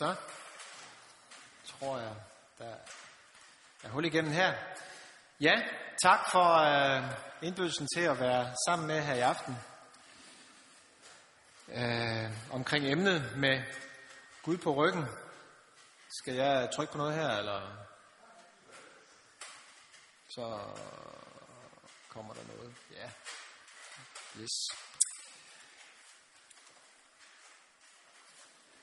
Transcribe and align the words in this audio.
Så 0.00 0.14
tror 1.66 1.98
jeg, 1.98 2.14
der 2.58 2.74
er 3.84 3.88
hul 3.88 4.04
igennem 4.04 4.32
her. 4.32 4.54
Ja, 5.40 5.62
tak 6.02 6.30
for 6.30 6.54
øh, 6.56 7.04
indbydelsen 7.42 7.88
til 7.94 8.00
at 8.00 8.20
være 8.20 8.54
sammen 8.66 8.86
med 8.86 9.00
her 9.02 9.14
i 9.14 9.20
aften. 9.20 9.56
Øh, 11.68 12.30
omkring 12.50 12.86
emnet 12.86 13.36
med 13.36 13.62
Gud 14.42 14.56
på 14.56 14.74
ryggen. 14.74 15.06
Skal 16.20 16.34
jeg 16.34 16.70
trykke 16.76 16.92
på 16.92 16.98
noget 16.98 17.14
her, 17.14 17.30
eller? 17.30 17.86
Så 20.28 20.60
kommer 22.08 22.34
der 22.34 22.42
noget. 22.56 22.74
Ja. 22.90 23.10
Yes. 24.40 24.89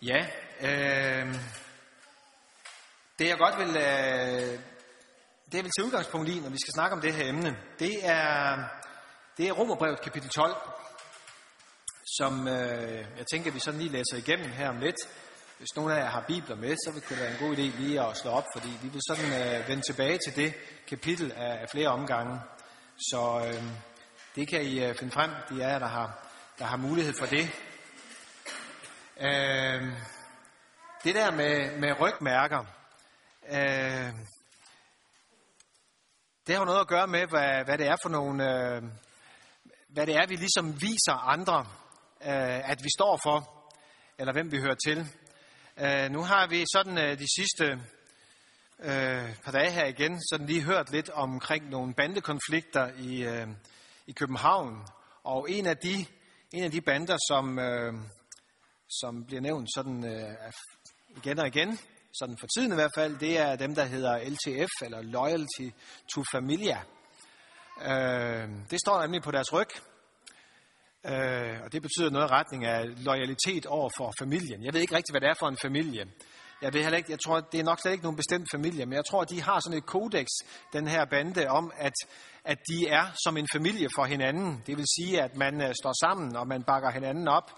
Ja, 0.01 0.27
øh, 0.61 1.35
det 3.19 3.27
jeg 3.27 3.37
godt 3.37 3.57
vil, 3.57 3.77
øh, 3.77 4.59
det 5.45 5.53
jeg 5.53 5.63
vil 5.63 5.71
tage 5.77 5.85
udgangspunkt 5.85 6.29
i, 6.29 6.39
når 6.39 6.49
vi 6.49 6.57
skal 6.57 6.73
snakke 6.73 6.95
om 6.95 7.01
det 7.01 7.13
her 7.13 7.29
emne, 7.29 7.57
det 7.79 7.93
er, 8.03 8.57
det 9.37 9.47
er 9.47 9.51
Romerbrevet 9.51 10.01
kapitel 10.01 10.29
12, 10.29 10.55
som 12.17 12.47
øh, 12.47 13.05
jeg 13.17 13.25
tænker, 13.31 13.51
vi 13.51 13.59
sådan 13.59 13.79
lige 13.79 13.91
læser 13.91 14.17
igennem 14.17 14.51
her 14.51 14.69
om 14.69 14.79
lidt. 14.79 14.95
Hvis 15.57 15.75
nogen 15.75 15.91
af 15.91 15.95
jer 15.95 16.09
har 16.09 16.25
bibler 16.27 16.55
med, 16.55 16.75
så 16.85 16.91
vil 16.93 17.03
det 17.09 17.19
være 17.19 17.31
en 17.31 17.37
god 17.39 17.55
idé 17.55 17.81
lige 17.81 18.01
at 18.01 18.17
slå 18.17 18.31
op, 18.31 18.45
fordi 18.53 18.69
vi 18.81 18.87
vil 18.87 19.01
sådan 19.07 19.59
øh, 19.61 19.67
vende 19.67 19.83
tilbage 19.83 20.19
til 20.25 20.35
det 20.35 20.53
kapitel 20.87 21.31
af, 21.31 21.61
af 21.61 21.69
flere 21.71 21.89
omgange. 21.89 22.39
Så 22.97 23.43
øh, 23.47 23.63
det 24.35 24.47
kan 24.47 24.61
I 24.61 24.83
øh, 24.83 24.95
finde 24.95 25.11
frem, 25.11 25.31
de 25.49 25.61
er 25.61 25.79
der 25.79 25.87
har, 25.87 26.27
der 26.59 26.65
har 26.65 26.77
mulighed 26.77 27.13
for 27.19 27.25
det. 27.25 27.49
Øh, 29.19 29.81
det 31.03 31.15
der 31.15 31.31
med, 31.31 31.79
med 31.79 31.99
rygmærker, 32.01 32.65
øh, 33.49 34.13
det 36.47 36.55
har 36.55 36.61
jo 36.61 36.65
noget 36.65 36.79
at 36.79 36.87
gøre 36.87 37.07
med, 37.07 37.27
hvad, 37.27 37.65
hvad 37.65 37.77
det 37.77 37.87
er 37.87 37.95
for 38.03 38.09
nogle, 38.09 38.43
øh, 38.43 38.83
hvad 39.89 40.07
det 40.07 40.15
er, 40.15 40.27
vi 40.27 40.35
ligesom 40.35 40.81
viser 40.81 41.27
andre, 41.27 41.59
øh, 42.21 42.69
at 42.71 42.83
vi 42.83 42.89
står 42.97 43.19
for, 43.23 43.67
eller 44.19 44.33
hvem 44.33 44.51
vi 44.51 44.57
hører 44.57 44.75
til. 44.87 44.97
Øh, 45.77 46.11
nu 46.11 46.21
har 46.23 46.47
vi 46.47 46.65
sådan 46.73 46.97
øh, 46.97 47.19
de 47.19 47.27
sidste 47.37 47.65
øh, 48.79 49.35
par 49.43 49.51
dage 49.51 49.71
her 49.71 49.85
igen, 49.85 50.21
sådan 50.29 50.47
lige 50.47 50.63
hørt 50.63 50.91
lidt 50.91 51.09
omkring 51.09 51.69
nogle 51.69 51.93
bandekonflikter 51.93 52.91
i, 52.97 53.23
øh, 53.23 53.47
i 54.07 54.11
København, 54.11 54.87
og 55.23 55.51
en 55.51 55.65
af 55.65 55.77
de, 55.77 56.05
en 56.53 56.63
af 56.63 56.71
de 56.71 56.81
bander, 56.81 57.17
som, 57.29 57.59
øh, 57.59 57.93
som 58.89 59.25
bliver 59.25 59.41
nævnt 59.41 59.69
sådan 59.75 60.05
øh, 60.05 60.51
igen 61.17 61.39
og 61.39 61.47
igen, 61.47 61.79
sådan 62.19 62.37
for 62.39 62.47
tiden 62.47 62.71
i 62.71 62.75
hvert 62.75 62.91
fald, 62.95 63.17
det 63.19 63.39
er 63.39 63.55
dem, 63.55 63.75
der 63.75 63.83
hedder 63.83 64.29
LTF, 64.29 64.71
eller 64.81 65.01
Loyalty 65.01 65.75
to 66.13 66.23
Familia. 66.31 66.79
Øh, 67.81 68.49
det 68.71 68.79
står 68.79 69.01
nemlig 69.01 69.21
på 69.21 69.31
deres 69.31 69.53
ryg, 69.53 69.69
øh, 71.05 71.61
og 71.63 71.71
det 71.71 71.81
betyder 71.81 72.09
noget 72.09 72.27
i 72.27 72.31
retning 72.31 72.65
af 72.65 73.05
loyalitet 73.05 73.65
over 73.65 73.89
for 73.97 74.13
familien. 74.19 74.63
Jeg 74.63 74.73
ved 74.73 74.81
ikke 74.81 74.95
rigtig, 74.95 75.13
hvad 75.13 75.21
det 75.21 75.29
er 75.29 75.39
for 75.39 75.47
en 75.47 75.57
familie. 75.61 76.05
Jeg 76.61 76.73
ved 76.73 76.81
heller 76.81 76.97
ikke, 76.97 77.11
jeg 77.11 77.19
tror, 77.25 77.39
det 77.39 77.59
er 77.59 77.63
nok 77.63 77.79
slet 77.81 77.91
ikke 77.91 78.03
nogen 78.03 78.15
bestemt 78.15 78.47
familie, 78.53 78.85
men 78.85 78.93
jeg 78.93 79.05
tror, 79.05 79.21
at 79.21 79.29
de 79.29 79.41
har 79.41 79.59
sådan 79.59 79.77
et 79.77 79.85
kodex, 79.85 80.27
den 80.73 80.87
her 80.87 81.05
bande, 81.05 81.47
om 81.47 81.71
at, 81.77 81.93
at 82.43 82.57
de 82.69 82.87
er 82.87 83.05
som 83.23 83.37
en 83.37 83.47
familie 83.53 83.89
for 83.95 84.05
hinanden. 84.05 84.63
Det 84.67 84.77
vil 84.77 84.85
sige, 84.97 85.21
at 85.21 85.35
man 85.35 85.61
øh, 85.61 85.73
står 85.81 86.05
sammen, 86.05 86.35
og 86.35 86.47
man 86.47 86.63
bakker 86.63 86.91
hinanden 86.91 87.27
op 87.27 87.51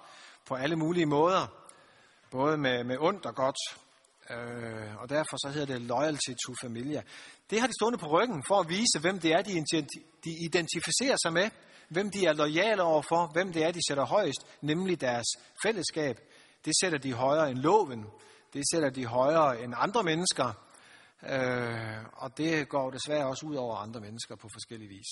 på 0.49 0.55
alle 0.55 0.75
mulige 0.75 1.05
måder. 1.05 1.47
Både 2.31 2.57
med, 2.57 2.83
med 2.83 2.97
ondt 2.99 3.25
og 3.25 3.35
godt. 3.35 3.57
Øh, 4.29 5.01
og 5.01 5.09
derfor 5.09 5.37
så 5.37 5.49
hedder 5.53 5.73
det 5.73 5.81
loyalty 5.81 6.31
to 6.45 6.53
familia. 6.61 7.01
Det 7.49 7.59
har 7.59 7.67
de 7.67 7.73
stående 7.73 7.97
på 7.97 8.07
ryggen 8.07 8.43
for 8.47 8.59
at 8.59 8.69
vise, 8.69 8.99
hvem 9.01 9.19
det 9.19 9.31
er, 9.31 9.41
de, 9.41 9.65
de 10.25 10.31
identificerer 10.45 11.17
sig 11.23 11.33
med. 11.33 11.49
Hvem 11.89 12.11
de 12.11 12.25
er 12.25 12.33
lojale 12.33 12.83
overfor. 12.83 13.31
Hvem 13.33 13.53
det 13.53 13.63
er, 13.63 13.71
de 13.71 13.79
sætter 13.87 14.05
højst. 14.05 14.41
Nemlig 14.61 15.01
deres 15.01 15.27
fællesskab. 15.65 16.19
Det 16.65 16.73
sætter 16.81 16.97
de 16.97 17.13
højere 17.13 17.51
end 17.51 17.57
loven. 17.57 18.05
Det 18.53 18.63
sætter 18.71 18.89
de 18.89 19.05
højere 19.05 19.63
end 19.63 19.73
andre 19.77 20.03
mennesker. 20.03 20.53
Øh, 21.23 22.03
og 22.13 22.37
det 22.37 22.69
går 22.69 22.89
desværre 22.91 23.27
også 23.27 23.45
ud 23.45 23.55
over 23.55 23.75
andre 23.75 23.99
mennesker 23.99 24.35
på 24.35 24.47
forskellige 24.53 24.89
vis. 24.89 25.11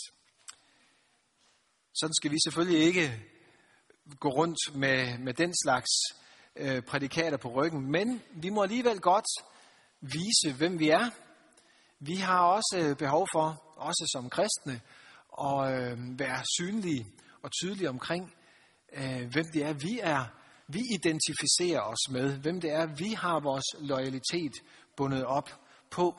Sådan 1.94 2.13
skal 2.13 2.31
vi 2.31 2.38
selvfølgelig 2.45 2.81
ikke 2.88 3.23
gå 4.19 4.29
rundt 4.29 4.75
med, 4.75 5.18
med 5.18 5.34
den 5.34 5.53
slags 5.63 5.90
øh, 6.56 6.81
prædikater 6.81 7.38
på 7.38 7.50
ryggen, 7.50 7.91
men 7.91 8.22
vi 8.31 8.50
må 8.50 8.63
alligevel 8.63 9.00
godt 9.00 9.25
vise, 10.01 10.57
hvem 10.57 10.79
vi 10.79 10.90
er. 10.90 11.09
Vi 12.00 12.16
har 12.16 12.41
også 12.41 12.78
øh, 12.78 12.95
behov 12.95 13.28
for, 13.34 13.63
også 13.75 14.09
som 14.13 14.29
kristne, 14.29 14.81
at 15.41 15.73
øh, 15.73 16.19
være 16.19 16.44
synlige 16.57 17.07
og 17.44 17.51
tydelige 17.51 17.90
omkring, 17.90 18.34
øh, 18.94 19.31
hvem 19.31 19.45
det 19.53 19.63
er, 19.66 19.73
vi 19.73 20.00
er. 20.03 20.25
Vi 20.68 20.79
identificerer 20.94 21.81
os 21.81 22.09
med, 22.09 22.38
hvem 22.38 22.62
det 22.62 22.72
er, 22.72 22.85
vi 22.85 23.13
har 23.13 23.39
vores 23.39 23.66
loyalitet 23.79 24.53
bundet 24.97 25.25
op 25.25 25.50
på. 25.91 26.16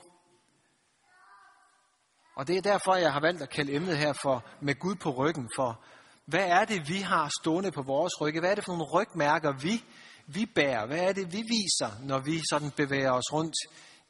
Og 2.37 2.47
det 2.47 2.57
er 2.57 2.63
derfor, 2.63 2.95
jeg 2.95 3.13
har 3.13 3.21
valgt 3.21 3.43
at 3.43 3.51
kalde 3.51 3.75
emnet 3.75 3.99
her 3.99 4.13
for 4.13 4.45
med 4.61 4.75
Gud 4.75 4.95
på 4.95 5.11
ryggen, 5.11 5.51
for 5.57 5.85
hvad 6.29 6.47
er 6.49 6.65
det, 6.65 6.89
vi 6.89 6.99
har 6.99 7.31
stående 7.41 7.73
på 7.73 7.83
vores 7.83 8.21
rygge? 8.21 8.41
Hvad 8.41 8.51
er 8.51 8.55
det 8.55 8.65
for 8.65 8.73
nogle 8.73 8.93
rygmærker, 8.93 9.53
vi, 9.53 9.85
vi 10.27 10.47
bærer? 10.47 10.87
Hvad 10.87 10.99
er 10.99 11.13
det, 11.13 11.33
vi 11.33 11.43
viser, 11.43 12.01
når 12.03 12.19
vi 12.19 12.41
sådan 12.51 12.71
bevæger 12.71 13.13
os 13.13 13.33
rundt 13.33 13.55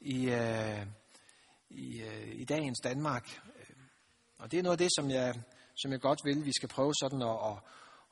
i, 0.01 0.29
øh, 0.29 0.85
i, 1.69 2.01
øh, 2.01 2.35
i 2.35 2.45
dagens 2.45 2.79
Danmark? 2.83 3.41
Og 4.37 4.51
det 4.51 4.59
er 4.59 4.63
noget 4.63 4.73
af 4.73 4.77
det, 4.77 4.89
som 4.97 5.11
jeg, 5.11 5.33
som 5.81 5.91
jeg 5.91 5.99
godt 5.99 6.19
vil, 6.23 6.45
vi 6.45 6.51
skal 6.53 6.69
prøve 6.69 6.93
sådan 7.01 7.21
at, 7.21 7.37
at, 7.49 7.57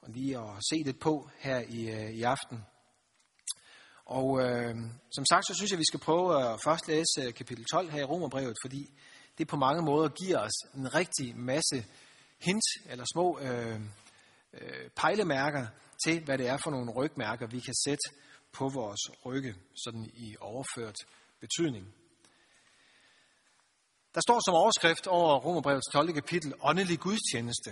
at 0.03 0.16
lige 0.16 0.38
at 0.38 0.50
se 0.69 0.75
lidt 0.85 1.00
på 1.00 1.29
her 1.40 1.59
i, 1.59 1.90
øh, 1.90 2.12
i 2.12 2.23
aften. 2.23 2.66
Og 4.06 4.41
øh, 4.41 4.75
som 5.12 5.25
sagt, 5.25 5.47
så 5.47 5.53
synes 5.56 5.72
jeg, 5.72 5.79
vi 5.79 5.90
skal 5.91 6.00
prøve 6.00 6.44
at 6.44 6.59
først 6.63 6.88
læse 6.88 7.22
øh, 7.28 7.34
kapitel 7.34 7.66
12 7.66 7.90
her 7.90 8.00
i 8.00 8.03
Romerbrevet, 8.03 8.57
fordi 8.63 8.94
det 9.38 9.47
på 9.47 9.56
mange 9.56 9.81
måder 9.81 10.09
giver 10.09 10.40
os 10.40 10.75
en 10.75 10.96
rigtig 10.96 11.38
masse 11.38 11.85
hint 12.39 12.63
eller 12.85 13.05
små 13.13 13.39
øh, 13.39 13.81
øh, 14.53 14.89
pejlemærker 14.95 15.67
til, 16.05 16.23
hvad 16.23 16.37
det 16.37 16.47
er 16.47 16.57
for 16.57 16.71
nogle 16.71 16.91
rygmærker, 16.91 17.47
vi 17.47 17.59
kan 17.59 17.75
sætte 17.85 18.09
på 18.51 18.69
vores 18.69 19.25
rygge, 19.25 19.55
sådan 19.83 20.11
i 20.13 20.35
overført 20.39 20.95
betydning. 21.39 21.93
Der 24.15 24.21
står 24.21 24.39
som 24.45 24.53
overskrift 24.53 25.07
over 25.07 25.39
Romerbrevets 25.39 25.87
12. 25.93 26.13
kapitel, 26.13 26.53
åndelig 26.61 26.99
gudstjeneste. 26.99 27.71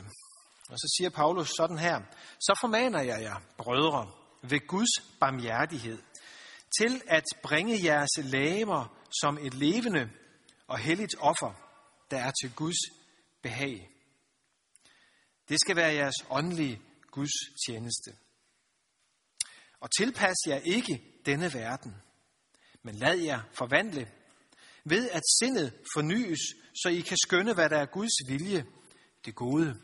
Og 0.69 0.77
så 0.77 0.95
siger 0.97 1.09
Paulus 1.09 1.49
sådan 1.57 1.77
her, 1.77 2.01
så 2.39 2.57
formaner 2.61 3.01
jeg 3.01 3.21
jer, 3.21 3.41
brødre, 3.57 4.11
ved 4.41 4.67
Guds 4.67 4.93
barmhjertighed, 5.19 5.97
til 6.79 7.01
at 7.07 7.23
bringe 7.43 7.83
jeres 7.83 8.09
lægemer 8.17 8.97
som 9.21 9.37
et 9.41 9.53
levende 9.53 10.09
og 10.67 10.77
helligt 10.77 11.15
offer, 11.19 11.53
der 12.11 12.17
er 12.17 12.31
til 12.41 12.55
Guds 12.55 12.77
behag. 13.41 13.94
Det 15.49 15.59
skal 15.59 15.75
være 15.75 15.93
jeres 15.93 16.15
åndelige 16.29 16.81
Guds 17.11 17.31
tjeneste. 17.67 18.11
Og 19.79 19.89
tilpas 19.97 20.35
jer 20.47 20.57
ikke 20.57 21.21
denne 21.25 21.53
verden, 21.53 21.95
men 22.83 22.95
lad 22.95 23.17
jer 23.17 23.41
forvandle 23.53 24.11
ved 24.83 25.09
at 25.09 25.21
sindet 25.39 25.73
fornyes, 25.95 26.39
så 26.83 26.89
I 26.89 27.01
kan 27.01 27.17
skønne, 27.17 27.53
hvad 27.53 27.69
der 27.69 27.77
er 27.77 27.85
Guds 27.85 28.11
vilje, 28.27 28.65
det 29.25 29.35
gode, 29.35 29.81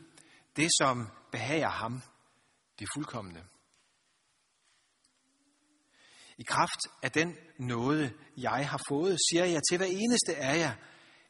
det 0.56 0.70
som 0.80 1.08
behager 1.32 1.68
ham, 1.68 2.02
det 2.78 2.88
fuldkommende. 2.94 3.44
I 6.38 6.42
kraft 6.42 6.80
af 7.02 7.12
den 7.12 7.36
nåde, 7.58 8.12
jeg 8.36 8.68
har 8.68 8.80
fået, 8.88 9.18
siger 9.30 9.44
jeg 9.44 9.60
til 9.70 9.76
hver 9.76 9.86
eneste 9.86 10.36
af 10.36 10.58
jer, 10.58 10.74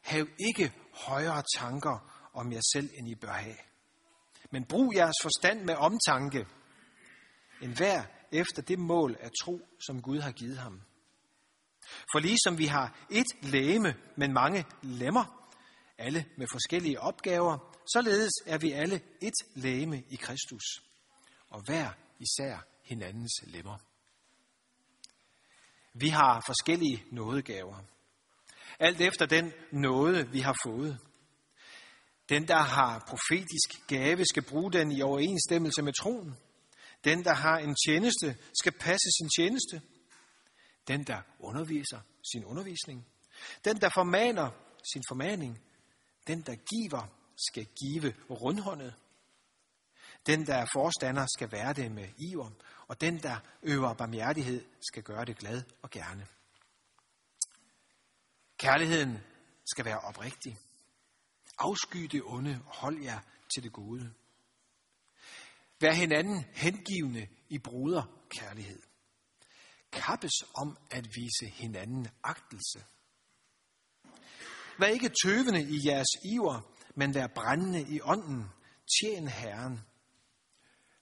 hav 0.01 0.27
ikke 0.47 0.73
højere 0.93 1.43
tanker 1.57 2.29
om 2.33 2.51
jer 2.51 2.61
selv, 2.73 2.89
end 2.97 3.09
I 3.09 3.15
bør 3.15 3.31
have. 3.31 3.57
Men 4.53 4.65
brug 4.65 4.95
jeres 4.95 5.15
forstand 5.21 5.63
med 5.63 5.75
omtanke, 5.75 6.47
en 7.61 7.73
hver 7.73 8.03
efter 8.31 8.61
det 8.61 8.79
mål 8.79 9.17
af 9.19 9.29
tro, 9.43 9.61
som 9.85 10.01
Gud 10.01 10.19
har 10.19 10.31
givet 10.31 10.57
ham. 10.57 10.81
For 12.11 12.19
ligesom 12.19 12.57
vi 12.57 12.65
har 12.65 13.05
et 13.09 13.25
læme, 13.41 13.95
men 14.17 14.33
mange 14.33 14.65
lemmer, 14.81 15.49
alle 15.97 16.25
med 16.37 16.47
forskellige 16.51 16.99
opgaver, 16.99 17.57
således 17.93 18.31
er 18.45 18.57
vi 18.57 18.71
alle 18.71 19.01
et 19.21 19.33
læme 19.55 20.03
i 20.09 20.15
Kristus, 20.15 20.63
og 21.49 21.61
hver 21.65 21.89
især 22.19 22.65
hinandens 22.83 23.43
lemmer. 23.43 23.77
Vi 25.93 26.09
har 26.09 26.43
forskellige 26.45 27.03
nådegaver. 27.11 27.83
Alt 28.79 29.01
efter 29.01 29.25
den 29.25 29.53
nåde, 29.71 30.29
vi 30.29 30.39
har 30.39 30.55
fået. 30.63 30.99
Den, 32.29 32.47
der 32.47 32.59
har 32.59 32.99
profetisk 33.07 33.87
gave, 33.87 34.25
skal 34.25 34.43
bruge 34.43 34.71
den 34.71 34.91
i 34.91 35.01
overensstemmelse 35.01 35.81
med 35.81 35.93
troen. 35.93 36.37
Den, 37.03 37.23
der 37.23 37.33
har 37.33 37.57
en 37.57 37.75
tjeneste, 37.85 38.37
skal 38.59 38.71
passe 38.71 39.07
sin 39.19 39.29
tjeneste. 39.37 39.81
Den, 40.87 41.03
der 41.03 41.21
underviser 41.39 41.99
sin 42.33 42.45
undervisning. 42.45 43.07
Den, 43.65 43.81
der 43.81 43.89
formaner 43.89 44.49
sin 44.93 45.03
formaning. 45.09 45.61
Den, 46.27 46.41
der 46.41 46.55
giver, 46.55 47.07
skal 47.49 47.65
give 47.65 48.13
rundhåndet. 48.29 48.93
Den, 50.25 50.47
der 50.47 50.55
er 50.55 50.65
forstander, 50.73 51.25
skal 51.35 51.51
være 51.51 51.73
det 51.73 51.91
med 51.91 52.07
iver. 52.17 52.49
Og 52.87 53.01
den, 53.01 53.23
der 53.23 53.37
øver 53.63 53.93
barmhjertighed, 53.93 54.65
skal 54.81 55.03
gøre 55.03 55.25
det 55.25 55.37
glad 55.37 55.63
og 55.81 55.89
gerne. 55.89 56.27
Kærligheden 58.57 59.17
skal 59.71 59.85
være 59.85 59.99
oprigtig. 59.99 60.57
Afsky 61.57 61.99
det 61.99 62.21
onde, 62.25 62.61
og 62.65 62.75
hold 62.75 63.01
jer 63.01 63.19
til 63.53 63.63
det 63.63 63.73
gode. 63.73 64.13
Vær 65.79 65.91
hinanden 65.91 66.45
hengivende 66.53 67.27
i 67.49 67.57
bruderkærlighed. 67.57 68.81
Kappes 69.91 70.43
om 70.55 70.77
at 70.91 71.05
vise 71.15 71.45
hinanden 71.53 72.07
agtelse. 72.23 72.83
Vær 74.79 74.87
ikke 74.87 75.11
tøvende 75.23 75.61
i 75.61 75.87
jeres 75.87 76.07
iver, 76.25 76.61
men 76.95 77.13
vær 77.13 77.27
brændende 77.27 77.81
i 77.81 78.01
ånden. 78.01 78.49
Tjen 78.87 79.27
Herren. 79.27 79.79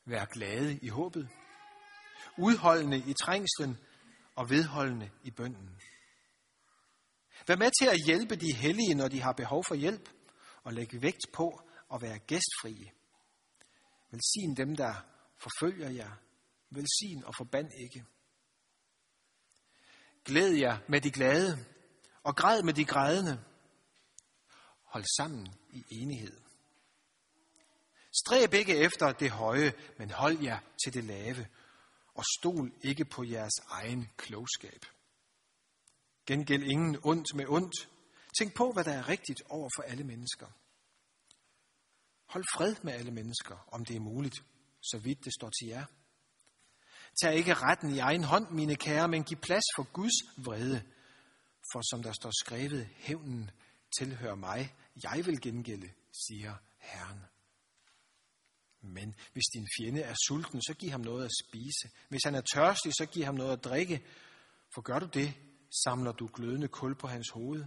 Vær 0.06 0.26
glade 0.26 0.80
i 0.82 0.88
håbet. 0.88 1.30
Udholdende 2.38 3.04
i 3.08 3.14
trængslen 3.14 3.78
og 4.36 4.50
vedholdende 4.50 5.10
i 5.24 5.32
bønden. 5.32 5.82
Vær 7.48 7.56
med 7.56 7.72
til 7.82 7.90
at 7.90 8.06
hjælpe 8.06 8.36
de 8.36 8.54
hellige, 8.56 8.96
når 8.96 9.08
de 9.08 9.22
har 9.22 9.32
behov 9.32 9.64
for 9.68 9.76
hjælp, 9.76 10.10
og 10.64 10.74
lægge 10.74 11.02
vægt 11.02 11.26
på 11.34 11.62
at 11.94 12.02
være 12.02 12.20
gæstfrie. 12.20 12.92
Velsign 14.12 14.56
dem, 14.58 14.76
der 14.76 14.94
forfølger 15.38 15.90
jer. 15.90 16.12
Velsign 16.70 17.24
og 17.24 17.36
forband 17.36 17.72
ikke. 17.78 18.06
Glæd 20.26 20.52
jer 20.52 20.78
med 20.88 21.02
de 21.02 21.12
glade, 21.12 21.66
og 22.24 22.36
græd 22.36 22.64
med 22.64 22.74
de 22.74 22.86
grædende. 22.86 23.44
Hold 24.84 25.06
sammen 25.18 25.48
i 25.70 25.84
enighed. 25.90 26.42
Stræb 28.12 28.54
ikke 28.54 28.78
efter 28.78 29.12
det 29.12 29.32
høje, 29.32 29.74
men 29.98 30.12
hold 30.12 30.40
jer 30.40 30.60
til 30.84 30.94
det 30.94 31.04
lave, 31.04 31.48
og 32.14 32.24
stol 32.40 32.74
ikke 32.82 33.06
på 33.06 33.24
jeres 33.24 33.60
egen 33.70 34.10
klogskab. 34.18 34.86
Gengæld 36.26 36.64
ingen 36.64 36.98
ondt 37.04 37.36
med 37.36 37.46
ondt. 37.48 37.90
Tænk 38.40 38.56
på, 38.56 38.72
hvad 38.72 38.84
der 38.84 38.92
er 38.92 39.10
rigtigt 39.10 39.42
over 39.50 39.70
for 39.76 39.84
alle 39.84 40.04
mennesker. 40.04 40.48
Hold 42.26 42.44
fred 42.56 42.76
med 42.84 42.94
alle 42.94 43.12
mennesker, 43.12 43.68
om 43.72 43.86
det 43.86 43.96
er 43.96 44.00
muligt, 44.00 44.44
så 44.82 44.98
vidt 44.98 45.26
det 45.26 45.34
står 45.34 45.50
til 45.50 45.68
jer. 45.68 45.86
Tag 47.22 47.36
ikke 47.36 47.54
retten 47.54 47.90
i 47.96 48.00
egen 48.00 48.24
hånd, 48.24 48.50
mine 48.50 48.76
kære, 48.76 49.08
men 49.08 49.24
giv 49.24 49.38
plads 49.38 49.64
for 49.76 49.84
Guds 49.84 50.46
vrede. 50.46 50.82
For 51.74 51.82
som 51.90 52.04
der 52.04 52.12
står 52.12 52.32
skrevet, 52.46 52.90
hævnen 52.96 53.52
tilhører 54.00 54.36
mig, 54.36 54.76
jeg 55.04 55.26
vil 55.26 55.42
gengælde, 55.42 55.92
siger 56.28 56.56
Herren. 56.78 57.20
Men 58.82 59.16
hvis 59.34 59.44
din 59.54 59.68
fjende 59.78 60.02
er 60.02 60.16
sulten, 60.28 60.62
så 60.62 60.74
giv 60.74 60.90
ham 60.90 61.02
noget 61.02 61.26
at 61.26 61.32
spise. 61.46 61.90
Hvis 62.10 62.24
han 62.26 62.36
er 62.36 62.42
tørstig, 62.54 62.92
så 62.94 63.06
giv 63.06 63.24
ham 63.24 63.36
noget 63.36 63.54
at 63.58 63.64
drikke. 63.64 64.06
For 64.74 64.82
gør 64.82 65.00
du 65.00 65.06
det, 65.14 65.34
samler 65.84 66.12
du 66.12 66.30
glødende 66.34 66.68
kul 66.68 66.96
på 66.96 67.08
hans 67.08 67.30
hoved. 67.30 67.66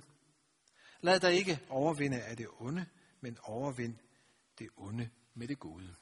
Lad 1.04 1.20
dig 1.20 1.34
ikke 1.34 1.60
overvinde 1.68 2.22
af 2.22 2.36
det 2.36 2.46
onde, 2.58 2.86
men 3.20 3.38
overvind 3.42 3.98
det 4.58 4.68
onde 4.76 5.10
med 5.34 5.48
det 5.48 5.58
gode. 5.58 5.94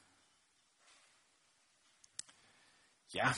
Ja, 3.13 3.33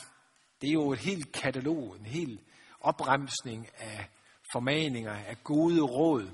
det 0.62 0.70
er 0.70 0.74
jo 0.74 0.92
et 0.92 1.00
helt 1.00 1.32
katalog, 1.32 1.96
en 1.96 2.06
hel 2.06 2.42
opremsning 2.80 3.68
af 3.78 4.10
formaninger, 4.52 5.14
af 5.14 5.44
gode 5.44 5.82
råd, 5.82 6.32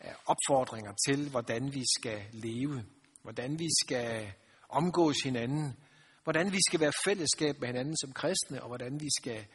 af 0.00 0.14
opfordringer 0.26 0.92
til, 1.08 1.30
hvordan 1.30 1.74
vi 1.74 1.84
skal 1.98 2.24
leve, 2.32 2.84
hvordan 3.22 3.58
vi 3.58 3.68
skal 3.82 4.32
omgås 4.68 5.16
hinanden, 5.24 5.76
hvordan 6.22 6.52
vi 6.52 6.58
skal 6.68 6.80
være 6.80 6.92
fællesskab 7.04 7.60
med 7.60 7.68
hinanden 7.68 7.96
som 7.96 8.12
kristne, 8.12 8.62
og 8.62 8.68
hvordan 8.68 9.00
vi 9.00 9.08
skal, 9.20 9.46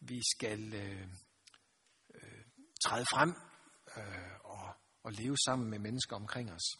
vi 0.00 0.20
skal 0.34 0.74
øh, 0.74 1.06
øh, 2.14 2.44
træde 2.84 3.04
frem 3.04 3.47
øh, 3.98 4.34
og, 4.44 4.74
og 5.02 5.12
leve 5.12 5.36
sammen 5.46 5.70
med 5.70 5.78
mennesker 5.78 6.16
omkring 6.16 6.52
os. 6.52 6.76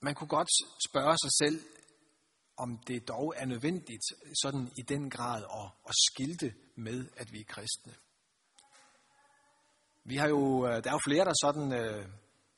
Man 0.00 0.14
kunne 0.14 0.28
godt 0.28 0.48
spørge 0.88 1.16
sig 1.18 1.32
selv, 1.42 1.60
om 2.56 2.78
det 2.86 3.08
dog 3.08 3.34
er 3.36 3.46
nødvendigt 3.46 4.04
sådan 4.42 4.72
i 4.78 4.82
den 4.82 5.10
grad 5.10 5.42
at, 5.42 5.70
at 5.88 5.94
skilte 6.10 6.54
med, 6.74 7.06
at 7.16 7.32
vi 7.32 7.40
er 7.40 7.44
kristne. 7.44 7.94
Vi 10.04 10.16
har 10.16 10.28
jo, 10.28 10.66
øh, 10.66 10.84
der 10.84 10.90
er 10.90 10.94
jo 10.94 11.00
flere, 11.06 11.24
der 11.24 11.32
sådan 11.42 11.72
øh, 11.72 12.08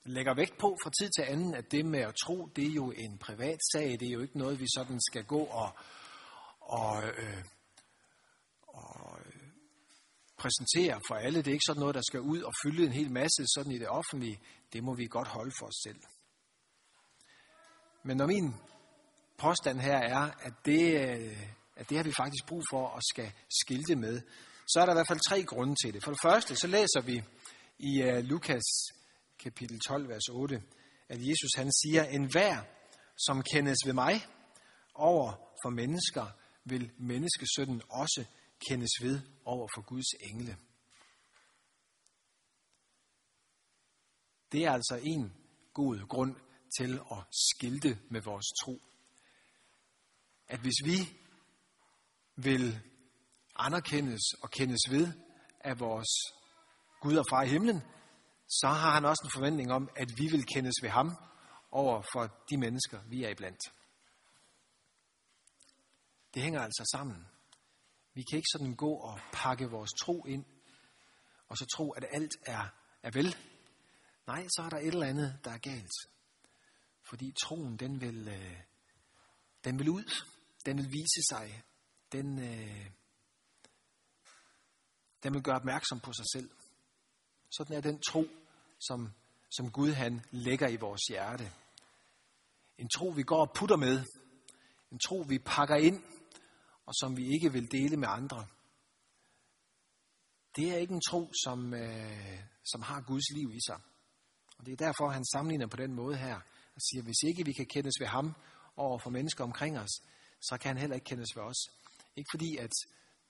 lægger 0.05 0.35
vægt 0.35 0.59
på 0.59 0.79
fra 0.83 0.91
tid 0.91 1.11
til 1.17 1.23
anden, 1.23 1.55
at 1.55 1.73
det 1.73 1.87
med 1.87 2.01
at 2.01 2.15
tro, 2.25 2.47
det 2.47 2.67
er 2.67 2.75
jo 2.75 2.91
en 2.91 3.19
privat 3.19 3.61
sag. 3.73 4.01
Det 4.01 4.09
er 4.09 4.13
jo 4.13 4.21
ikke 4.21 4.39
noget, 4.39 4.61
vi 4.61 4.67
sådan 4.75 5.01
skal 5.01 5.25
gå 5.25 5.41
og, 5.45 5.77
og, 6.61 7.03
øh, 7.03 7.45
og 8.75 9.19
øh, 9.27 9.43
præsentere 10.37 11.01
for 11.09 11.15
alle. 11.15 11.39
Det 11.39 11.47
er 11.47 11.59
ikke 11.59 11.71
sådan 11.71 11.81
noget, 11.81 11.95
der 11.95 12.03
skal 12.09 12.21
ud 12.21 12.41
og 12.43 12.53
fylde 12.65 12.85
en 12.85 12.93
hel 12.93 13.11
masse 13.11 13.43
sådan 13.55 13.73
i 13.73 13.79
det 13.79 13.89
offentlige. 13.89 14.41
Det 14.73 14.85
må 14.85 14.95
vi 14.95 15.07
godt 15.07 15.29
holde 15.29 15.53
for 15.59 15.67
os 15.67 15.81
selv. 15.87 16.01
Men 18.03 18.17
når 18.17 18.27
min 18.27 18.55
påstand 19.39 19.81
her 19.81 19.99
er, 19.99 20.31
at 20.41 20.53
det, 20.65 20.83
øh, 21.09 21.39
at 21.77 21.89
det 21.89 21.97
har 21.97 22.05
vi 22.05 22.13
faktisk 22.13 22.47
brug 22.47 22.63
for 22.71 22.89
at 22.97 23.03
skal 23.13 23.33
skilte 23.63 23.97
med, 23.97 24.21
så 24.69 24.81
er 24.81 24.85
der 24.85 24.93
i 24.93 24.97
hvert 24.97 25.09
fald 25.09 25.29
tre 25.29 25.43
grunde 25.43 25.75
til 25.85 25.95
det. 25.95 26.05
For 26.05 26.11
det 26.11 26.21
første, 26.23 26.57
så 26.57 26.67
læser 26.67 27.01
vi 27.01 27.23
i 27.79 28.03
uh, 28.03 28.25
Lukas 28.25 28.63
kapitel 29.39 29.81
12, 29.81 30.09
vers 30.09 30.29
8, 30.29 30.63
at 31.09 31.19
Jesus 31.21 31.51
han 31.57 31.73
siger, 31.73 32.05
en 32.05 32.25
hver, 32.25 32.63
som 33.17 33.43
kendes 33.43 33.79
ved 33.87 33.93
mig 33.93 34.27
over 34.95 35.33
for 35.65 35.71
mennesker, 35.71 36.27
vil 36.65 36.91
menneskesønnen 36.99 37.83
også 37.91 38.25
kendes 38.69 38.91
ved 39.03 39.21
over 39.45 39.69
for 39.75 39.83
Guds 39.83 40.11
engle. 40.21 40.59
Det 44.53 44.65
er 44.65 44.73
altså 44.73 45.01
en 45.03 45.37
god 45.75 46.09
grund 46.09 46.37
til 46.79 47.01
at 47.13 47.25
skilte 47.31 47.99
med 48.11 48.21
vores 48.21 48.47
tro. 48.63 48.83
At 50.49 50.61
hvis 50.61 50.79
vi 50.85 50.97
vil 52.37 52.81
anerkendes 53.57 54.23
og 54.43 54.51
kendes 54.51 54.81
ved 54.91 55.13
af 55.61 55.81
vores 55.81 56.09
Gud 57.01 57.17
og 57.17 57.25
far 57.31 57.43
i 57.43 57.49
himlen, 57.49 57.81
så 58.49 58.67
har 58.67 58.95
han 58.95 59.05
også 59.05 59.23
en 59.25 59.31
forventning 59.31 59.73
om, 59.73 59.89
at 59.97 60.09
vi 60.19 60.29
vil 60.29 60.47
kendes 60.47 60.75
ved 60.83 60.91
ham 60.91 61.11
over 61.71 62.03
for 62.13 62.45
de 62.51 62.57
mennesker, 62.57 63.03
vi 63.09 63.25
er 63.25 63.29
iblandt. 63.29 63.61
Det 66.35 66.43
hænger 66.43 66.61
altså 66.61 66.91
sammen. 66.93 67.27
Vi 68.15 68.23
kan 68.23 68.37
ikke 68.37 68.49
sådan 68.53 68.75
gå 68.75 68.95
og 68.95 69.21
pakke 69.33 69.71
vores 69.71 69.91
tro 69.93 70.25
ind, 70.25 70.45
og 71.49 71.59
så 71.59 71.67
tro, 71.77 71.91
at 71.91 72.05
alt 72.11 72.33
er, 72.47 72.69
er 73.03 73.11
vel. 73.11 73.37
Nej, 74.27 74.47
så 74.49 74.63
er 74.65 74.69
der 74.69 74.77
et 74.77 74.87
eller 74.87 75.07
andet, 75.07 75.39
der 75.45 75.51
er 75.51 75.59
galt. 75.59 75.93
Fordi 77.03 77.33
troen, 77.43 77.77
den 77.77 78.01
vil, 78.01 78.29
øh, 78.29 78.61
den 79.65 79.79
vil 79.79 79.89
ud. 79.89 80.25
Den 80.67 80.79
vil 80.79 80.93
vise 80.93 81.23
sig. 81.29 81.63
Den, 82.13 82.39
øh, 82.39 82.91
den 85.23 85.35
vil 85.35 85.43
gøre 85.43 85.57
opmærksom 85.57 86.01
på 86.01 86.13
sig 86.13 86.25
selv. 86.35 86.51
Sådan 87.51 87.77
er 87.77 87.81
den 87.81 88.01
tro, 88.01 88.25
som, 88.81 89.13
som 89.51 89.71
Gud 89.71 89.93
han 89.93 90.25
lægger 90.31 90.69
i 90.69 90.77
vores 90.77 91.01
hjerte. 91.09 91.53
En 92.79 92.89
tro, 92.89 93.09
vi 93.09 93.23
går 93.23 93.47
og 93.47 93.53
putter 93.55 93.77
med. 93.77 94.05
En 94.93 94.99
tro, 94.99 95.25
vi 95.29 95.39
pakker 95.39 95.77
ind, 95.77 96.05
og 96.87 96.95
som 96.95 97.17
vi 97.17 97.33
ikke 97.35 97.53
vil 97.53 97.73
dele 97.73 97.97
med 97.97 98.09
andre. 98.11 98.47
Det 100.57 100.71
er 100.73 100.77
ikke 100.77 100.95
en 100.95 101.07
tro, 101.11 101.33
som, 101.45 101.75
øh, 101.75 102.39
som 102.65 102.83
har 102.83 103.01
Guds 103.01 103.31
liv 103.35 103.53
i 103.55 103.61
sig. 103.67 103.81
Og 104.59 104.67
det 104.67 104.73
er 104.73 104.87
derfor, 104.87 105.09
han 105.09 105.25
sammenligner 105.25 105.67
på 105.67 105.77
den 105.77 105.95
måde 105.95 106.17
her 106.17 106.35
og 106.75 106.81
siger, 106.81 107.03
hvis 107.03 107.23
ikke 107.23 107.45
vi 107.45 107.53
kan 107.53 107.67
kendes 107.67 107.95
ved 108.01 108.07
ham 108.07 108.35
og 108.77 109.01
for 109.03 109.11
mennesker 109.11 109.45
omkring 109.45 109.79
os, 109.79 109.91
så 110.41 110.59
kan 110.61 110.69
han 110.69 110.79
heller 110.79 110.95
ikke 110.95 111.05
kendes 111.05 111.37
ved 111.37 111.43
os. 111.43 111.61
Ikke 112.17 112.29
fordi, 112.33 112.57
at 112.57 112.73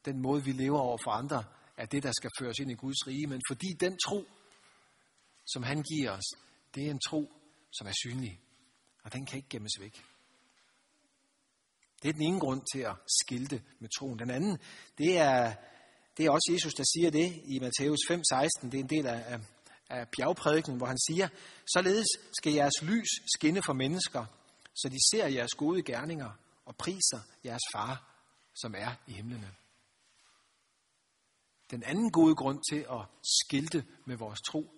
den 0.04 0.23
måde, 0.23 0.44
vi 0.44 0.52
lever 0.52 0.78
over 0.78 0.99
for 1.04 1.11
andre, 1.11 1.44
er 1.76 1.87
det, 1.87 2.02
der 2.02 2.12
skal 2.12 2.30
føres 2.38 2.58
ind 2.58 2.70
i 2.70 2.75
Guds 2.75 3.06
rige, 3.06 3.26
men 3.26 3.40
fordi 3.49 3.66
den 3.80 3.99
tro, 3.99 4.25
som 5.46 5.62
han 5.62 5.82
giver 5.82 6.11
os, 6.11 6.28
det 6.75 6.87
er 6.87 6.90
en 6.90 7.00
tro, 7.08 7.32
som 7.73 7.87
er 7.87 7.92
synlig, 8.04 8.40
og 9.02 9.12
den 9.12 9.26
kan 9.26 9.37
ikke 9.37 9.49
gemmes 9.49 9.80
væk. 9.80 10.04
Det 12.04 12.11
er 12.11 12.12
den 12.12 12.23
ene 12.23 12.40
grund 12.40 12.62
til 12.75 12.80
at 12.80 12.96
skilte 13.23 13.62
med 13.78 13.88
troen. 13.99 14.18
Den 14.18 14.30
anden, 14.30 14.58
det 14.99 15.18
er, 15.18 15.54
det 16.16 16.26
er 16.26 16.30
også 16.30 16.50
Jesus, 16.52 16.75
der 16.75 16.84
siger 16.94 17.11
det 17.11 17.42
i 17.44 17.58
Matthæus 17.58 17.99
5:16. 18.11 18.70
Det 18.70 18.75
er 18.75 18.82
en 18.82 18.88
del 18.88 19.06
af, 19.06 19.40
af 19.88 20.08
bjergprædiken, 20.08 20.76
hvor 20.76 20.87
han 20.87 20.99
siger, 20.99 21.28
således 21.75 22.06
skal 22.32 22.52
jeres 22.52 22.82
lys 22.82 23.08
skinne 23.37 23.62
for 23.62 23.73
mennesker, 23.73 24.25
så 24.75 24.88
de 24.88 24.99
ser 25.11 25.26
jeres 25.26 25.54
gode 25.54 25.82
gerninger 25.82 26.30
og 26.64 26.76
priser 26.76 27.20
jeres 27.44 27.62
far, 27.75 28.20
som 28.54 28.75
er 28.78 28.92
i 29.06 29.12
himlene. 29.12 29.50
Den 31.70 31.82
anden 31.82 32.11
gode 32.11 32.34
grund 32.34 32.61
til 32.70 32.87
at 32.90 33.06
skilte 33.40 33.84
med 34.04 34.16
vores 34.16 34.40
tro, 34.40 34.70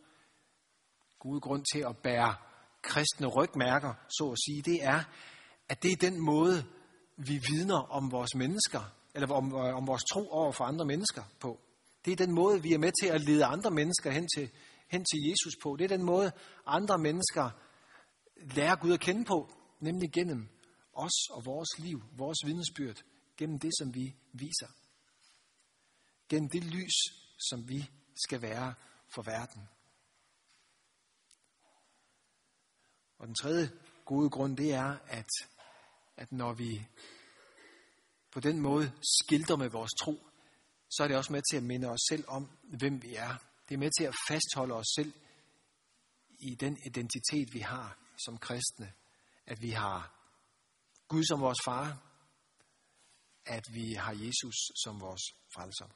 gode 1.18 1.40
grund 1.40 1.64
til 1.72 1.80
at 1.80 1.96
bære 1.98 2.34
kristne 2.82 3.26
rygmærker, 3.26 3.94
så 4.08 4.30
at 4.32 4.38
sige, 4.46 4.62
det 4.62 4.84
er, 4.84 5.04
at 5.68 5.82
det 5.82 5.92
er 5.92 5.96
den 5.96 6.20
måde, 6.20 6.64
vi 7.16 7.42
vidner 7.50 7.78
om 7.90 8.12
vores 8.12 8.34
mennesker, 8.34 8.92
eller 9.14 9.32
om, 9.32 9.54
øh, 9.54 9.76
om 9.76 9.86
vores 9.86 10.02
tro 10.12 10.28
over 10.28 10.52
for 10.52 10.64
andre 10.64 10.84
mennesker 10.84 11.22
på. 11.40 11.60
Det 12.04 12.12
er 12.12 12.16
den 12.16 12.34
måde, 12.34 12.62
vi 12.62 12.72
er 12.72 12.78
med 12.78 12.92
til 13.02 13.06
at 13.06 13.20
lede 13.20 13.44
andre 13.44 13.70
mennesker 13.70 14.10
hen 14.10 14.28
til, 14.36 14.50
hen 14.88 15.04
til 15.04 15.18
Jesus 15.28 15.56
på. 15.62 15.76
Det 15.78 15.84
er 15.84 15.96
den 15.96 16.06
måde, 16.06 16.32
andre 16.66 16.98
mennesker 16.98 17.50
lærer 18.36 18.76
Gud 18.76 18.92
at 18.92 19.00
kende 19.00 19.24
på, 19.24 19.50
nemlig 19.80 20.12
gennem 20.12 20.48
os 20.92 21.30
og 21.30 21.44
vores 21.44 21.78
liv, 21.78 22.02
vores 22.12 22.38
vidnesbyrd, 22.44 23.02
gennem 23.36 23.58
det, 23.58 23.72
som 23.78 23.94
vi 23.94 24.14
viser. 24.32 24.68
Gennem 26.28 26.50
det 26.50 26.64
lys, 26.64 26.94
som 27.50 27.68
vi 27.68 27.90
skal 28.24 28.42
være 28.42 28.74
for 29.08 29.22
verden. 29.22 29.68
Og 33.18 33.26
den 33.26 33.34
tredje 33.34 33.70
gode 34.04 34.30
grund, 34.30 34.56
det 34.56 34.74
er, 34.74 34.96
at, 35.06 35.28
at 36.16 36.32
når 36.32 36.52
vi 36.52 36.86
på 38.30 38.40
den 38.40 38.60
måde 38.60 38.92
skilter 39.20 39.56
med 39.56 39.68
vores 39.68 39.90
tro, 40.00 40.26
så 40.90 41.02
er 41.02 41.08
det 41.08 41.16
også 41.16 41.32
med 41.32 41.42
til 41.50 41.56
at 41.56 41.62
minde 41.62 41.88
os 41.88 42.00
selv 42.08 42.24
om, 42.28 42.50
hvem 42.62 43.02
vi 43.02 43.14
er. 43.14 43.36
Det 43.68 43.74
er 43.74 43.78
med 43.78 43.90
til 43.98 44.04
at 44.04 44.14
fastholde 44.28 44.74
os 44.74 44.86
selv 44.96 45.12
i 46.38 46.54
den 46.54 46.78
identitet, 46.86 47.54
vi 47.54 47.58
har 47.58 47.98
som 48.24 48.38
kristne. 48.38 48.92
At 49.46 49.62
vi 49.62 49.70
har 49.70 50.12
Gud 51.08 51.24
som 51.24 51.40
vores 51.40 51.58
far, 51.64 52.02
at 53.44 53.64
vi 53.72 53.92
har 53.92 54.12
Jesus 54.12 54.54
som 54.84 55.00
vores 55.00 55.22
frelser. 55.54 55.88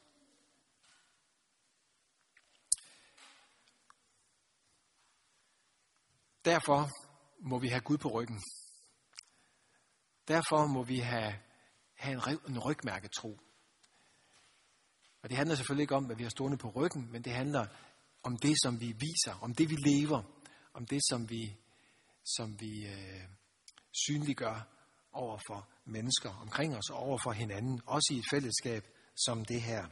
Derfor 6.45 6.89
må 7.49 7.59
vi 7.59 7.69
have 7.69 7.81
Gud 7.81 7.99
på 7.99 8.09
ryggen. 8.09 8.43
Derfor 10.31 10.67
må 10.67 10.83
vi 10.83 10.99
have, 10.99 11.35
have 11.95 12.13
en, 12.13 12.39
en 12.49 12.59
rygmærketro. 12.59 13.39
Og 15.23 15.29
det 15.29 15.37
handler 15.37 15.57
selvfølgelig 15.57 15.83
ikke 15.83 15.95
om, 15.95 16.05
hvad 16.05 16.17
vi 16.17 16.23
har 16.23 16.31
stående 16.31 16.59
på 16.59 16.69
ryggen, 16.69 17.13
men 17.13 17.23
det 17.23 17.33
handler 17.33 17.67
om 18.23 18.37
det, 18.37 18.57
som 18.63 18.81
vi 18.81 18.93
viser, 18.93 19.39
om 19.41 19.55
det, 19.55 19.71
vi 19.71 19.77
lever, 19.77 20.23
om 20.75 20.87
det, 20.87 21.01
som 21.11 21.31
vi, 21.31 21.57
som 22.37 22.61
vi 22.61 22.87
øh, 22.87 23.23
synliggør 24.07 24.69
over 25.13 25.39
for 25.47 25.69
mennesker 25.85 26.31
omkring 26.43 26.77
os 26.77 26.91
og 26.91 26.99
over 26.99 27.19
for 27.23 27.33
hinanden, 27.33 27.81
også 27.87 28.09
i 28.15 28.19
et 28.19 28.25
fællesskab 28.31 28.87
som 29.27 29.45
det 29.45 29.63
her. 29.63 29.87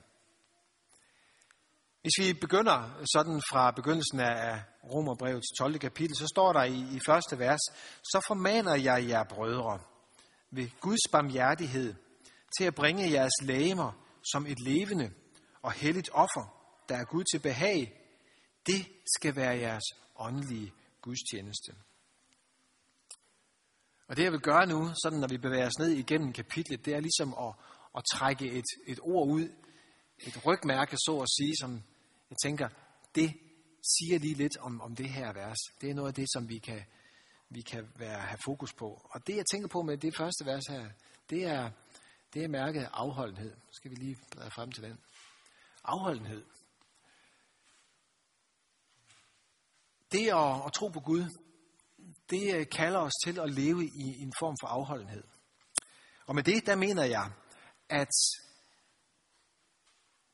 Hvis 2.02 2.12
vi 2.18 2.32
begynder 2.32 3.04
sådan 3.14 3.42
fra 3.50 3.70
begyndelsen 3.70 4.20
af 4.20 4.62
Romerbrevets 4.84 5.58
12. 5.58 5.78
kapitel, 5.78 6.16
så 6.16 6.26
står 6.26 6.52
der 6.52 6.64
i, 6.64 6.96
i 6.96 7.00
første 7.06 7.38
vers, 7.38 7.60
så 8.02 8.24
formaner 8.28 8.74
jeg 8.74 9.08
jer 9.08 9.24
brødre 9.24 9.80
ved 10.50 10.70
Guds 10.80 11.08
barmhjertighed 11.12 11.94
til 12.58 12.64
at 12.64 12.74
bringe 12.74 13.12
jeres 13.12 13.42
lægemer 13.42 13.92
som 14.32 14.46
et 14.46 14.60
levende 14.60 15.10
og 15.62 15.72
helligt 15.72 16.10
offer, 16.12 16.74
der 16.88 16.96
er 16.96 17.04
Gud 17.04 17.24
til 17.24 17.38
behag. 17.38 18.00
Det 18.66 18.88
skal 19.16 19.36
være 19.36 19.58
jeres 19.58 19.84
åndelige 20.16 20.72
gudstjeneste. 21.02 21.72
Og 24.08 24.16
det 24.16 24.22
jeg 24.24 24.32
vil 24.32 24.40
gøre 24.40 24.66
nu, 24.66 24.90
sådan 25.02 25.18
når 25.18 25.28
vi 25.28 25.38
bevæger 25.38 25.66
os 25.66 25.78
ned 25.78 25.88
igennem 25.88 26.32
kapitlet, 26.32 26.84
det 26.84 26.94
er 26.94 27.00
ligesom 27.00 27.34
at, 27.38 27.54
at 27.96 28.02
trække 28.14 28.46
et, 28.52 28.64
et 28.86 29.00
ord 29.02 29.28
ud, 29.28 29.48
et 30.18 30.46
rygmærke, 30.46 30.96
så 30.96 31.18
at 31.22 31.28
sige, 31.38 31.56
som 31.60 31.82
jeg 32.30 32.36
tænker, 32.44 32.68
det 33.14 33.32
siger 33.82 34.18
lige 34.18 34.34
lidt 34.34 34.56
om, 34.56 34.80
om 34.80 34.96
det 34.96 35.08
her 35.08 35.32
vers. 35.32 35.58
Det 35.80 35.90
er 35.90 35.94
noget 35.94 36.08
af 36.08 36.14
det, 36.14 36.26
som 36.32 36.48
vi 36.48 36.58
kan, 36.58 36.82
vi 37.50 37.60
kan 37.60 37.92
være, 37.96 38.18
have 38.18 38.38
fokus 38.44 38.72
på. 38.72 39.08
Og 39.10 39.26
det, 39.26 39.36
jeg 39.36 39.46
tænker 39.46 39.68
på 39.68 39.82
med 39.82 39.98
det 39.98 40.16
første 40.16 40.46
vers 40.46 40.66
her, 40.68 40.90
det 41.30 41.44
er, 41.44 41.70
det 42.34 42.44
er 42.44 42.48
mærket 42.48 42.88
afholdenhed. 42.92 43.50
Nu 43.50 43.72
skal 43.72 43.90
vi 43.90 43.96
lige 43.96 44.18
bladre 44.30 44.50
frem 44.50 44.72
til 44.72 44.82
den. 44.82 44.98
Afholdenhed. 45.84 46.44
Det 50.12 50.28
at, 50.28 50.66
at 50.66 50.72
tro 50.72 50.88
på 50.88 51.00
Gud, 51.00 51.24
det 52.30 52.54
øh, 52.54 52.66
kalder 52.68 52.98
os 52.98 53.12
til 53.24 53.38
at 53.38 53.50
leve 53.50 53.84
i 53.84 54.22
en 54.22 54.32
form 54.38 54.56
for 54.60 54.66
afholdenhed. 54.66 55.24
Og 56.26 56.34
med 56.34 56.42
det, 56.42 56.66
der 56.66 56.76
mener 56.76 57.04
jeg, 57.04 57.32
at, 57.88 58.14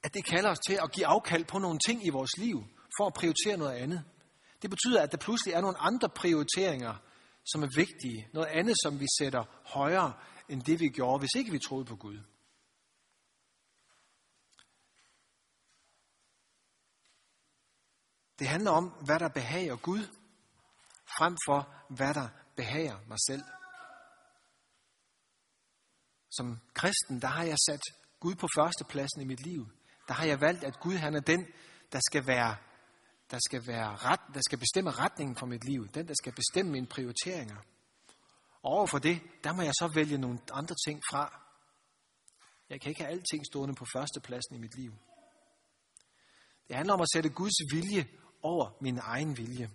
at 0.02 0.14
det 0.14 0.25
kalder 0.25 0.50
os 0.50 0.59
til 0.66 0.78
at 0.83 0.92
give 0.92 1.06
afkald 1.06 1.44
på 1.44 1.59
nogle 1.59 1.78
ting 1.87 2.06
i 2.06 2.11
vores 2.11 2.37
liv, 2.37 2.64
for 2.99 3.06
at 3.06 3.14
prioritere 3.14 3.56
noget 3.56 3.75
andet. 3.75 4.04
Det 4.64 4.71
betyder, 4.71 5.02
at 5.02 5.12
der 5.12 5.18
pludselig 5.18 5.54
er 5.54 5.61
nogle 5.61 5.78
andre 5.78 6.09
prioriteringer, 6.09 6.94
som 7.52 7.62
er 7.62 7.68
vigtige. 7.76 8.28
Noget 8.33 8.49
andet, 8.49 8.76
som 8.83 9.00
vi 9.00 9.06
sætter 9.18 9.44
højere 9.64 10.12
end 10.49 10.62
det, 10.62 10.80
vi 10.80 10.88
gjorde, 10.88 11.18
hvis 11.18 11.35
ikke 11.37 11.52
vi 11.52 11.59
troede 11.59 11.85
på 11.85 11.97
Gud. 11.97 12.18
Det 18.38 18.49
handler 18.49 18.71
om, 18.71 18.85
hvad 18.85 19.18
der 19.18 19.28
behager 19.28 19.76
Gud, 19.76 20.06
frem 21.18 21.37
for 21.47 21.75
hvad 21.94 22.14
der 22.14 22.28
behager 22.56 22.99
mig 23.09 23.18
selv. 23.26 23.44
Som 26.30 26.61
kristen, 26.75 27.21
der 27.23 27.28
har 27.28 27.44
jeg 27.44 27.59
sat 27.59 27.83
Gud 28.21 28.35
på 28.35 28.49
førstepladsen 28.56 29.21
i 29.21 29.25
mit 29.25 29.40
liv. 29.40 29.68
Der 30.09 30.14
har 30.14 30.25
jeg 30.25 30.40
valgt, 30.40 30.64
at 30.64 30.80
Gud 30.80 30.94
han 30.94 31.14
er 31.14 31.21
den, 31.21 31.47
der 31.92 32.00
skal 32.00 32.26
være 32.26 32.56
der 33.30 33.38
skal, 33.46 33.66
være 33.66 33.96
ret, 33.96 34.20
der 34.34 34.40
skal 34.40 34.58
bestemme 34.58 34.90
retningen 34.90 35.36
for 35.36 35.46
mit 35.46 35.64
liv. 35.64 35.88
Den, 35.88 36.08
der 36.08 36.14
skal 36.14 36.32
bestemme 36.32 36.72
mine 36.72 36.86
prioriteringer. 36.86 37.56
Og 38.62 38.72
overfor 38.72 38.98
det, 38.98 39.20
der 39.44 39.52
må 39.52 39.62
jeg 39.62 39.72
så 39.74 39.90
vælge 39.94 40.18
nogle 40.18 40.38
andre 40.52 40.74
ting 40.86 41.02
fra. 41.10 41.40
Jeg 42.68 42.80
kan 42.80 42.88
ikke 42.88 43.02
have 43.02 43.12
alting 43.12 43.46
stående 43.46 43.74
på 43.74 43.86
førstepladsen 43.92 44.56
i 44.56 44.58
mit 44.58 44.78
liv. 44.78 44.92
Det 46.68 46.76
handler 46.76 46.94
om 46.94 47.00
at 47.00 47.08
sætte 47.12 47.28
Guds 47.28 47.72
vilje 47.72 48.08
over 48.42 48.70
min 48.80 48.98
egen 49.02 49.36
vilje. 49.36 49.70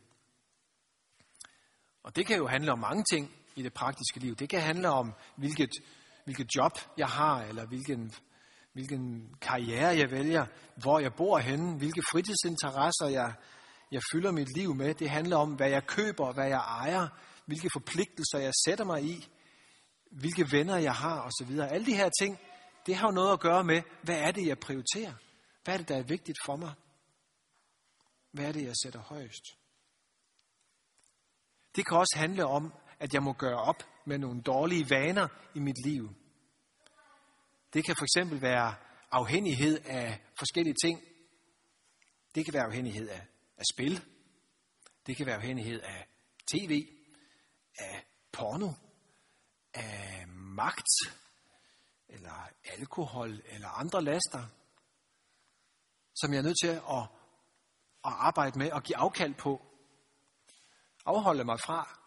Og 2.03 2.15
det 2.15 2.25
kan 2.25 2.37
jo 2.37 2.47
handle 2.47 2.71
om 2.71 2.79
mange 2.79 3.03
ting 3.11 3.31
i 3.55 3.63
det 3.63 3.73
praktiske 3.73 4.19
liv. 4.19 4.35
Det 4.35 4.49
kan 4.49 4.61
handle 4.61 4.89
om, 4.89 5.13
hvilket, 5.35 5.69
hvilket 6.23 6.55
job 6.55 6.71
jeg 6.97 7.07
har, 7.07 7.43
eller 7.43 7.65
hvilken, 7.65 8.13
hvilken 8.79 9.35
karriere 9.41 9.97
jeg 9.97 10.11
vælger, 10.11 10.45
hvor 10.75 10.99
jeg 10.99 11.13
bor 11.13 11.37
henne, 11.37 11.77
hvilke 11.77 12.01
fritidsinteresser 12.11 13.07
jeg, 13.07 13.33
jeg 13.91 14.01
fylder 14.11 14.31
mit 14.31 14.57
liv 14.57 14.75
med. 14.75 14.93
Det 14.93 15.09
handler 15.09 15.37
om, 15.37 15.53
hvad 15.53 15.69
jeg 15.69 15.87
køber, 15.87 16.33
hvad 16.33 16.47
jeg 16.47 16.59
ejer, 16.59 17.07
hvilke 17.45 17.69
forpligtelser 17.73 18.39
jeg 18.39 18.53
sætter 18.65 18.85
mig 18.85 19.03
i, 19.03 19.27
hvilke 20.11 20.51
venner 20.51 20.77
jeg 20.77 20.93
har 20.93 21.21
osv. 21.21 21.59
Alle 21.59 21.85
de 21.85 21.95
her 21.95 22.09
ting, 22.21 22.39
det 22.85 22.95
har 22.95 23.07
jo 23.07 23.11
noget 23.11 23.33
at 23.33 23.39
gøre 23.39 23.63
med, 23.63 23.81
hvad 24.03 24.19
er 24.19 24.31
det, 24.31 24.47
jeg 24.47 24.59
prioriterer? 24.59 25.13
Hvad 25.63 25.73
er 25.73 25.77
det, 25.77 25.87
der 25.87 25.97
er 25.97 26.03
vigtigt 26.03 26.37
for 26.45 26.55
mig? 26.55 26.73
Hvad 28.31 28.45
er 28.45 28.51
det, 28.51 28.63
jeg 28.63 28.75
sætter 28.83 28.99
højst? 28.99 29.45
Det 31.75 31.87
kan 31.87 31.97
også 31.97 32.15
handle 32.15 32.45
om, 32.45 32.73
at 32.99 33.13
jeg 33.13 33.23
må 33.23 33.33
gøre 33.33 33.57
op 33.57 33.83
med 34.05 34.17
nogle 34.17 34.41
dårlige 34.41 34.89
vaner 34.89 35.27
i 35.55 35.59
mit 35.59 35.85
liv. 35.85 36.09
Det 37.73 37.85
kan 37.85 37.95
for 37.95 38.03
eksempel 38.03 38.41
være 38.41 38.75
afhængighed 39.11 39.79
af 39.85 40.21
forskellige 40.37 40.75
ting. 40.83 41.03
Det 42.35 42.45
kan 42.45 42.53
være 42.53 42.63
afhængighed 42.63 43.09
af, 43.09 43.27
af 43.57 43.63
spil. 43.73 44.03
Det 45.07 45.17
kan 45.17 45.25
være 45.25 45.35
afhængighed 45.35 45.81
af 45.81 46.07
tv, 46.47 46.87
af 47.77 48.05
porno, 48.31 48.71
af 49.73 50.27
magt, 50.27 50.87
eller 52.07 52.49
alkohol, 52.63 53.41
eller 53.45 53.67
andre 53.67 54.03
laster, 54.03 54.47
som 56.15 56.33
jeg 56.33 56.39
er 56.39 56.43
nødt 56.43 56.59
til 56.63 56.67
at, 56.67 57.03
at 58.05 58.13
arbejde 58.29 58.59
med 58.59 58.71
og 58.71 58.83
give 58.83 58.97
afkald 58.97 59.33
på. 59.33 59.65
Afholde 61.05 61.43
mig 61.43 61.59
fra, 61.59 61.99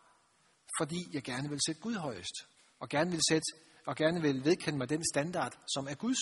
fordi 0.78 1.00
jeg 1.12 1.22
gerne 1.22 1.48
vil 1.48 1.60
sætte 1.66 1.80
Gud 1.80 1.94
højest, 1.94 2.34
og 2.78 2.88
gerne 2.88 3.10
vil 3.10 3.20
sætte 3.30 3.46
og 3.86 3.96
gerne 3.96 4.22
vil 4.22 4.44
vedkende 4.44 4.78
mig 4.78 4.88
den 4.88 5.04
standard, 5.12 5.64
som 5.74 5.86
er 5.86 5.94
Guds. 5.94 6.18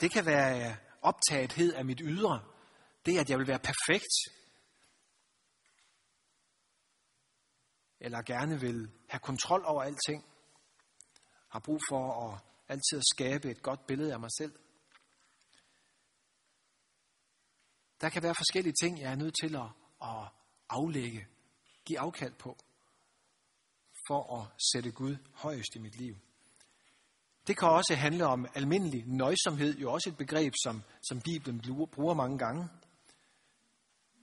Det 0.00 0.10
kan 0.10 0.26
være 0.26 0.70
øh, 0.70 0.76
optagethed 1.02 1.72
af 1.72 1.84
mit 1.84 2.00
ydre. 2.04 2.44
Det, 3.06 3.18
at 3.18 3.30
jeg 3.30 3.38
vil 3.38 3.46
være 3.46 3.58
perfekt. 3.58 4.14
Eller 8.00 8.22
gerne 8.22 8.60
vil 8.60 8.90
have 9.08 9.20
kontrol 9.20 9.64
over 9.64 9.82
alting. 9.82 10.24
Har 11.48 11.60
brug 11.60 11.80
for 11.90 12.28
at 12.28 12.40
altid 12.68 12.98
at 12.98 13.04
skabe 13.14 13.50
et 13.50 13.62
godt 13.62 13.86
billede 13.86 14.12
af 14.12 14.20
mig 14.20 14.30
selv. 14.30 14.52
Der 18.00 18.08
kan 18.08 18.22
være 18.22 18.34
forskellige 18.34 18.74
ting, 18.82 19.00
jeg 19.00 19.12
er 19.12 19.16
nødt 19.16 19.34
til 19.42 19.56
at, 19.56 19.70
at 20.02 20.28
aflægge, 20.68 21.26
give 21.84 21.98
afkald 21.98 22.34
på 22.34 22.56
for 24.08 24.40
at 24.40 24.62
sætte 24.72 24.90
Gud 24.90 25.16
højest 25.34 25.74
i 25.74 25.78
mit 25.78 25.96
liv. 25.96 26.16
Det 27.46 27.56
kan 27.56 27.68
også 27.68 27.94
handle 27.94 28.26
om 28.26 28.46
almindelig 28.54 29.04
nøjsomhed, 29.06 29.78
jo 29.78 29.92
også 29.92 30.10
et 30.10 30.16
begreb, 30.16 30.52
som, 30.64 30.82
som 31.02 31.20
Bibelen 31.20 31.62
bruger 31.92 32.14
mange 32.14 32.38
gange. 32.38 32.68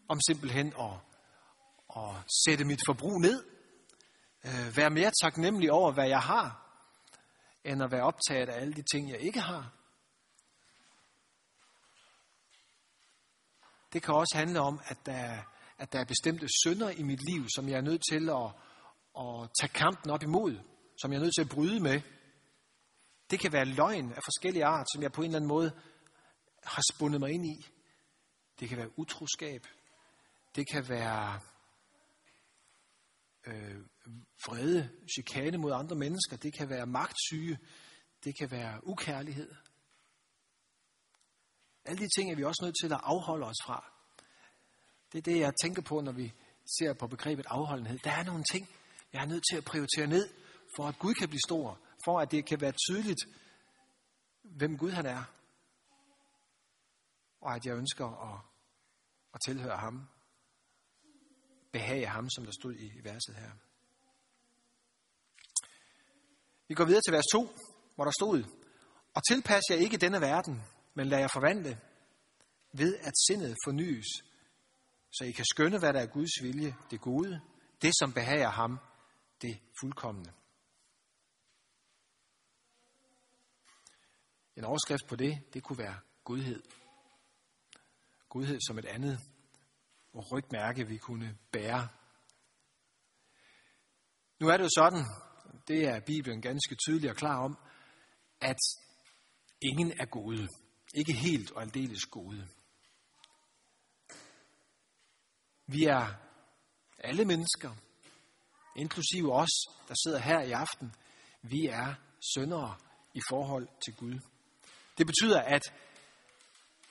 Om 0.07 0.19
simpelthen 0.27 0.67
at, 0.67 0.93
at 1.97 2.15
sætte 2.45 2.65
mit 2.65 2.81
forbrug 2.87 3.21
ned. 3.21 3.43
Øh, 4.45 4.77
være 4.77 4.89
mere 4.89 5.11
taknemmelig 5.21 5.71
over, 5.71 5.91
hvad 5.91 6.07
jeg 6.07 6.19
har, 6.19 6.77
end 7.63 7.83
at 7.83 7.91
være 7.91 8.03
optaget 8.03 8.49
af 8.49 8.61
alle 8.61 8.73
de 8.73 8.83
ting, 8.93 9.09
jeg 9.09 9.19
ikke 9.19 9.39
har. 9.39 9.73
Det 13.93 14.03
kan 14.03 14.13
også 14.13 14.37
handle 14.37 14.59
om, 14.59 14.79
at 14.85 14.97
der, 15.05 15.37
at 15.77 15.93
der 15.93 15.99
er 15.99 16.05
bestemte 16.05 16.47
synder 16.63 16.89
i 16.89 17.03
mit 17.03 17.19
liv, 17.31 17.45
som 17.55 17.69
jeg 17.69 17.77
er 17.77 17.81
nødt 17.81 18.01
til 18.11 18.29
at, 18.29 18.51
at 19.19 19.49
tage 19.59 19.73
kampen 19.73 20.11
op 20.11 20.23
imod, 20.23 20.59
som 21.01 21.11
jeg 21.11 21.17
er 21.17 21.23
nødt 21.23 21.35
til 21.35 21.41
at 21.41 21.49
bryde 21.49 21.79
med. 21.79 22.01
Det 23.31 23.39
kan 23.39 23.51
være 23.51 23.65
løgn 23.65 24.13
af 24.13 24.19
forskellige 24.23 24.65
art, 24.65 24.87
som 24.93 25.03
jeg 25.03 25.11
på 25.11 25.21
en 25.21 25.25
eller 25.25 25.37
anden 25.37 25.47
måde 25.47 25.71
har 26.63 26.83
spundet 26.93 27.19
mig 27.19 27.31
ind 27.31 27.45
i. 27.45 27.65
Det 28.59 28.69
kan 28.69 28.77
være 28.77 28.99
utroskab. 28.99 29.67
Det 30.55 30.67
kan 30.71 30.89
være 30.89 31.39
øh, 33.47 33.77
vrede, 34.45 34.89
chikane 35.15 35.57
mod 35.57 35.71
andre 35.71 35.95
mennesker. 35.95 36.37
Det 36.37 36.53
kan 36.53 36.69
være 36.69 36.85
magtsyge. 36.85 37.59
Det 38.23 38.37
kan 38.37 38.51
være 38.51 38.87
ukærlighed. 38.87 39.51
Alle 41.85 41.99
de 42.03 42.09
ting 42.17 42.31
er 42.31 42.35
vi 42.35 42.43
også 42.43 42.61
nødt 42.63 42.75
til 42.81 42.93
at 42.93 42.99
afholde 43.03 43.45
os 43.45 43.61
fra. 43.65 43.91
Det 45.11 45.17
er 45.17 45.21
det, 45.21 45.39
jeg 45.39 45.53
tænker 45.63 45.81
på, 45.81 46.01
når 46.01 46.11
vi 46.11 46.33
ser 46.79 46.93
på 46.93 47.07
begrebet 47.07 47.45
afholdenhed. 47.49 47.99
Der 47.99 48.11
er 48.11 48.23
nogle 48.23 48.43
ting, 48.51 48.69
jeg 49.13 49.21
er 49.21 49.25
nødt 49.25 49.43
til 49.51 49.57
at 49.57 49.65
prioritere 49.65 50.07
ned, 50.07 50.29
for 50.75 50.87
at 50.87 50.99
Gud 50.99 51.13
kan 51.13 51.29
blive 51.29 51.41
stor. 51.47 51.79
For 52.05 52.19
at 52.19 52.31
det 52.31 52.45
kan 52.45 52.61
være 52.61 52.73
tydeligt, 52.89 53.21
hvem 54.43 54.77
Gud 54.77 54.91
han 54.91 55.05
er. 55.05 55.23
Og 57.41 57.55
at 57.55 57.65
jeg 57.65 57.75
ønsker 57.75 58.05
at, 58.05 58.39
at 59.33 59.39
tilhøre 59.45 59.77
ham. 59.77 60.07
Behage 61.71 62.07
ham, 62.07 62.29
som 62.29 62.45
der 62.45 62.51
stod 62.61 62.75
i 62.75 62.91
verset 63.03 63.35
her. 63.35 63.51
Vi 66.67 66.75
går 66.75 66.85
videre 66.85 67.01
til 67.05 67.13
vers 67.13 67.25
2, 67.31 67.49
hvor 67.95 68.03
der 68.03 68.11
stod, 68.11 68.43
Og 69.13 69.21
tilpas 69.29 69.61
jer 69.69 69.75
ikke 69.75 69.97
denne 69.97 70.21
verden, 70.21 70.61
men 70.93 71.07
lad 71.07 71.19
jer 71.19 71.27
forvandle 71.27 71.79
ved, 72.73 72.97
at 72.97 73.13
sindet 73.27 73.55
fornyes, 73.65 74.05
så 75.11 75.23
I 75.23 75.31
kan 75.31 75.45
skønne, 75.45 75.79
hvad 75.79 75.93
der 75.93 75.99
er 75.99 76.05
Guds 76.05 76.43
vilje, 76.43 76.75
det 76.91 77.01
gode, 77.01 77.41
det 77.81 77.91
som 77.99 78.13
behager 78.13 78.49
ham, 78.49 78.79
det 79.41 79.59
fuldkommende. 79.79 80.33
En 84.55 84.63
overskrift 84.63 85.07
på 85.07 85.15
det, 85.15 85.53
det 85.53 85.63
kunne 85.63 85.77
være 85.77 85.99
godhed. 86.23 86.63
Godhed 88.29 88.59
som 88.67 88.77
et 88.77 88.85
andet 88.85 89.19
rygmærke, 90.15 90.87
vi 90.87 90.97
kunne 90.97 91.37
bære. 91.51 91.87
Nu 94.39 94.47
er 94.47 94.57
det 94.57 94.63
jo 94.63 94.69
sådan, 94.75 95.05
det 95.67 95.87
er 95.87 95.99
Bibelen 95.99 96.41
ganske 96.41 96.75
tydelig 96.75 97.09
og 97.09 97.15
klar 97.15 97.43
om, 97.43 97.57
at 98.41 98.59
ingen 99.61 99.91
er 99.99 100.05
gode. 100.05 100.47
Ikke 100.93 101.13
helt 101.13 101.51
og 101.51 101.61
aldeles 101.61 102.05
gode. 102.05 102.47
Vi 105.67 105.83
er 105.83 106.13
alle 106.97 107.25
mennesker, 107.25 107.75
inklusive 108.75 109.33
os, 109.33 109.49
der 109.87 109.95
sidder 110.03 110.19
her 110.19 110.41
i 110.41 110.51
aften. 110.51 110.95
Vi 111.41 111.65
er 111.65 111.93
syndere 112.33 112.75
i 113.13 113.21
forhold 113.29 113.67
til 113.85 113.95
Gud. 113.95 114.19
Det 114.97 115.07
betyder, 115.07 115.41
at, 115.41 115.61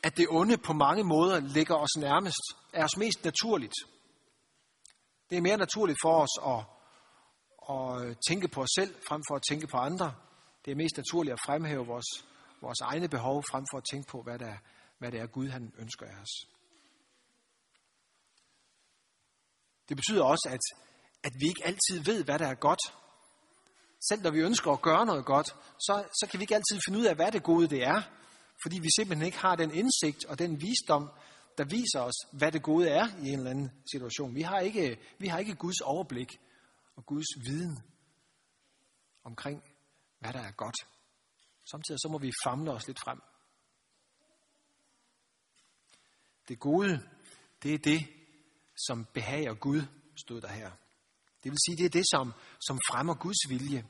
at 0.03 0.17
det 0.17 0.27
onde 0.31 0.59
på 0.59 0.73
mange 0.73 1.05
måder 1.05 1.41
ligger 1.41 1.77
os 1.77 1.97
nærmest, 1.99 2.43
er 2.73 2.85
os 2.85 2.97
mest 2.97 3.25
naturligt. 3.25 3.75
Det 5.31 5.39
er 5.39 5.43
mere 5.43 5.57
naturligt 5.57 5.99
for 6.03 6.23
os 6.23 6.35
at, 6.47 6.63
at 7.75 8.17
tænke 8.29 8.49
på 8.49 8.63
os 8.63 8.69
selv, 8.79 8.95
frem 9.09 9.23
for 9.29 9.37
at 9.37 9.43
tænke 9.51 9.67
på 9.67 9.77
andre. 9.77 10.15
Det 10.65 10.71
er 10.71 10.75
mest 10.75 10.97
naturligt 10.97 11.33
at 11.33 11.41
fremhæve 11.47 11.87
vores, 11.87 12.25
vores 12.61 12.81
egne 12.81 13.09
behov, 13.09 13.43
frem 13.51 13.65
for 13.73 13.79
at 13.79 13.85
tænke 13.91 14.09
på, 14.11 14.23
hvad, 14.23 14.39
der, 14.39 14.57
hvad 14.99 15.13
det 15.13 15.21
er, 15.21 15.27
Gud 15.27 15.49
han 15.49 15.73
ønsker 15.79 16.07
af 16.07 16.21
os. 16.23 16.35
Det 19.89 19.97
betyder 19.97 20.25
også, 20.25 20.49
at, 20.53 20.90
at 21.23 21.33
vi 21.41 21.47
ikke 21.47 21.67
altid 21.67 22.05
ved, 22.05 22.25
hvad 22.25 22.39
der 22.39 22.47
er 22.47 22.55
godt. 22.55 22.81
Selv 24.09 24.23
når 24.23 24.31
vi 24.31 24.41
ønsker 24.41 24.73
at 24.73 24.83
gøre 24.83 25.07
noget 25.07 25.25
godt, 25.25 25.47
så, 25.79 26.09
så 26.21 26.27
kan 26.31 26.41
vi 26.41 26.43
ikke 26.43 26.55
altid 26.55 26.81
finde 26.87 26.99
ud 26.99 27.05
af, 27.05 27.15
hvad 27.15 27.33
det 27.33 27.43
gode 27.43 27.69
det 27.69 27.83
er. 27.83 28.03
Fordi 28.63 28.79
vi 28.79 28.89
simpelthen 28.99 29.27
ikke 29.27 29.39
har 29.39 29.57
den 29.57 29.71
indsigt 29.75 30.25
og 30.25 30.39
den 30.39 30.61
visdom, 30.61 31.11
der 31.59 31.65
viser 31.65 32.01
os, 32.01 32.15
hvad 32.33 32.53
det 32.53 32.63
gode 32.63 32.89
er 32.89 33.07
i 33.23 33.29
en 33.29 33.39
eller 33.39 33.51
anden 33.51 33.71
situation. 33.93 34.35
Vi 34.35 34.43
har 34.43 34.61
ikke, 34.61 34.99
vi 35.19 35.27
har 35.29 35.39
ikke 35.39 35.55
Guds 35.55 35.81
overblik 35.81 36.41
og 36.97 37.07
Guds 37.07 37.27
viden 37.47 37.79
omkring, 39.25 39.63
hvad 40.19 40.33
der 40.33 40.41
er 40.41 40.53
godt. 40.53 40.77
Samtidig 41.71 42.01
så 42.01 42.09
må 42.09 42.19
vi 42.19 42.33
famle 42.45 42.73
os 42.73 42.87
lidt 42.87 43.01
frem. 43.01 43.21
Det 46.49 46.59
gode, 46.59 47.09
det 47.63 47.75
er 47.75 47.79
det, 47.79 48.07
som 48.87 49.07
behager 49.15 49.55
Gud, 49.55 49.83
stod 50.17 50.41
der 50.41 50.49
her. 50.49 50.71
Det 51.43 51.51
vil 51.53 51.59
sige, 51.67 51.77
det 51.77 51.85
er 51.85 51.91
det, 51.91 52.07
som, 52.11 52.33
som 52.67 52.79
fremmer 52.91 53.15
Guds 53.15 53.49
vilje. 53.49 53.85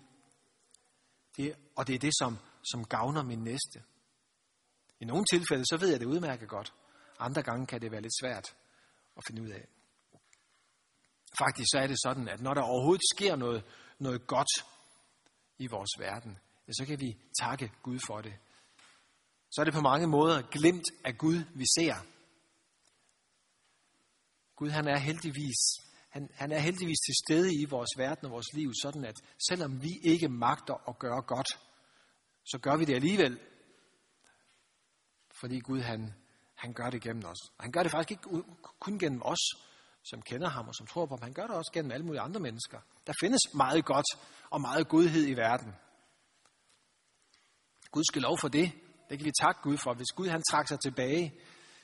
Det, 1.36 1.56
og 1.76 1.86
det 1.86 1.94
er 1.94 1.98
det, 1.98 2.12
som, 2.18 2.38
som 2.70 2.84
gavner 2.84 3.22
min 3.22 3.44
næste. 3.44 3.82
I 5.00 5.04
nogle 5.04 5.24
tilfælde, 5.32 5.64
så 5.66 5.76
ved 5.76 5.88
jeg 5.88 6.00
det 6.00 6.06
udmærket 6.06 6.48
godt. 6.48 6.74
Andre 7.18 7.42
gange 7.42 7.66
kan 7.66 7.80
det 7.80 7.92
være 7.92 8.00
lidt 8.00 8.18
svært 8.20 8.56
at 9.16 9.22
finde 9.26 9.42
ud 9.42 9.48
af. 9.48 9.66
Faktisk 11.38 11.68
så 11.72 11.78
er 11.78 11.86
det 11.86 11.96
sådan, 12.06 12.28
at 12.28 12.40
når 12.40 12.54
der 12.54 12.62
overhovedet 12.62 13.02
sker 13.14 13.36
noget, 13.36 13.64
noget 13.98 14.26
godt 14.26 14.66
i 15.58 15.66
vores 15.66 15.90
verden, 15.98 16.38
ja, 16.68 16.72
så 16.72 16.84
kan 16.86 17.00
vi 17.00 17.18
takke 17.40 17.72
Gud 17.82 17.98
for 18.06 18.20
det. 18.20 18.34
Så 19.50 19.60
er 19.60 19.64
det 19.64 19.74
på 19.74 19.80
mange 19.80 20.06
måder 20.06 20.42
glemt 20.42 20.88
af 21.04 21.18
Gud, 21.18 21.44
vi 21.54 21.64
ser. 21.78 21.94
Gud 24.56 24.70
han 24.70 24.88
er 24.88 24.98
heldigvis 24.98 25.89
han, 26.10 26.28
han 26.34 26.52
er 26.52 26.58
heldigvis 26.58 26.98
til 27.06 27.14
stede 27.24 27.54
i 27.54 27.64
vores 27.64 27.90
verden 27.96 28.24
og 28.26 28.32
vores 28.32 28.52
liv, 28.52 28.72
sådan 28.82 29.04
at 29.04 29.16
selvom 29.48 29.82
vi 29.82 29.90
ikke 30.02 30.28
magter 30.28 30.88
at 30.88 30.98
gøre 30.98 31.22
godt, 31.22 31.48
så 32.44 32.58
gør 32.58 32.76
vi 32.76 32.84
det 32.84 32.94
alligevel. 32.94 33.40
Fordi 35.40 35.60
Gud 35.60 35.80
han, 35.80 36.14
han 36.54 36.72
gør 36.72 36.90
det 36.90 37.02
gennem 37.02 37.24
os. 37.24 37.38
Han 37.60 37.72
gør 37.72 37.82
det 37.82 37.90
faktisk 37.92 38.10
ikke 38.10 38.42
kun 38.80 38.98
gennem 38.98 39.22
os, 39.24 39.38
som 40.02 40.22
kender 40.22 40.48
ham 40.48 40.68
og 40.68 40.74
som 40.74 40.86
tror 40.86 41.06
på 41.06 41.14
ham. 41.14 41.22
Han 41.22 41.32
gør 41.32 41.46
det 41.46 41.56
også 41.56 41.70
gennem 41.74 41.92
alle 41.92 42.06
mulige 42.06 42.20
andre 42.20 42.40
mennesker. 42.40 42.80
Der 43.06 43.12
findes 43.20 43.40
meget 43.54 43.84
godt 43.84 44.06
og 44.50 44.60
meget 44.60 44.88
godhed 44.88 45.28
i 45.28 45.34
verden. 45.34 45.74
Gud 47.90 48.04
skal 48.04 48.22
lov 48.22 48.38
for 48.38 48.48
det. 48.48 48.72
Det 49.08 49.18
kan 49.18 49.24
vi 49.24 49.32
takke 49.40 49.60
Gud 49.62 49.76
for. 49.76 49.94
Hvis 49.94 50.12
Gud 50.16 50.28
han 50.28 50.42
trak 50.50 50.68
sig 50.68 50.80
tilbage, 50.80 51.34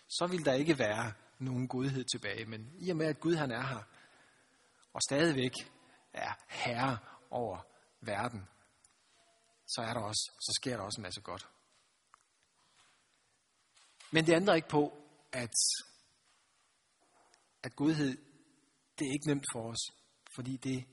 så 0.09 0.27
vil 0.27 0.45
der 0.45 0.53
ikke 0.53 0.79
være 0.79 1.13
nogen 1.39 1.69
godhed 1.69 2.05
tilbage. 2.05 2.45
Men 2.47 2.73
i 2.79 2.91
og 2.91 2.97
med, 2.97 3.07
at 3.07 3.21
Gud 3.21 3.35
han 3.35 3.51
er 3.51 3.67
her, 3.67 3.83
og 4.97 5.03
stadigvæk 5.03 5.53
er 6.13 6.33
herre 6.49 6.99
over 7.31 7.59
verden, 8.01 8.49
så, 9.67 9.81
er 9.81 9.95
der 9.95 10.01
også, 10.01 10.33
så 10.41 10.53
sker 10.61 10.77
der 10.77 10.85
også 10.85 11.01
en 11.01 11.03
masse 11.03 11.21
godt. 11.21 11.49
Men 14.11 14.27
det 14.27 14.35
ændrer 14.35 14.55
ikke 14.55 14.69
på, 14.69 14.99
at, 15.33 15.55
at 17.63 17.77
godhed, 17.77 18.17
det 18.99 19.07
er 19.07 19.13
ikke 19.13 19.27
nemt 19.27 19.45
for 19.53 19.71
os, 19.71 19.83
fordi 20.35 20.57
det, 20.57 20.85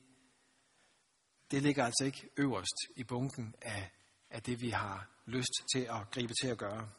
det 1.50 1.62
ligger 1.62 1.84
altså 1.84 2.04
ikke 2.04 2.30
øverst 2.36 2.78
i 2.96 3.04
bunken 3.04 3.54
af, 3.62 3.90
af 4.30 4.42
det, 4.42 4.60
vi 4.60 4.70
har 4.70 5.10
lyst 5.26 5.52
til 5.74 5.80
at 5.80 6.10
gribe 6.10 6.32
til 6.42 6.48
at 6.48 6.58
gøre. 6.58 6.90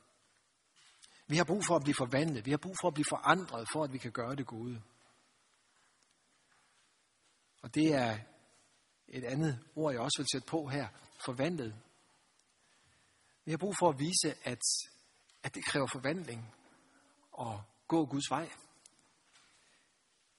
Vi 1.28 1.38
har 1.38 1.44
brug 1.44 1.64
for 1.68 1.76
at 1.76 1.84
blive 1.84 1.96
forvandlet. 1.96 2.46
Vi 2.46 2.52
har 2.52 2.58
brug 2.58 2.76
for 2.82 2.88
at 2.88 2.94
blive 2.94 3.06
forandret, 3.10 3.68
for 3.74 3.84
at 3.84 3.94
vi 3.94 3.98
kan 3.98 4.12
gøre 4.12 4.36
det 4.36 4.48
gode. 4.48 4.82
Og 7.66 7.76
det 7.76 7.94
er 7.94 8.18
et 9.08 9.24
andet 9.24 9.60
ord, 9.76 9.94
jeg 9.94 10.02
også 10.02 10.18
vil 10.20 10.28
sætte 10.32 10.48
på 10.48 10.68
her. 10.68 10.88
Forvandlet. 11.26 11.76
Vi 13.46 13.52
har 13.52 13.58
brug 13.58 13.76
for 13.80 13.90
at 13.90 14.00
vise, 14.00 14.36
at, 14.44 14.62
at 15.44 15.56
det 15.56 15.66
kræver 15.66 15.88
forvandling 15.88 16.54
at 17.42 17.58
gå 17.88 18.06
Guds 18.06 18.30
vej. 18.30 18.50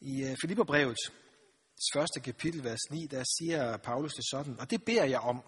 I 0.01 0.23
øh, 0.25 0.37
Filipperbrevet, 0.41 0.97
første 1.95 2.21
kapitel, 2.21 2.65
vers 2.65 2.91
9, 2.91 3.07
der 3.07 3.25
siger 3.39 3.77
Paulus 3.77 4.15
det 4.15 4.25
sådan, 4.31 4.61
og 4.61 4.71
det 4.71 4.85
beder 4.85 5.05
jeg 5.05 5.21
om, 5.21 5.43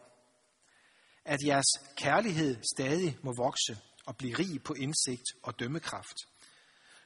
at 1.24 1.38
jeres 1.46 1.94
kærlighed 1.96 2.56
stadig 2.76 3.18
må 3.22 3.34
vokse 3.36 3.78
og 4.06 4.16
blive 4.16 4.38
rig 4.38 4.62
på 4.62 4.74
indsigt 4.74 5.26
og 5.42 5.60
dømmekraft, 5.60 6.18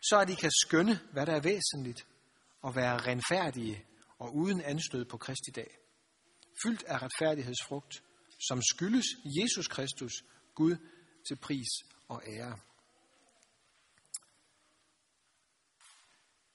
så 0.03 0.19
at 0.21 0.31
I 0.31 0.35
kan 0.35 0.51
skønne, 0.67 1.01
hvad 1.13 1.27
der 1.27 1.33
er 1.33 1.41
væsentligt, 1.41 2.07
og 2.63 2.77
være 2.77 2.99
renfærdige 2.99 3.87
og 4.23 4.35
uden 4.37 4.61
anstød 4.61 5.05
på 5.05 5.17
Kristi 5.17 5.51
dag. 5.51 5.79
fyldt 6.63 6.83
af 6.83 7.03
retfærdighedsfrugt, 7.03 8.03
som 8.49 8.63
skyldes 8.63 9.07
Jesus 9.41 9.69
Kristus, 9.69 10.13
Gud 10.55 10.77
til 11.29 11.37
pris 11.37 11.69
og 12.09 12.23
ære. 12.27 12.59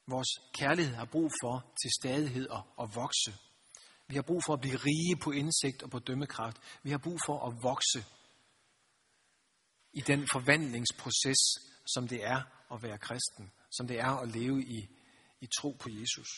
Vores 0.07 0.27
kærlighed 0.53 0.95
har 0.95 1.05
brug 1.05 1.31
for 1.41 1.73
til 1.81 1.91
stadighed 2.01 2.47
at 2.81 2.95
vokse. 2.95 3.31
Vi 4.07 4.15
har 4.15 4.21
brug 4.21 4.41
for 4.45 4.53
at 4.53 4.61
blive 4.61 4.77
rige 4.77 5.15
på 5.23 5.31
indsigt 5.31 5.83
og 5.83 5.89
på 5.89 5.99
dømmekraft. 5.99 6.57
Vi 6.83 6.89
har 6.91 6.97
brug 6.97 7.19
for 7.25 7.47
at 7.47 7.63
vokse 7.63 8.05
i 9.93 10.01
den 10.01 10.27
forvandlingsproces, 10.33 11.41
som 11.93 12.07
det 12.07 12.23
er 12.23 12.41
at 12.73 12.83
være 12.83 12.97
kristen, 12.97 13.51
som 13.77 13.87
det 13.87 13.99
er 13.99 14.11
at 14.23 14.31
leve 14.31 14.63
i, 14.63 14.87
i 15.41 15.47
tro 15.59 15.71
på 15.71 15.89
Jesus. 15.89 16.29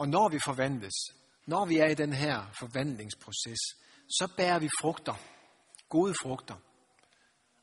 Og 0.00 0.08
når 0.08 0.28
vi 0.28 0.38
forvandles, 0.44 0.98
når 1.46 1.66
vi 1.66 1.76
er 1.76 1.86
i 1.86 1.94
den 1.94 2.12
her 2.12 2.52
forvandlingsproces, 2.52 3.60
så 4.18 4.32
bærer 4.36 4.58
vi 4.58 4.68
frugter, 4.80 5.14
gode 5.88 6.14
frugter. 6.22 6.56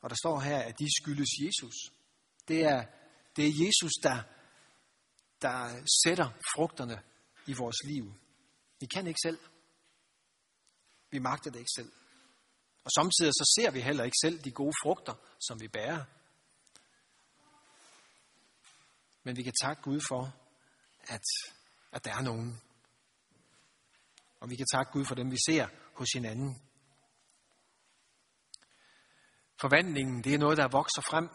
Og 0.02 0.10
der 0.10 0.16
står 0.16 0.40
her, 0.40 0.60
at 0.60 0.80
de 0.80 0.88
skyldes 1.02 1.30
Jesus. 1.42 1.76
Det 2.48 2.64
er, 2.64 2.86
det 3.36 3.48
er 3.48 3.66
Jesus, 3.66 3.92
der, 4.04 4.24
der 5.42 5.86
sætter 6.04 6.30
frugterne 6.56 7.04
i 7.48 7.54
vores 7.54 7.84
liv. 7.84 8.14
Vi 8.80 8.86
kan 8.86 9.08
ikke 9.08 9.20
selv. 9.24 9.40
Vi 11.12 11.20
magter 11.20 11.52
det 11.52 11.60
ikke 11.60 11.76
selv. 11.78 11.92
Og 12.84 12.92
samtidig 12.92 13.34
så 13.34 13.54
ser 13.56 13.72
vi 13.72 13.82
heller 13.82 14.04
ikke 14.04 14.22
selv 14.22 14.44
de 14.44 14.52
gode 14.52 14.74
frugter, 14.84 15.14
som 15.48 15.62
vi 15.62 15.68
bærer. 15.68 16.04
Men 19.24 19.38
vi 19.38 19.44
kan 19.44 19.54
takke 19.62 19.82
Gud 19.82 20.02
for, 20.10 20.34
at, 21.08 21.57
at 21.92 22.06
der 22.06 22.12
er 22.12 22.22
nogen. 22.22 22.62
Og 24.40 24.50
vi 24.50 24.56
kan 24.56 24.66
takke 24.74 24.92
Gud 24.92 25.06
for 25.06 25.16
dem, 25.16 25.32
vi 25.32 25.38
ser 25.48 25.68
hos 25.94 26.08
hinanden. 26.14 26.62
Forvandlingen, 29.62 30.24
det 30.24 30.34
er 30.34 30.38
noget, 30.38 30.58
der 30.58 30.68
vokser 30.68 31.02
frem. 31.02 31.30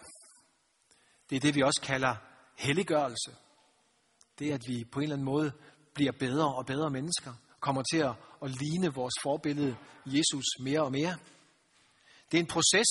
Det 1.31 1.37
er 1.37 1.41
det, 1.41 1.55
vi 1.55 1.63
også 1.63 1.81
kalder 1.83 2.17
helliggørelse. 2.59 3.37
Det 4.39 4.51
er, 4.51 4.55
at 4.55 4.65
vi 4.67 4.85
på 4.93 4.99
en 4.99 5.03
eller 5.03 5.17
anden 5.17 5.25
måde 5.25 5.53
bliver 5.95 6.13
bedre 6.13 6.55
og 6.55 6.67
bedre 6.67 6.91
mennesker. 6.91 7.35
Kommer 7.61 7.83
til 7.93 7.99
at, 7.99 8.15
at 8.43 8.51
ligne 8.51 8.95
vores 8.95 9.15
forbillede 9.23 9.77
Jesus 10.07 10.45
mere 10.61 10.83
og 10.83 10.93
mere. 10.93 11.19
Det 12.31 12.39
er 12.39 12.43
en 12.43 12.47
proces, 12.47 12.89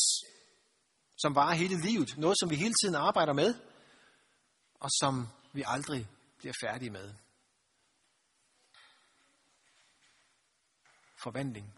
som 1.17 1.35
varer 1.35 1.53
hele 1.53 1.81
livet. 1.81 2.17
Noget, 2.17 2.37
som 2.39 2.49
vi 2.49 2.55
hele 2.55 2.73
tiden 2.83 2.95
arbejder 2.95 3.33
med, 3.33 3.55
og 4.79 4.89
som 4.99 5.27
vi 5.53 5.63
aldrig 5.65 6.07
bliver 6.37 6.53
færdige 6.63 6.89
med. 6.89 7.13
Forvandling. 11.23 11.73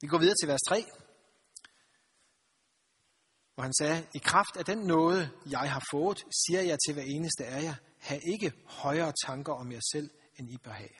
Vi 0.00 0.06
går 0.06 0.18
videre 0.18 0.34
til 0.40 0.48
vers 0.48 0.60
3, 0.68 0.84
hvor 3.54 3.62
han 3.62 3.74
sagde, 3.74 4.06
i 4.14 4.18
kraft 4.18 4.56
af 4.56 4.64
den 4.64 4.78
nåde, 4.78 5.30
jeg 5.50 5.72
har 5.72 5.82
fået, 5.90 6.18
siger 6.18 6.62
jeg 6.62 6.78
til 6.86 6.94
hver 6.94 7.02
eneste 7.02 7.46
af 7.46 7.62
jer, 7.62 7.74
have 7.98 8.20
ikke 8.32 8.52
højere 8.66 9.12
tanker 9.26 9.52
om 9.52 9.72
jer 9.72 9.80
selv, 9.92 10.10
end 10.38 10.50
I 10.50 10.56
bør 10.56 10.72
have. 10.72 10.96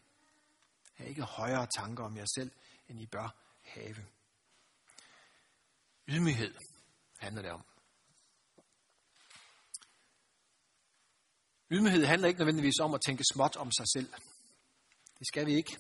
Have 0.95 1.09
ikke 1.09 1.23
højere 1.23 1.67
tanker 1.77 2.05
om 2.05 2.17
jer 2.17 2.27
selv, 2.35 2.51
end 2.89 3.01
I 3.01 3.07
bør 3.07 3.37
have. 3.61 4.07
Ydmyghed 6.09 6.55
handler 7.19 7.43
det 7.43 7.51
om. 7.51 7.65
Ydmyghed 11.71 12.05
handler 12.05 12.29
ikke 12.29 12.39
nødvendigvis 12.39 12.79
om 12.81 12.95
at 12.95 13.01
tænke 13.07 13.25
småt 13.33 13.57
om 13.57 13.73
sig 13.73 13.87
selv. 13.95 14.13
Det 15.19 15.27
skal 15.27 15.47
vi 15.47 15.55
ikke. 15.55 15.79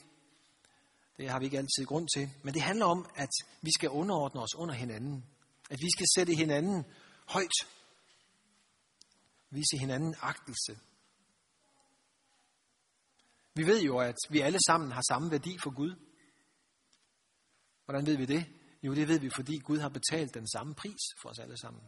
Det 1.16 1.30
har 1.30 1.38
vi 1.38 1.44
ikke 1.44 1.58
altid 1.58 1.84
grund 1.86 2.08
til. 2.16 2.30
Men 2.42 2.54
det 2.54 2.62
handler 2.62 2.86
om, 2.86 3.10
at 3.14 3.30
vi 3.62 3.70
skal 3.74 3.90
underordne 3.90 4.40
os 4.40 4.54
under 4.54 4.74
hinanden. 4.74 5.24
At 5.70 5.78
vi 5.80 5.90
skal 5.96 6.06
sætte 6.14 6.34
hinanden 6.34 6.84
højt. 7.26 7.56
Vise 9.50 9.78
hinanden 9.78 10.14
agtelse. 10.20 10.78
Vi 13.54 13.66
ved 13.66 13.82
jo, 13.82 13.98
at 13.98 14.16
vi 14.30 14.40
alle 14.40 14.58
sammen 14.66 14.92
har 14.92 15.02
samme 15.08 15.30
værdi 15.30 15.58
for 15.62 15.74
Gud. 15.74 15.94
Hvordan 17.84 18.06
ved 18.06 18.16
vi 18.16 18.26
det? 18.26 18.46
Jo, 18.82 18.94
det 18.94 19.08
ved 19.08 19.18
vi, 19.18 19.30
fordi 19.30 19.58
Gud 19.58 19.78
har 19.78 19.88
betalt 19.88 20.34
den 20.34 20.48
samme 20.48 20.74
pris 20.74 21.00
for 21.22 21.28
os 21.28 21.38
alle 21.38 21.56
sammen. 21.56 21.82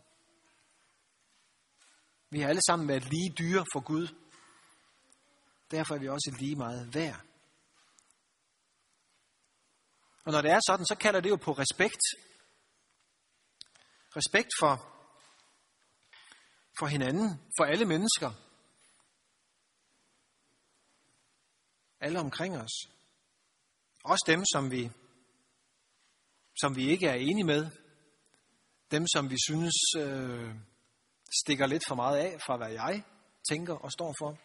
Vi 2.30 2.40
har 2.40 2.48
alle 2.48 2.62
sammen 2.66 2.88
været 2.88 3.10
lige 3.10 3.34
dyre 3.38 3.64
for 3.72 3.80
Gud. 3.80 4.08
Derfor 5.70 5.94
er 5.94 5.98
vi 5.98 6.08
også 6.08 6.36
lige 6.38 6.56
meget 6.56 6.94
værd. 6.94 7.25
Og 10.26 10.32
når 10.32 10.42
det 10.42 10.50
er 10.50 10.60
sådan, 10.66 10.86
så 10.86 10.94
kalder 10.94 11.20
det 11.20 11.30
jo 11.30 11.36
på 11.36 11.52
respekt. 11.52 12.02
Respekt 14.16 14.50
for, 14.60 14.74
for 16.78 16.86
hinanden, 16.86 17.28
for 17.58 17.64
alle 17.64 17.84
mennesker. 17.84 18.30
Alle 22.00 22.20
omkring 22.20 22.58
os. 22.58 22.72
Også 24.04 24.24
dem, 24.26 24.44
som 24.52 24.70
vi 24.70 24.90
som 26.60 26.76
vi 26.76 26.90
ikke 26.90 27.06
er 27.06 27.14
enige 27.14 27.44
med, 27.44 27.70
dem 28.90 29.06
som 29.14 29.30
vi 29.30 29.36
synes 29.46 29.74
øh, 29.98 30.54
stikker 31.42 31.66
lidt 31.66 31.82
for 31.88 31.94
meget 31.94 32.18
af 32.18 32.40
fra, 32.46 32.56
hvad 32.56 32.70
jeg 32.70 33.02
tænker 33.50 33.74
og 33.74 33.92
står 33.92 34.14
for. 34.20 34.38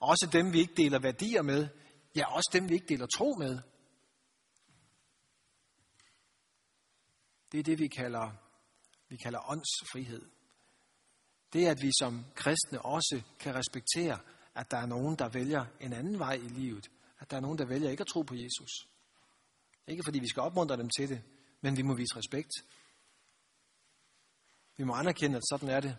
Også 0.00 0.28
dem, 0.32 0.52
vi 0.52 0.58
ikke 0.58 0.74
deler 0.74 0.98
værdier 0.98 1.42
med, 1.42 1.68
ja, 2.16 2.34
også 2.34 2.50
dem, 2.52 2.68
vi 2.68 2.74
ikke 2.74 2.88
deler 2.88 3.06
tro 3.06 3.34
med. 3.38 3.58
Det 7.52 7.60
er 7.60 7.64
det, 7.64 7.78
vi 7.78 7.88
kalder, 7.88 8.30
vi 9.08 9.16
kalder 9.16 9.50
åndsfrihed. 9.50 10.22
Det 11.52 11.66
er, 11.66 11.70
at 11.70 11.82
vi 11.82 11.90
som 11.98 12.24
kristne 12.34 12.82
også 12.82 13.22
kan 13.40 13.54
respektere, 13.54 14.18
at 14.54 14.70
der 14.70 14.76
er 14.76 14.86
nogen, 14.86 15.16
der 15.18 15.28
vælger 15.28 15.64
en 15.80 15.92
anden 15.92 16.18
vej 16.18 16.32
i 16.34 16.48
livet. 16.48 16.90
At 17.18 17.30
der 17.30 17.36
er 17.36 17.40
nogen, 17.40 17.58
der 17.58 17.66
vælger 17.66 17.90
ikke 17.90 18.00
at 18.00 18.06
tro 18.06 18.22
på 18.22 18.34
Jesus. 18.34 18.88
Ikke 19.86 20.02
fordi 20.04 20.18
vi 20.18 20.28
skal 20.28 20.42
opmuntre 20.42 20.76
dem 20.76 20.90
til 20.90 21.08
det, 21.08 21.22
men 21.60 21.76
vi 21.76 21.82
må 21.82 21.94
vise 21.94 22.16
respekt. 22.16 22.52
Vi 24.76 24.84
må 24.84 24.94
anerkende, 24.94 25.36
at 25.36 25.42
sådan 25.50 25.68
er 25.68 25.80
det. 25.80 25.96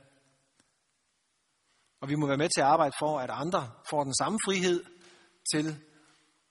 Og 2.00 2.10
vi 2.10 2.16
må 2.16 2.28
være 2.28 2.38
med 2.38 2.50
til 2.50 2.62
at 2.62 2.68
arbejde 2.68 2.96
for, 3.00 3.20
at 3.20 3.30
andre 3.30 3.72
får 3.90 4.04
den 4.04 4.16
samme 4.16 4.40
frihed 4.46 4.84
til 5.54 5.86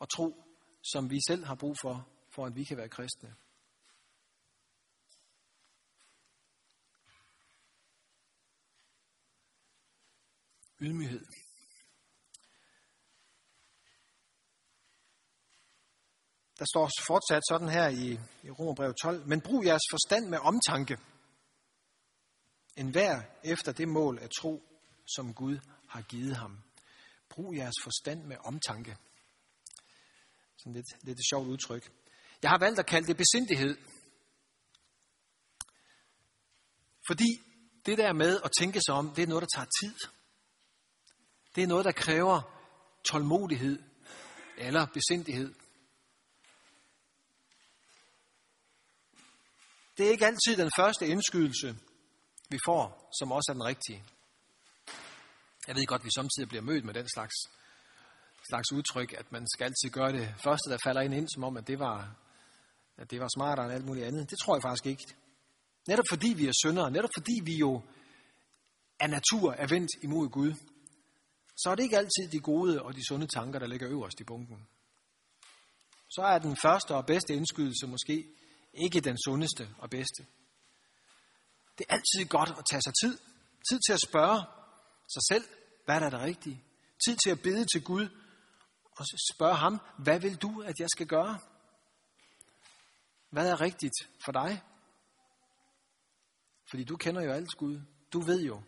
at 0.01 0.09
tro, 0.09 0.45
som 0.93 1.11
vi 1.11 1.19
selv 1.29 1.45
har 1.45 1.55
brug 1.55 1.77
for, 1.83 2.09
for 2.35 2.47
at 2.47 2.57
vi 2.57 2.65
kan 2.65 2.77
være 2.77 2.89
kristne. 2.89 3.35
Ydmyghed. 10.81 11.27
Der 16.59 16.65
står 16.65 16.91
fortsat 17.07 17.43
sådan 17.51 17.69
her 17.69 17.89
i, 17.89 18.19
i 18.43 18.51
Romerbrev 18.51 18.95
12, 19.03 19.27
men 19.27 19.41
brug 19.41 19.65
jeres 19.65 19.83
forstand 19.91 20.29
med 20.29 20.39
omtanke. 20.39 20.99
En 22.77 22.91
hver 22.91 23.23
efter 23.45 23.73
det 23.73 23.89
mål 23.89 24.19
af 24.19 24.29
tro, 24.41 24.63
som 25.17 25.35
Gud 25.35 25.59
har 25.89 26.03
givet 26.03 26.37
ham. 26.37 26.63
Brug 27.29 27.57
jeres 27.57 27.75
forstand 27.83 28.23
med 28.25 28.37
omtanke. 28.45 28.97
Sådan 30.57 30.73
lidt, 30.73 31.05
lidt 31.05 31.19
et 31.19 31.29
sjovt 31.31 31.49
udtryk. 31.49 31.93
Jeg 32.43 32.51
har 32.51 32.59
valgt 32.59 32.79
at 32.79 32.87
kalde 32.87 33.07
det 33.07 33.17
besindighed. 33.17 33.77
Fordi 37.07 37.29
det 37.87 37.99
der 37.99 38.13
med 38.13 38.41
at 38.45 38.51
tænke 38.61 38.81
sig 38.87 38.95
om, 38.95 39.15
det 39.15 39.23
er 39.23 39.27
noget, 39.27 39.43
der 39.43 39.59
tager 39.59 39.71
tid. 39.81 40.16
Det 41.57 41.63
er 41.63 41.67
noget, 41.67 41.85
der 41.85 41.93
kræver 41.93 42.41
tålmodighed 43.11 43.83
eller 44.57 44.87
besindighed. 44.87 45.55
Det 49.99 50.07
er 50.07 50.11
ikke 50.11 50.27
altid 50.27 50.57
den 50.57 50.71
første 50.77 51.07
indskydelse, 51.07 51.77
vi 52.49 52.59
får, 52.67 53.11
som 53.19 53.33
også 53.33 53.53
er 53.53 53.55
den 53.55 53.65
rigtige. 53.65 54.05
Jeg 55.67 55.77
ved 55.77 55.87
godt, 55.87 56.01
at 56.01 56.05
vi 56.05 56.11
samtidig 56.15 56.49
bliver 56.49 56.63
mødt 56.63 56.85
med 56.85 56.95
den 56.95 57.09
slags, 57.15 57.35
slags 58.51 58.73
udtryk, 58.73 59.13
at 59.13 59.33
man 59.33 59.47
skal 59.55 59.65
altid 59.65 59.91
gøre 59.91 60.13
det 60.13 60.35
første, 60.45 60.71
der 60.71 60.79
falder 60.85 61.01
ind 61.01 61.15
ind, 61.15 61.29
som 61.35 61.45
om, 61.45 61.57
at 61.57 61.67
det 61.67 61.79
var, 61.79 62.17
at 62.97 63.11
det 63.11 63.21
var 63.21 63.29
smartere 63.37 63.67
end 63.67 63.75
alt 63.75 63.85
muligt 63.85 64.07
andet. 64.07 64.31
Det 64.31 64.39
tror 64.39 64.57
jeg 64.57 64.63
faktisk 64.63 64.87
ikke. 64.87 65.05
Netop 65.89 66.05
fordi 66.11 66.35
vi 66.37 66.47
er 66.47 66.53
syndere, 66.65 66.91
netop 66.91 67.11
fordi 67.19 67.41
vi 67.45 67.57
jo 67.57 67.83
af 69.01 69.11
natur 69.11 69.53
er 69.53 69.67
vendt 69.67 69.91
imod 70.03 70.29
Gud, 70.29 70.55
så 71.57 71.71
er 71.71 71.75
det 71.75 71.83
ikke 71.83 71.99
altid 71.99 72.29
de 72.33 72.41
gode 72.41 72.83
og 72.83 72.95
de 72.95 73.07
sunde 73.09 73.27
tanker, 73.27 73.59
der 73.59 73.67
ligger 73.67 73.89
øverst 73.89 74.21
i 74.21 74.25
bunken. 74.25 74.67
Så 76.11 76.23
er 76.23 76.39
den 76.39 76.57
første 76.57 76.95
og 76.95 77.07
bedste 77.07 77.35
indskydelse 77.35 77.87
måske 77.87 78.27
ikke 78.75 79.01
den 79.01 79.19
sundeste 79.25 79.69
og 79.79 79.91
bedste. 79.91 80.27
Det 81.79 81.87
er 81.89 81.93
altid 81.95 82.29
godt 82.29 82.51
at 82.51 82.65
tage 82.71 82.83
sig 82.83 82.93
tid. 83.03 83.19
Tid 83.71 83.81
til 83.87 83.93
at 83.93 84.01
spørge 84.01 84.41
sig 85.15 85.23
selv, 85.29 85.45
hvad 85.85 85.97
er 86.03 86.11
det 86.11 86.21
rigtige? 86.21 86.65
Tid 87.07 87.17
til 87.25 87.31
at 87.31 87.43
bede 87.43 87.65
til 87.65 87.85
Gud 87.85 88.09
og 88.97 89.07
spørge 89.35 89.55
ham, 89.55 89.81
hvad 89.99 90.21
vil 90.21 90.37
du, 90.37 90.63
at 90.63 90.81
jeg 90.81 90.89
skal 90.91 91.07
gøre? 91.07 91.39
Hvad 93.31 93.51
er 93.51 93.61
rigtigt 93.61 93.95
for 94.25 94.33
dig? 94.33 94.63
Fordi 96.71 96.85
du 96.85 96.97
kender 96.97 97.23
jo 97.23 97.33
alt 97.33 97.57
Gud. 97.57 97.81
Du 98.13 98.21
ved 98.21 98.43
jo, 98.43 98.63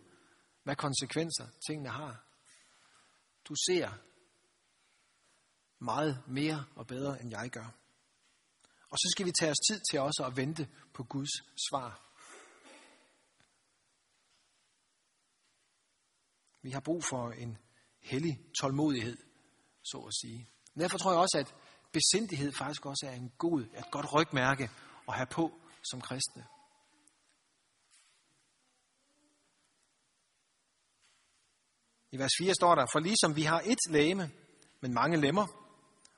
hvad 0.63 0.75
konsekvenser 0.75 1.47
tingene 1.67 1.89
har. 1.89 2.28
Du 3.49 3.55
ser 3.55 3.89
meget 5.83 6.23
mere 6.27 6.65
og 6.75 6.87
bedre, 6.87 7.21
end 7.21 7.29
jeg 7.29 7.49
gør. 7.49 7.65
Og 8.89 8.97
så 8.97 9.13
skal 9.15 9.25
vi 9.25 9.31
tage 9.31 9.51
os 9.51 9.57
tid 9.69 9.81
til 9.91 9.99
også 9.99 10.23
at 10.27 10.37
vente 10.37 10.69
på 10.93 11.03
Guds 11.03 11.33
svar. 11.69 12.05
Vi 16.61 16.71
har 16.71 16.79
brug 16.79 17.03
for 17.03 17.31
en 17.31 17.57
hellig 18.01 18.39
tålmodighed, 18.61 19.17
så 19.83 19.97
at 19.97 20.13
sige. 20.21 20.49
Derfor 20.79 20.97
tror 20.97 21.11
jeg 21.11 21.19
også, 21.19 21.37
at 21.37 21.55
besindighed 21.91 22.51
faktisk 22.51 22.85
også 22.85 23.05
er 23.05 23.11
en 23.11 23.29
god, 23.37 23.61
et 23.61 23.91
godt 23.91 24.13
rygmærke 24.13 24.69
at 25.07 25.13
have 25.13 25.27
på 25.31 25.61
som 25.91 26.01
kristne. 26.01 26.47
I 32.11 32.17
vers 32.17 32.31
4 32.39 32.53
står 32.53 32.75
der, 32.75 32.85
for 32.91 32.99
ligesom 32.99 33.35
vi 33.35 33.43
har 33.43 33.61
et 33.61 33.77
læme, 33.89 34.31
men 34.81 34.93
mange 34.93 35.21
lemmer, 35.21 35.47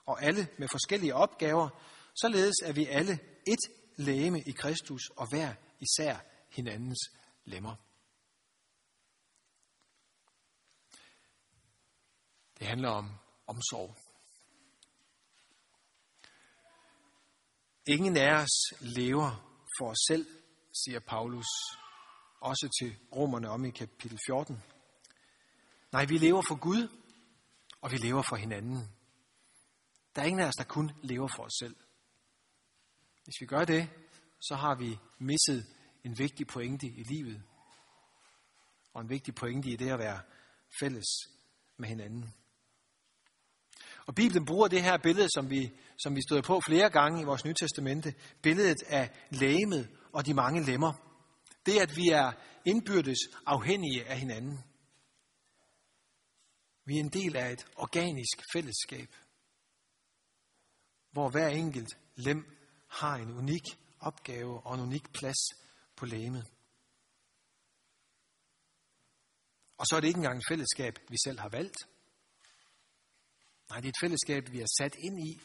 og 0.05 0.23
alle 0.23 0.47
med 0.57 0.67
forskellige 0.67 1.15
opgaver, 1.15 1.69
således 2.15 2.55
er 2.63 2.73
vi 2.73 2.85
alle 2.85 3.19
et 3.47 3.59
læme 3.95 4.41
i 4.41 4.51
Kristus, 4.51 5.01
og 5.09 5.27
hver 5.29 5.53
især 5.79 6.17
hinandens 6.49 6.99
lemmer. 7.45 7.75
Det 12.59 12.67
handler 12.67 12.89
om 12.89 13.11
omsorg. 13.47 13.97
Ingen 17.85 18.17
af 18.17 18.33
os 18.43 18.79
lever 18.79 19.29
for 19.77 19.89
os 19.89 19.97
selv, 20.07 20.25
siger 20.85 20.99
Paulus 20.99 21.45
også 22.39 22.69
til 22.81 22.97
romerne 23.15 23.49
om 23.49 23.65
i 23.65 23.69
kapitel 23.69 24.19
14. 24.27 24.63
Nej, 25.91 26.05
vi 26.05 26.17
lever 26.17 26.41
for 26.47 26.55
Gud, 26.55 26.87
og 27.81 27.91
vi 27.91 27.97
lever 27.97 28.21
for 28.21 28.35
hinanden. 28.35 28.89
Der 30.15 30.21
er 30.21 30.25
ingen 30.25 30.39
af 30.39 30.47
os, 30.47 30.55
der 30.57 30.63
kun 30.63 30.91
lever 31.03 31.27
for 31.35 31.43
os 31.43 31.53
selv. 31.59 31.75
Hvis 33.23 33.35
vi 33.41 33.45
gør 33.45 33.65
det, 33.65 33.89
så 34.41 34.55
har 34.55 34.75
vi 34.75 34.99
misset 35.19 35.65
en 36.03 36.17
vigtig 36.17 36.47
pointe 36.47 36.87
i 36.87 37.03
livet. 37.03 37.43
Og 38.93 39.01
en 39.01 39.09
vigtig 39.09 39.35
pointe 39.35 39.69
i 39.69 39.75
det 39.75 39.89
at 39.91 39.99
være 39.99 40.21
fælles 40.79 41.07
med 41.77 41.89
hinanden. 41.89 42.33
Og 44.05 44.15
Bibelen 44.15 44.45
bruger 44.45 44.67
det 44.67 44.83
her 44.83 44.97
billede, 44.97 45.27
som 45.29 45.49
vi, 45.49 45.71
som 46.03 46.15
vi 46.15 46.21
stod 46.21 46.41
på 46.41 46.61
flere 46.67 46.89
gange 46.89 47.21
i 47.21 47.25
vores 47.25 47.45
Nye 47.45 47.53
Testamente, 47.53 48.13
billedet 48.41 48.83
af 48.87 49.09
lægemet 49.29 49.89
og 50.13 50.25
de 50.25 50.33
mange 50.33 50.63
lemmer. 50.63 50.93
Det, 51.65 51.79
at 51.79 51.95
vi 51.95 52.07
er 52.07 52.31
indbyrdes 52.65 53.19
afhængige 53.45 54.05
af 54.05 54.19
hinanden. 54.19 54.59
Vi 56.85 56.95
er 56.95 56.99
en 56.99 57.09
del 57.09 57.35
af 57.35 57.51
et 57.51 57.65
organisk 57.75 58.41
fællesskab, 58.53 59.15
hvor 61.11 61.29
hver 61.29 61.47
enkelt 61.47 61.97
lem 62.15 62.57
har 62.87 63.15
en 63.15 63.31
unik 63.31 63.63
opgave 63.99 64.65
og 64.65 64.75
en 64.75 64.81
unik 64.81 65.13
plads 65.13 65.37
på 65.95 66.05
lægemet. 66.05 66.51
Og 69.77 69.87
så 69.87 69.95
er 69.95 69.99
det 69.99 70.07
ikke 70.07 70.17
engang 70.17 70.37
et 70.37 70.45
fællesskab, 70.49 70.99
vi 71.09 71.17
selv 71.23 71.39
har 71.39 71.49
valgt. 71.49 71.77
Nej, 73.69 73.79
det 73.79 73.85
er 73.85 73.89
et 73.89 74.01
fællesskab, 74.01 74.51
vi 74.51 74.61
er 74.61 74.67
sat 74.77 74.95
ind 74.95 75.19
i. 75.19 75.41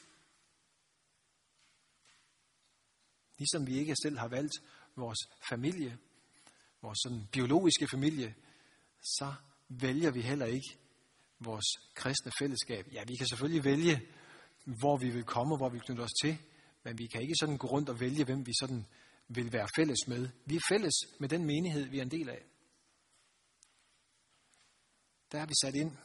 Ligesom 3.39 3.67
vi 3.67 3.79
ikke 3.79 3.97
selv 4.03 4.19
har 4.19 4.29
valgt 4.29 4.55
vores 4.97 5.19
familie, 5.49 5.99
vores 6.83 6.99
sådan 7.03 7.27
biologiske 7.33 7.89
familie, 7.89 8.35
så 9.03 9.35
vælger 9.69 10.11
vi 10.11 10.21
heller 10.21 10.47
ikke 10.47 10.79
vores 11.41 11.67
kristne 11.95 12.33
fællesskab. 12.39 12.87
Ja, 12.93 13.05
vi 13.07 13.17
kan 13.17 13.27
selvfølgelig 13.27 13.65
vælge, 13.65 14.01
hvor 14.65 14.97
vi 14.97 15.11
vil 15.11 15.25
komme 15.25 15.55
og 15.55 15.59
hvor 15.59 15.69
vi 15.69 15.79
knytter 15.79 16.05
os 16.05 16.15
til, 16.23 16.39
men 16.85 16.99
vi 16.99 17.07
kan 17.07 17.23
ikke 17.23 17.35
sådan 17.41 17.59
gå 17.59 17.67
rundt 17.67 17.89
og 17.89 18.01
vælge, 18.01 18.25
hvem 18.25 18.47
vi 18.47 18.53
sådan 18.61 18.87
vil 19.29 19.53
være 19.53 19.69
fælles 19.77 20.09
med. 20.09 20.29
Vi 20.47 20.57
er 20.57 20.61
fælles 20.69 20.95
med 21.21 21.29
den 21.29 21.45
menighed, 21.45 21.85
vi 21.85 21.99
er 21.99 22.03
en 22.03 22.11
del 22.11 22.29
af. 22.29 22.43
Der 25.33 25.41
er 25.41 25.47
vi 25.47 25.55
sat 25.63 25.75
ind 25.75 25.97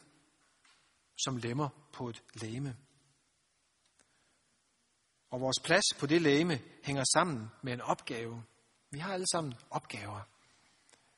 som 1.24 1.36
lemmer 1.36 1.68
på 1.92 2.08
et 2.08 2.22
læme. 2.34 2.76
Og 5.30 5.40
vores 5.40 5.60
plads 5.64 5.84
på 5.98 6.06
det 6.06 6.22
læme 6.22 6.60
hænger 6.84 7.04
sammen 7.14 7.48
med 7.62 7.72
en 7.72 7.80
opgave. 7.80 8.44
Vi 8.90 8.98
har 8.98 9.12
alle 9.12 9.26
sammen 9.32 9.54
opgaver. 9.70 10.20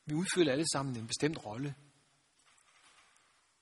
Vi 0.05 0.13
udfylder 0.13 0.51
alle 0.51 0.65
sammen 0.73 0.97
en 0.97 1.07
bestemt 1.07 1.45
rolle. 1.45 1.75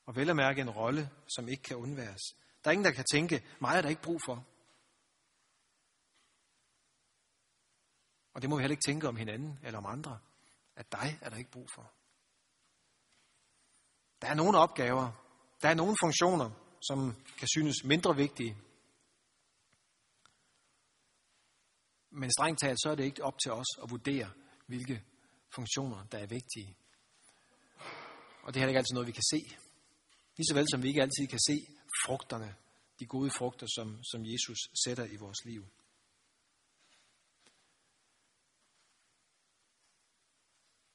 Og 0.05 0.15
vel 0.15 0.29
at 0.29 0.35
mærke 0.35 0.61
en 0.61 0.69
rolle, 0.69 1.09
som 1.27 1.47
ikke 1.47 1.63
kan 1.63 1.77
undværes. 1.77 2.21
Der 2.63 2.69
er 2.69 2.71
ingen, 2.71 2.85
der 2.85 2.91
kan 2.91 3.05
tænke, 3.11 3.43
mig 3.61 3.77
er 3.77 3.81
der 3.81 3.89
ikke 3.89 4.01
brug 4.01 4.21
for. 4.25 4.45
Og 8.33 8.41
det 8.41 8.49
må 8.49 8.55
vi 8.55 8.61
heller 8.61 8.73
ikke 8.73 8.87
tænke 8.87 9.07
om 9.07 9.15
hinanden 9.15 9.59
eller 9.63 9.77
om 9.77 9.85
andre. 9.85 10.19
At 10.75 10.91
dig 10.91 11.19
er 11.21 11.29
der 11.29 11.37
ikke 11.37 11.51
brug 11.51 11.69
for. 11.75 11.93
Der 14.21 14.27
er 14.27 14.33
nogle 14.33 14.57
opgaver, 14.57 15.11
der 15.61 15.69
er 15.69 15.73
nogle 15.73 15.95
funktioner, 16.03 16.49
som 16.87 17.15
kan 17.37 17.47
synes 17.47 17.83
mindre 17.83 18.15
vigtige. 18.15 18.57
Men 22.09 22.31
strengt 22.31 22.59
talt, 22.59 22.81
så 22.81 22.89
er 22.89 22.95
det 22.95 23.03
ikke 23.03 23.23
op 23.23 23.39
til 23.39 23.51
os 23.51 23.77
at 23.83 23.89
vurdere, 23.89 24.31
hvilke 24.67 25.03
funktioner, 25.55 26.05
der 26.05 26.17
er 26.17 26.27
vigtige. 26.27 26.77
Og 28.43 28.53
det 28.53 28.55
er 28.55 28.59
heller 28.59 28.67
ikke 28.67 28.77
altid 28.77 28.93
noget, 28.93 29.07
vi 29.07 29.11
kan 29.11 29.23
se. 29.33 29.57
Lige 30.37 30.47
så 30.49 30.53
vel 30.53 30.65
som 30.71 30.83
vi 30.83 30.87
ikke 30.87 31.01
altid 31.01 31.27
kan 31.27 31.39
se 31.39 31.67
frugterne, 32.05 32.55
de 32.99 33.05
gode 33.05 33.31
frugter, 33.31 33.67
som, 33.75 34.03
som 34.03 34.25
Jesus 34.25 34.59
sætter 34.85 35.05
i 35.05 35.15
vores 35.15 35.45
liv. 35.45 35.63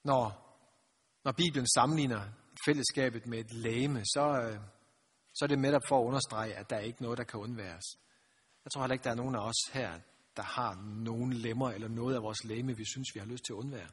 Når, 0.05 0.23
når 1.25 1.33
Bibelen 1.33 1.69
sammenligner 1.75 2.23
fællesskabet 2.67 3.27
med 3.27 3.39
et 3.39 3.53
læme, 3.53 4.05
så, 4.05 4.41
øh, 4.43 4.61
så 5.35 5.45
er 5.45 5.47
det 5.47 5.59
netop 5.59 5.83
for 5.89 6.01
at 6.01 6.07
understrege, 6.07 6.55
at 6.55 6.71
der 6.71 6.77
er 6.77 6.81
ikke 6.81 7.03
noget, 7.03 7.19
der 7.19 7.25
kan 7.25 7.41
undværes. 7.41 7.85
Jeg 8.65 8.71
tror 8.73 8.83
heller 8.83 8.93
ikke, 8.93 9.05
der 9.05 9.11
er 9.11 9.23
nogen 9.23 9.35
af 9.35 9.49
os 9.49 9.73
her, 9.73 10.01
der 10.37 10.43
har 10.43 10.75
nogen 11.05 11.33
lemmer 11.33 11.71
eller 11.71 11.89
noget 11.89 12.15
af 12.15 12.23
vores 12.23 12.45
læme, 12.45 12.77
vi 12.77 12.85
synes, 12.85 13.09
vi 13.15 13.21
har 13.21 13.27
lyst 13.27 13.45
til 13.45 13.53
at 13.53 13.57
undvære. 13.57 13.91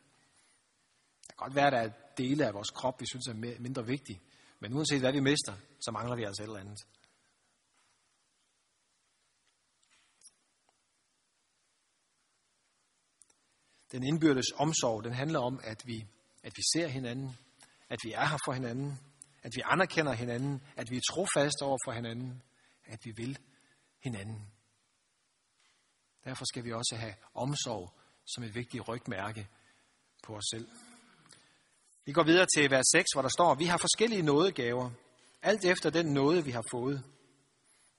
Det 1.22 1.30
kan 1.30 1.38
godt 1.38 1.56
være, 1.56 1.68
at 1.68 1.74
der 1.74 1.80
er 1.80 1.92
dele 2.18 2.48
af 2.48 2.54
vores 2.54 2.70
krop, 2.70 3.02
vi 3.02 3.06
synes 3.06 3.28
er 3.28 3.60
mindre 3.60 3.86
vigtige. 3.86 4.22
Men 4.66 4.78
uanset 4.78 5.00
hvad 5.00 5.12
vi 5.12 5.20
mister, 5.20 5.54
så 5.80 5.92
mangler 5.92 6.16
vi 6.16 6.24
altså 6.24 6.44
et 6.44 6.48
eller 6.48 6.60
andet. 6.60 6.88
Den 13.92 14.04
indbyrdes 14.04 14.46
omsorg, 14.56 15.04
den 15.04 15.14
handler 15.14 15.40
om, 15.40 15.60
at 15.64 15.88
vi, 15.88 16.08
at 16.44 16.54
vi 16.56 16.62
ser 16.74 16.88
hinanden, 16.88 17.38
at 17.90 18.00
vi 18.04 18.12
er 18.12 18.26
her 18.26 18.38
for 18.46 18.54
hinanden, 18.54 19.00
at 19.44 19.52
vi 19.56 19.62
anerkender 19.66 20.14
hinanden, 20.14 20.62
at 20.76 20.92
vi 20.92 20.98
er 20.98 21.02
trofaste 21.12 21.62
over 21.64 21.78
for 21.86 21.92
hinanden, 21.92 22.44
at 22.86 23.00
vi 23.04 23.12
vil 23.12 23.40
hinanden. 24.04 24.52
Derfor 26.24 26.46
skal 26.46 26.64
vi 26.64 26.74
også 26.74 26.96
have 26.96 27.16
omsorg 27.34 27.94
som 28.26 28.44
et 28.44 28.56
vigtigt 28.56 28.88
rygmærke 28.88 29.48
på 30.24 30.36
os 30.36 30.46
selv. 30.54 30.68
Vi 32.06 32.12
går 32.12 32.24
videre 32.24 32.46
til 32.56 32.72
vers 32.72 32.86
6, 32.92 33.06
hvor 33.14 33.22
der 33.22 33.30
står, 33.30 33.56
vi 33.56 33.66
har 33.66 33.78
forskellige 33.78 34.22
nådegaver, 34.22 34.92
alt 35.42 35.66
efter 35.66 35.90
den 35.90 36.06
nåde, 36.06 36.44
vi 36.46 36.52
har 36.52 36.64
fået. 36.72 37.04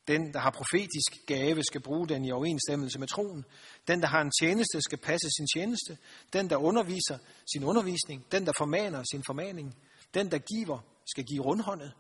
Den, 0.08 0.32
der 0.32 0.38
har 0.38 0.50
profetisk 0.50 1.26
gave, 1.26 1.62
skal 1.62 1.82
bruge 1.82 2.08
den 2.08 2.24
i 2.24 2.30
overensstemmelse 2.30 2.98
med 2.98 3.08
troen. 3.08 3.44
Den, 3.88 4.00
der 4.00 4.06
har 4.06 4.20
en 4.20 4.32
tjeneste, 4.40 4.82
skal 4.82 4.98
passe 4.98 5.28
sin 5.36 5.46
tjeneste. 5.54 5.98
Den, 6.32 6.50
der 6.50 6.56
underviser 6.56 7.18
sin 7.52 7.64
undervisning. 7.64 8.32
Den, 8.32 8.46
der 8.46 8.52
formaner 8.58 9.02
sin 9.12 9.22
formaning. 9.26 9.76
Den, 10.14 10.30
der 10.30 10.38
giver, 10.38 10.78
skal 11.06 11.24
give 11.24 11.44
rundhåndet. 11.44 11.92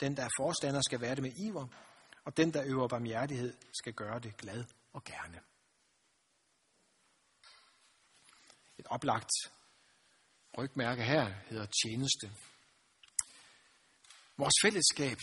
Den, 0.00 0.16
der 0.16 0.24
er 0.24 0.28
forstander, 0.40 0.80
skal 0.80 1.00
være 1.00 1.14
det 1.14 1.22
med 1.22 1.32
iver. 1.36 1.66
Og 2.24 2.36
den, 2.36 2.54
der 2.54 2.62
øver 2.66 2.88
barmhjertighed, 2.88 3.54
skal 3.80 3.92
gøre 3.92 4.18
det 4.18 4.36
glad 4.36 4.64
og 4.92 5.04
gerne. 5.04 5.40
Et 8.78 8.86
oplagt 8.86 9.30
rygmærke 10.58 11.04
her 11.04 11.24
hedder 11.48 11.66
tjeneste. 11.66 12.32
Vores 14.36 14.54
fællesskab 14.62 15.18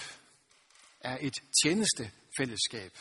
er 1.00 1.17
et 1.22 1.34
tjenestefællesskab. 1.63 2.98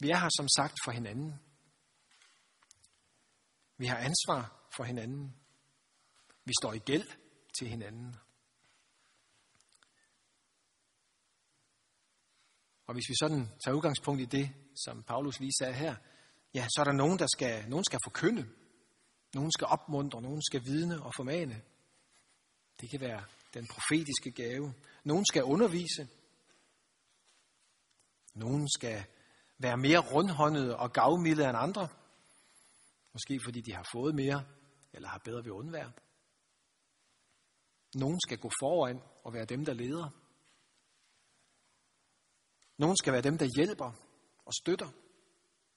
Vi 0.00 0.10
er 0.10 0.16
her 0.16 0.28
som 0.36 0.48
sagt 0.48 0.74
for 0.84 0.92
hinanden. 0.92 1.40
Vi 3.76 3.86
har 3.86 3.96
ansvar 3.96 4.68
for 4.76 4.84
hinanden. 4.84 5.36
Vi 6.44 6.52
står 6.62 6.72
i 6.72 6.78
gæld 6.78 7.08
til 7.58 7.68
hinanden. 7.68 8.16
Og 12.86 12.94
hvis 12.94 13.08
vi 13.08 13.14
sådan 13.20 13.48
tager 13.64 13.76
udgangspunkt 13.76 14.20
i 14.20 14.24
det, 14.24 14.50
som 14.84 15.02
Paulus 15.02 15.40
lige 15.40 15.52
sagde 15.58 15.74
her, 15.74 15.96
ja, 16.54 16.66
så 16.68 16.80
er 16.80 16.84
der 16.84 16.92
nogen, 16.92 17.18
der 17.18 17.26
skal, 17.26 17.68
nogen 17.68 17.84
skal 17.84 17.98
forkynde, 18.04 18.48
nogen 19.34 19.52
skal 19.52 19.66
opmuntre, 19.66 20.22
nogen 20.22 20.42
skal 20.42 20.64
vidne 20.64 21.02
og 21.02 21.12
formane. 21.16 21.62
Det 22.80 22.90
kan 22.90 23.00
være 23.00 23.24
den 23.54 23.66
profetiske 23.66 24.30
gave. 24.30 24.74
Nogen 25.04 25.26
skal 25.26 25.44
undervise. 25.44 26.08
Nogen 28.34 28.68
skal 28.76 29.04
være 29.58 29.76
mere 29.76 29.98
rundhåndede 29.98 30.76
og 30.76 30.92
gavmilde 30.92 31.48
end 31.48 31.58
andre. 31.58 31.88
Måske 33.12 33.40
fordi 33.44 33.60
de 33.60 33.74
har 33.74 33.88
fået 33.92 34.14
mere, 34.14 34.44
eller 34.92 35.08
har 35.08 35.18
bedre 35.18 35.44
ved 35.44 35.52
undvær. 35.52 35.90
Nogen 37.94 38.20
skal 38.20 38.38
gå 38.38 38.50
foran 38.60 39.00
og 39.24 39.32
være 39.32 39.44
dem, 39.44 39.64
der 39.64 39.74
leder. 39.74 40.10
Nogen 42.76 42.96
skal 42.96 43.12
være 43.12 43.22
dem, 43.22 43.38
der 43.38 43.48
hjælper 43.56 43.92
og 44.44 44.52
støtter, 44.62 44.88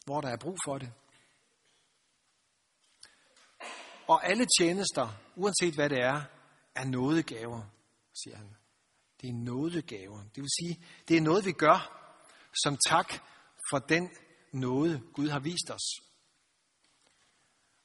hvor 0.05 0.21
der 0.21 0.29
er 0.29 0.37
brug 0.37 0.57
for 0.65 0.77
det. 0.77 0.93
Og 4.07 4.25
alle 4.25 4.45
tjenester, 4.59 5.09
uanset 5.35 5.73
hvad 5.73 5.89
det 5.89 6.01
er, 6.01 6.21
er 6.75 6.85
nådegaver, 6.85 7.63
siger 8.23 8.37
han. 8.37 8.55
Det 9.21 9.29
er 9.29 9.33
nådegaver. 9.33 10.23
Det 10.23 10.41
vil 10.43 10.49
sige, 10.59 10.85
det 11.07 11.17
er 11.17 11.21
noget, 11.21 11.45
vi 11.45 11.51
gør 11.51 11.97
som 12.63 12.77
tak 12.87 13.13
for 13.69 13.79
den 13.79 14.09
nåde, 14.53 15.01
Gud 15.13 15.29
har 15.29 15.39
vist 15.39 15.71
os. 15.71 16.07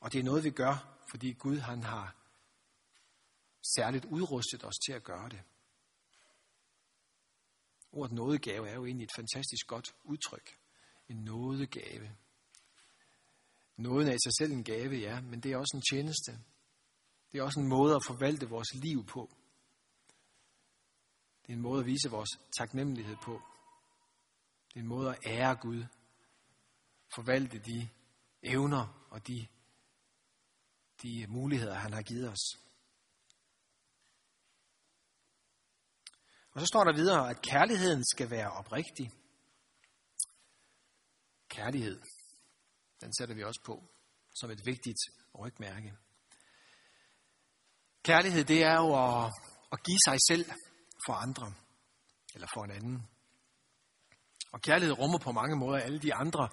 Og 0.01 0.13
det 0.13 0.19
er 0.19 0.23
noget, 0.25 0.45
vi 0.45 0.51
gør, 0.51 0.99
fordi 1.11 1.33
Gud 1.33 1.59
han 1.59 1.83
har 1.83 2.17
særligt 3.77 4.05
udrustet 4.05 4.65
os 4.65 4.75
til 4.87 4.93
at 4.93 5.05
gøre 5.05 5.29
det. 5.29 5.43
Ordet 7.93 8.13
nådegave 8.13 8.69
er 8.69 8.75
jo 8.75 8.87
egentlig 8.87 9.05
et 9.05 9.17
fantastisk 9.17 9.67
godt 9.67 9.95
udtryk. 10.05 10.59
En 11.09 11.17
nådegave. 11.17 12.17
Nåden 13.77 14.09
er 14.09 14.13
i 14.13 14.25
sig 14.25 14.33
selv 14.39 14.53
en 14.53 14.65
gave, 14.65 14.97
ja, 14.97 15.21
men 15.21 15.41
det 15.41 15.53
er 15.53 15.57
også 15.57 15.77
en 15.77 15.97
tjeneste. 15.97 16.33
Det 17.33 17.39
er 17.39 17.43
også 17.43 17.61
en 17.61 17.69
måde 17.69 17.95
at 17.95 18.05
forvalte 18.07 18.49
vores 18.49 18.75
liv 18.75 19.07
på. 19.07 19.31
Det 21.43 21.49
er 21.49 21.57
en 21.57 21.63
måde 21.63 21.81
at 21.81 21.87
vise 21.87 22.11
vores 22.11 22.31
taknemmelighed 22.59 23.17
på. 23.25 23.43
Det 24.69 24.77
er 24.77 24.81
en 24.81 24.87
måde 24.87 25.11
at 25.11 25.19
ære 25.27 25.57
Gud. 25.57 25.85
Forvalte 27.15 27.59
de 27.59 27.89
evner 28.43 29.09
og 29.11 29.27
de, 29.27 29.47
de 31.03 31.27
muligheder, 31.29 31.75
han 31.75 31.93
har 31.93 32.03
givet 32.03 32.29
os. 32.29 32.63
Og 36.53 36.61
så 36.61 36.67
står 36.67 36.85
der 36.85 36.93
videre, 36.93 37.31
at 37.31 37.43
kærligheden 37.43 38.05
skal 38.05 38.31
være 38.31 38.51
oprigtig. 38.51 39.13
Kærlighed, 41.49 42.01
den 43.03 43.15
sætter 43.19 43.35
vi 43.35 43.45
også 43.45 43.63
på 43.65 43.75
som 44.35 44.51
et 44.51 44.67
vigtigt 44.67 44.99
rygmærke. 45.39 45.95
Kærlighed, 48.03 48.45
det 48.45 48.63
er 48.63 48.75
jo 48.75 48.89
at, 49.05 49.33
at 49.73 49.83
give 49.83 49.99
sig 50.07 50.19
selv 50.29 50.45
for 51.07 51.13
andre, 51.13 51.53
eller 52.35 52.49
for 52.55 52.65
en 52.65 52.71
anden. 52.71 53.09
Og 54.53 54.61
kærlighed 54.61 54.99
rummer 54.99 55.19
på 55.19 55.33
mange 55.33 55.57
måder 55.57 55.79
alle 55.79 55.99
de 55.99 56.15
andre, 56.15 56.49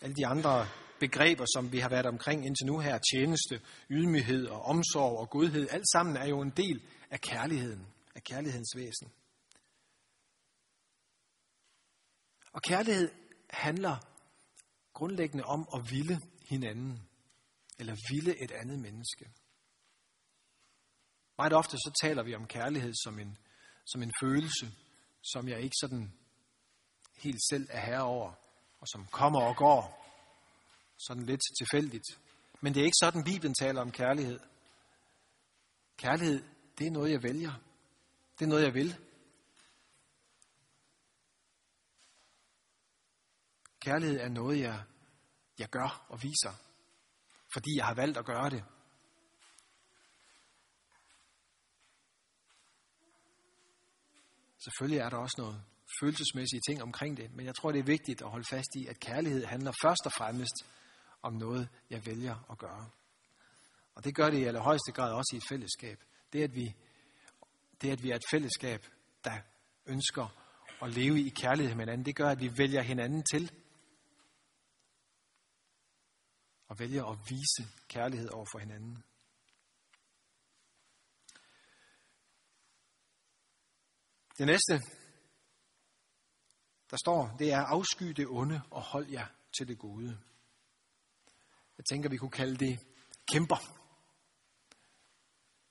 alle 0.00 0.14
de 0.14 0.26
andre 0.26 0.68
begreber, 1.00 1.44
som 1.54 1.72
vi 1.72 1.78
har 1.78 1.88
været 1.88 2.06
omkring 2.06 2.46
indtil 2.46 2.66
nu 2.66 2.78
her. 2.78 2.98
Tjeneste, 3.12 3.60
ydmyghed 3.90 4.46
og 4.46 4.62
omsorg 4.62 5.18
og 5.18 5.30
godhed. 5.30 5.68
Alt 5.70 5.88
sammen 5.92 6.16
er 6.16 6.26
jo 6.26 6.40
en 6.40 6.50
del 6.50 6.82
af 7.10 7.20
kærligheden, 7.20 7.86
af 8.14 8.22
kærlighedens 8.22 8.72
væsen. 8.76 9.12
Og 12.52 12.62
kærlighed 12.62 13.10
handler 13.50 13.96
grundlæggende 14.94 15.44
om 15.44 15.68
at 15.74 15.90
ville 15.90 16.20
hinanden, 16.48 17.08
eller 17.78 17.96
ville 18.10 18.42
et 18.44 18.50
andet 18.50 18.78
menneske. 18.78 19.24
Meget 21.38 21.52
ofte 21.52 21.76
så 21.76 22.00
taler 22.02 22.22
vi 22.22 22.34
om 22.34 22.46
kærlighed 22.46 22.92
som 23.04 23.18
en, 23.18 23.38
som 23.86 24.02
en 24.02 24.12
følelse, 24.20 24.72
som 25.22 25.48
jeg 25.48 25.60
ikke 25.60 25.76
sådan 25.80 26.12
helt 27.16 27.40
selv 27.50 27.66
er 27.70 27.80
herre 27.80 28.02
over, 28.02 28.32
og 28.80 28.88
som 28.88 29.06
kommer 29.06 29.40
og 29.40 29.56
går, 29.56 30.04
sådan 30.98 31.26
lidt 31.26 31.40
tilfældigt. 31.58 32.18
Men 32.60 32.74
det 32.74 32.80
er 32.80 32.84
ikke 32.84 33.02
sådan, 33.02 33.24
Bibelen 33.24 33.54
taler 33.54 33.80
om 33.80 33.90
kærlighed. 33.90 34.40
Kærlighed, 35.96 36.42
det 36.78 36.86
er 36.86 36.90
noget, 36.90 37.10
jeg 37.10 37.22
vælger. 37.22 37.52
Det 38.38 38.44
er 38.44 38.48
noget, 38.48 38.64
jeg 38.64 38.74
vil. 38.74 38.96
Kærlighed 43.84 44.20
er 44.20 44.28
noget, 44.28 44.60
jeg, 44.60 44.82
jeg 45.58 45.68
gør 45.68 46.06
og 46.08 46.22
viser, 46.22 46.54
fordi 47.52 47.76
jeg 47.76 47.84
har 47.84 47.94
valgt 47.94 48.18
at 48.18 48.24
gøre 48.24 48.50
det. 48.50 48.64
Selvfølgelig 54.64 54.98
er 54.98 55.08
der 55.08 55.16
også 55.16 55.34
noget 55.38 55.62
følelsesmæssige 56.00 56.60
ting 56.68 56.82
omkring 56.82 57.16
det, 57.16 57.34
men 57.34 57.46
jeg 57.46 57.54
tror, 57.54 57.72
det 57.72 57.78
er 57.78 57.84
vigtigt 57.84 58.22
at 58.22 58.30
holde 58.30 58.46
fast 58.50 58.68
i, 58.76 58.86
at 58.86 59.00
kærlighed 59.00 59.44
handler 59.44 59.72
først 59.82 60.06
og 60.06 60.12
fremmest 60.12 60.54
om 61.22 61.32
noget, 61.32 61.68
jeg 61.90 62.06
vælger 62.06 62.36
at 62.50 62.58
gøre. 62.58 62.90
Og 63.94 64.04
det 64.04 64.14
gør 64.14 64.30
det 64.30 64.38
i 64.38 64.44
allerhøjeste 64.44 64.92
grad 64.92 65.12
også 65.12 65.30
i 65.34 65.36
et 65.36 65.48
fællesskab. 65.48 65.98
Det, 66.32 66.42
at 66.42 66.54
vi, 66.54 66.74
det, 67.82 67.90
at 67.90 68.02
vi 68.02 68.10
er 68.10 68.16
et 68.16 68.30
fællesskab, 68.30 68.86
der 69.24 69.38
ønsker 69.86 70.26
at 70.82 70.94
leve 70.94 71.20
i 71.20 71.28
kærlighed 71.28 71.74
med 71.74 71.84
hinanden, 71.84 72.06
det 72.06 72.16
gør, 72.16 72.28
at 72.28 72.40
vi 72.40 72.58
vælger 72.58 72.82
hinanden 72.82 73.22
til. 73.22 73.52
Og 76.68 76.78
vælger 76.78 77.04
at 77.04 77.18
vise 77.28 77.72
kærlighed 77.88 78.28
over 78.28 78.46
for 78.52 78.58
hinanden. 78.58 79.04
Det 84.38 84.46
næste, 84.46 84.72
der 86.90 86.96
står, 86.96 87.36
det 87.38 87.52
er 87.52 87.60
afsky 87.60 88.04
det 88.04 88.26
onde 88.28 88.62
og 88.70 88.82
hold 88.82 89.10
jer 89.10 89.26
til 89.56 89.68
det 89.68 89.78
gode. 89.78 90.18
Jeg 91.78 91.84
tænker, 91.84 92.10
vi 92.10 92.16
kunne 92.16 92.30
kalde 92.30 92.56
det 92.56 92.78
kæmper. 93.32 93.56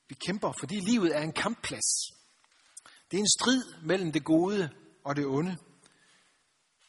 Vi 0.08 0.16
kæmper, 0.16 0.52
fordi 0.60 0.76
livet 0.76 1.16
er 1.16 1.22
en 1.22 1.34
kampplads. 1.34 1.90
Det 3.12 3.18
er 3.18 3.22
en 3.22 3.40
strid 3.40 3.82
mellem 3.82 4.12
det 4.12 4.24
gode 4.24 4.70
og 5.04 5.16
det 5.16 5.26
onde. 5.26 5.58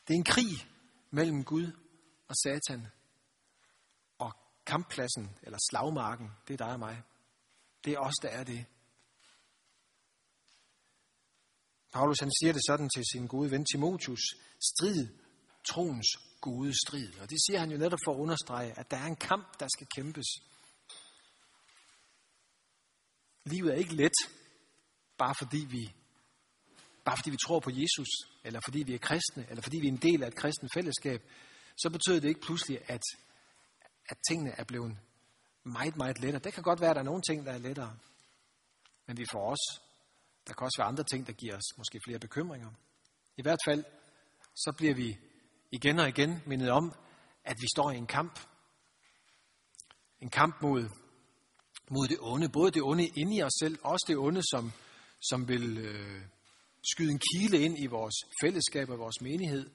Det 0.08 0.14
er 0.14 0.18
en 0.18 0.24
krig 0.24 0.52
mellem 1.10 1.44
Gud 1.44 1.72
og 2.28 2.34
Satan. 2.36 2.86
Kamppladsen, 4.66 5.36
eller 5.42 5.58
slagmarken, 5.70 6.30
det 6.48 6.54
er 6.54 6.64
dig 6.64 6.72
og 6.72 6.78
mig. 6.78 7.02
Det 7.84 7.92
er 7.92 7.98
os, 7.98 8.14
der 8.22 8.28
er 8.28 8.44
det. 8.44 8.64
Paulus 11.92 12.20
han 12.20 12.30
siger 12.40 12.52
det 12.52 12.62
sådan 12.66 12.88
til 12.88 13.04
sin 13.12 13.26
gode 13.26 13.50
ven 13.50 13.64
Timotius. 13.72 14.24
Strid 14.70 15.08
troens 15.70 16.06
gode 16.40 16.72
strid. 16.86 17.18
Og 17.20 17.30
det 17.30 17.38
siger 17.46 17.58
han 17.58 17.70
jo 17.70 17.78
netop 17.78 17.98
for 18.04 18.12
at 18.14 18.18
understrege, 18.18 18.78
at 18.78 18.90
der 18.90 18.96
er 18.96 19.06
en 19.06 19.16
kamp, 19.16 19.60
der 19.60 19.68
skal 19.68 19.86
kæmpes. 19.96 20.26
Livet 23.44 23.72
er 23.72 23.76
ikke 23.76 23.94
let, 23.94 24.18
bare 25.18 25.34
fordi 25.38 25.66
vi 25.70 25.92
bare 27.04 27.16
fordi 27.16 27.30
vi 27.30 27.36
tror 27.46 27.60
på 27.60 27.70
Jesus, 27.70 28.08
eller 28.44 28.60
fordi 28.64 28.82
vi 28.82 28.94
er 28.94 28.98
kristne, 28.98 29.46
eller 29.50 29.62
fordi 29.62 29.80
vi 29.80 29.86
er 29.88 29.92
en 29.92 30.02
del 30.08 30.22
af 30.22 30.28
et 30.28 30.36
kristen 30.36 30.68
fællesskab, 30.74 31.22
så 31.82 31.90
betyder 31.90 32.20
det 32.20 32.28
ikke 32.28 32.40
pludselig, 32.40 32.90
at, 32.90 33.02
at 34.08 34.16
tingene 34.28 34.50
er 34.50 34.64
blevet 34.64 34.96
meget, 35.64 35.96
meget 35.96 36.20
lettere. 36.20 36.42
Det 36.42 36.52
kan 36.54 36.62
godt 36.62 36.80
være, 36.80 36.90
at 36.90 36.96
der 36.96 37.02
er 37.02 37.10
nogle 37.10 37.22
ting, 37.22 37.46
der 37.46 37.52
er 37.52 37.58
lettere. 37.58 37.96
Men 39.06 39.16
vi 39.16 39.26
får 39.32 39.50
også 39.50 39.80
der 40.46 40.54
kan 40.54 40.64
også 40.64 40.78
være 40.78 40.88
andre 40.88 41.04
ting, 41.04 41.26
der 41.26 41.32
giver 41.32 41.56
os 41.56 41.78
måske 41.78 42.00
flere 42.04 42.18
bekymringer. 42.18 42.70
I 43.36 43.42
hvert 43.42 43.58
fald, 43.64 43.84
så 44.54 44.72
bliver 44.76 44.94
vi 44.94 45.18
igen 45.72 45.98
og 45.98 46.08
igen 46.08 46.42
mindet 46.46 46.70
om, 46.70 46.94
at 47.44 47.56
vi 47.60 47.66
står 47.74 47.90
i 47.90 47.96
en 47.96 48.06
kamp. 48.06 48.40
En 50.20 50.30
kamp 50.30 50.62
mod, 50.62 50.88
mod 51.90 52.08
det 52.08 52.18
onde. 52.20 52.48
Både 52.48 52.70
det 52.70 52.82
onde 52.82 53.06
inde 53.06 53.36
i 53.36 53.42
os 53.42 53.52
selv, 53.60 53.78
også 53.82 54.04
det 54.08 54.16
onde, 54.16 54.42
som, 54.42 54.72
som 55.22 55.48
vil 55.48 55.78
øh, 55.78 56.22
skyde 56.92 57.10
en 57.10 57.20
kile 57.32 57.60
ind 57.60 57.78
i 57.78 57.86
vores 57.86 58.14
fællesskab 58.42 58.90
og 58.90 58.98
vores 58.98 59.20
menighed. 59.20 59.70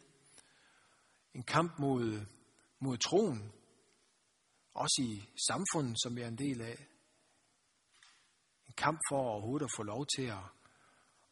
En 1.34 1.44
kamp 1.44 1.80
mod, 1.80 2.26
mod 2.80 2.98
troen. 2.98 3.54
Også 4.74 5.02
i 5.02 5.40
samfundet, 5.48 5.98
som 6.04 6.16
vi 6.16 6.22
er 6.22 6.28
en 6.28 6.38
del 6.38 6.62
af. 6.62 6.88
En 8.68 8.74
kamp 8.74 9.00
for 9.10 9.18
overhovedet 9.18 9.66
at 9.66 9.76
få 9.78 9.84
lov 9.84 10.06
til 10.16 10.24
at 10.24 10.44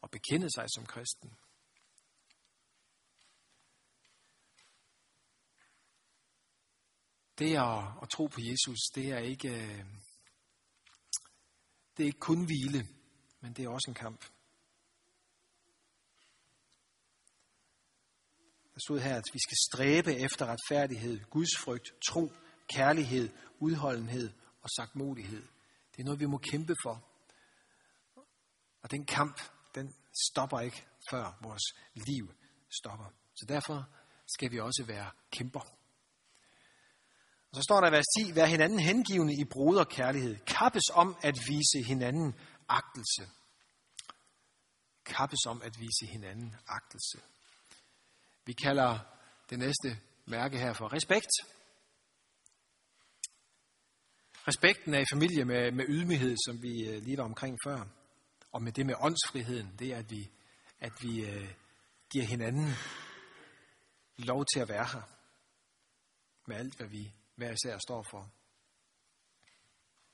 at 0.02 0.10
bekende 0.10 0.50
sig 0.50 0.66
som 0.74 0.86
kristen. 0.86 1.38
Det 7.38 7.56
at, 7.56 8.02
at 8.02 8.08
tro 8.10 8.26
på 8.26 8.40
Jesus, 8.40 8.78
det 8.94 9.06
er 9.12 9.18
ikke 9.18 9.48
øh, 9.48 9.84
det 11.96 12.02
er 12.02 12.06
ikke 12.06 12.18
kun 12.18 12.44
hvile, 12.44 12.88
men 13.40 13.52
det 13.52 13.64
er 13.64 13.68
også 13.68 13.90
en 13.90 13.94
kamp. 13.94 14.20
Der 18.74 18.80
stod 18.86 19.00
her, 19.00 19.16
at 19.16 19.24
vi 19.32 19.38
skal 19.38 19.56
stræbe 19.68 20.14
efter 20.14 20.46
retfærdighed, 20.46 21.24
gudsfrygt, 21.24 21.92
tro, 22.08 22.32
kærlighed, 22.74 23.30
udholdenhed 23.58 24.32
og 24.62 24.68
sagtmodighed. 24.76 25.42
Det 25.92 26.00
er 26.00 26.04
noget, 26.04 26.20
vi 26.20 26.26
må 26.26 26.38
kæmpe 26.38 26.74
for. 26.84 27.04
Og 28.82 28.90
den 28.90 29.06
kamp, 29.06 29.40
den 29.74 29.94
stopper 30.30 30.60
ikke, 30.60 30.86
før 31.10 31.38
vores 31.42 31.62
liv 31.94 32.34
stopper. 32.80 33.04
Så 33.34 33.46
derfor 33.48 33.88
skal 34.26 34.50
vi 34.50 34.60
også 34.60 34.84
være 34.86 35.10
kæmper. 35.30 35.60
Og 37.50 37.56
så 37.56 37.62
står 37.62 37.80
der 37.80 37.88
i 37.88 37.92
vers 37.92 38.04
10, 38.26 38.34
vær 38.34 38.46
hinanden 38.46 38.78
hengivende 38.78 39.34
i 39.40 39.44
broderkærlighed. 39.44 40.36
Kappes 40.46 40.90
om 40.92 41.16
at 41.22 41.34
vise 41.48 41.88
hinanden 41.88 42.34
agtelse. 42.68 43.28
Kappes 45.04 45.46
om 45.46 45.62
at 45.62 45.78
vise 45.78 46.12
hinanden 46.12 46.56
agtelse. 46.66 47.18
Vi 48.44 48.52
kalder 48.52 48.98
det 49.50 49.58
næste 49.58 50.00
mærke 50.26 50.58
her 50.58 50.72
for 50.72 50.92
respekt. 50.92 51.30
Respekten 54.48 54.94
er 54.94 54.98
i 54.98 55.12
familie 55.12 55.44
med, 55.44 55.72
med 55.72 55.84
ydmyghed, 55.88 56.36
som 56.46 56.62
vi 56.62 56.88
øh, 56.88 57.02
lige 57.02 57.16
var 57.16 57.24
omkring 57.24 57.58
før. 57.64 57.86
Og 58.52 58.62
med 58.62 58.72
det 58.72 58.86
med 58.86 58.94
åndsfriheden, 59.00 59.76
det 59.78 59.92
er, 59.92 59.98
at 59.98 60.10
vi, 60.10 60.30
at 60.80 60.92
vi 61.02 61.24
øh, 61.24 61.54
giver 62.10 62.24
hinanden 62.24 62.68
lov 64.16 64.44
til 64.54 64.60
at 64.60 64.68
være 64.68 64.84
her. 64.92 65.02
Med 66.46 66.56
alt, 66.56 66.76
hvad 66.76 66.88
vi 66.88 67.12
hver 67.34 67.52
især 67.52 67.78
står 67.78 68.02
for. 68.10 68.30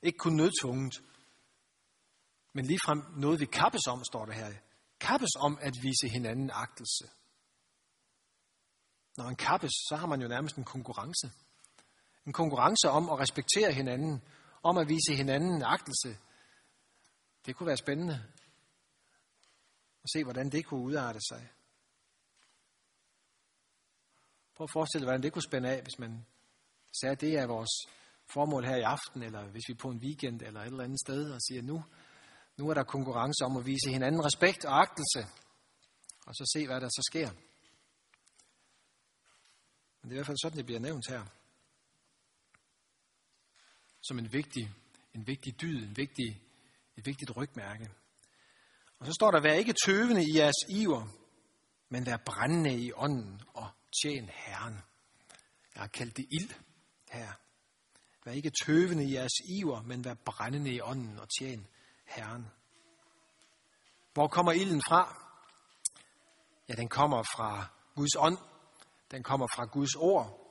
Ikke 0.01 0.17
kun 0.17 0.35
nødtvunget, 0.35 0.93
men 2.53 2.65
ligefrem 2.65 3.03
noget, 3.17 3.39
vi 3.39 3.45
kappes 3.45 3.87
om, 3.87 4.03
står 4.03 4.25
der 4.25 4.33
her. 4.33 4.53
Kappes 4.99 5.35
om 5.39 5.57
at 5.61 5.73
vise 5.81 6.07
hinanden 6.13 6.49
agtelse. 6.53 7.05
Når 9.17 9.23
man 9.23 9.35
kappes, 9.35 9.71
så 9.71 9.95
har 9.95 10.07
man 10.07 10.21
jo 10.21 10.27
nærmest 10.27 10.55
en 10.55 10.63
konkurrence. 10.63 11.44
En 12.25 12.33
konkurrence 12.33 12.89
om 12.89 13.09
at 13.09 13.19
respektere 13.19 13.71
hinanden, 13.73 14.21
om 14.63 14.77
at 14.77 14.89
vise 14.89 15.15
hinanden 15.15 15.63
agtelse. 15.63 16.17
Det 17.45 17.55
kunne 17.55 17.67
være 17.67 17.77
spændende 17.77 18.23
at 20.03 20.09
se, 20.13 20.23
hvordan 20.23 20.49
det 20.49 20.65
kunne 20.65 20.81
udarte 20.81 21.19
sig. 21.29 21.49
Prøv 24.55 24.65
at 24.65 24.71
forestille 24.71 25.01
dig, 25.01 25.05
hvordan 25.05 25.23
det 25.23 25.33
kunne 25.33 25.49
spænde 25.49 25.69
af, 25.69 25.81
hvis 25.81 25.99
man 25.99 26.25
sagde, 27.01 27.11
at 27.11 27.21
det 27.21 27.37
er 27.37 27.47
vores 27.47 27.71
formål 28.33 28.65
her 28.65 28.75
i 28.75 28.81
aften, 28.81 29.23
eller 29.23 29.43
hvis 29.43 29.63
vi 29.67 29.73
er 29.73 29.77
på 29.77 29.89
en 29.89 29.97
weekend 29.97 30.41
eller 30.41 30.61
et 30.61 30.65
eller 30.65 30.83
andet 30.83 30.99
sted, 30.99 31.31
og 31.31 31.41
siger, 31.41 31.61
nu, 31.61 31.83
nu 32.57 32.69
er 32.69 32.73
der 32.73 32.83
konkurrence 32.83 33.45
om 33.45 33.57
at 33.57 33.65
vise 33.65 33.89
hinanden 33.89 34.25
respekt 34.25 34.65
og 34.65 34.79
agtelse, 34.79 35.21
og 36.25 36.35
så 36.35 36.51
se, 36.55 36.67
hvad 36.67 36.81
der 36.81 36.87
så 36.87 37.01
sker. 37.11 37.29
Men 40.01 40.09
det 40.09 40.11
er 40.11 40.15
i 40.15 40.17
hvert 40.17 40.25
fald 40.25 40.37
sådan, 40.43 40.57
det 40.57 40.65
bliver 40.65 40.79
nævnt 40.79 41.05
her. 41.09 41.25
Som 44.07 44.19
en 44.19 44.33
vigtig, 44.33 44.71
en 45.13 45.27
vigtig 45.27 45.61
dyd, 45.61 45.83
en 45.83 45.97
vigtig, 45.97 46.41
et 46.97 47.05
vigtigt 47.05 47.37
rygmærke. 47.37 47.89
Og 48.99 49.05
så 49.05 49.13
står 49.13 49.31
der, 49.31 49.41
vær 49.41 49.53
ikke 49.53 49.75
tøvende 49.85 50.23
i 50.23 50.37
jeres 50.37 50.55
iver, 50.69 51.07
men 51.89 52.05
vær 52.05 52.17
brændende 52.17 52.79
i 52.79 52.91
ånden 52.93 53.41
og 53.53 53.69
tjen 54.01 54.29
Herren. 54.33 54.81
Jeg 55.75 55.81
har 55.81 55.87
kaldt 55.87 56.17
det 56.17 56.25
ild 56.31 56.49
her. 57.11 57.33
Vær 58.25 58.31
ikke 58.31 58.51
tøvende 58.63 59.05
i 59.05 59.13
jeres 59.13 59.33
iver, 59.49 59.81
men 59.81 60.05
vær 60.05 60.13
brændende 60.13 60.71
i 60.71 60.81
ånden 60.81 61.19
og 61.19 61.27
tjen 61.39 61.67
Herren. 62.05 62.45
Hvor 64.13 64.27
kommer 64.27 64.51
ilden 64.51 64.81
fra? 64.81 65.31
Ja, 66.69 66.73
den 66.73 66.89
kommer 66.89 67.23
fra 67.23 67.67
Guds 67.95 68.15
ånd. 68.17 68.37
Den 69.11 69.23
kommer 69.23 69.47
fra 69.55 69.65
Guds 69.65 69.95
ord. 69.95 70.41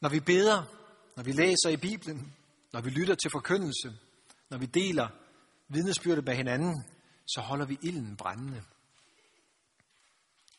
Når 0.00 0.08
vi 0.08 0.20
beder, 0.20 0.79
når 1.16 1.22
vi 1.22 1.32
læser 1.32 1.68
i 1.68 1.76
Bibelen, 1.76 2.36
når 2.72 2.80
vi 2.80 2.90
lytter 2.90 3.14
til 3.14 3.30
forkyndelse, 3.30 3.98
når 4.50 4.58
vi 4.58 4.66
deler 4.66 5.08
vidnesbyrdet 5.68 6.24
med 6.24 6.34
hinanden, 6.34 6.84
så 7.26 7.40
holder 7.40 7.66
vi 7.66 7.78
ilden 7.82 8.16
brændende. 8.16 8.62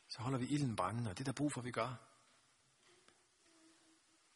Så 0.09 0.21
holder 0.21 0.39
vi 0.39 0.45
ilden 0.45 0.75
brændende, 0.75 1.09
og 1.09 1.17
det 1.17 1.23
er 1.23 1.31
der 1.31 1.37
brug 1.37 1.51
for, 1.53 1.61
at 1.61 1.65
vi 1.65 1.71
gør. 1.71 1.95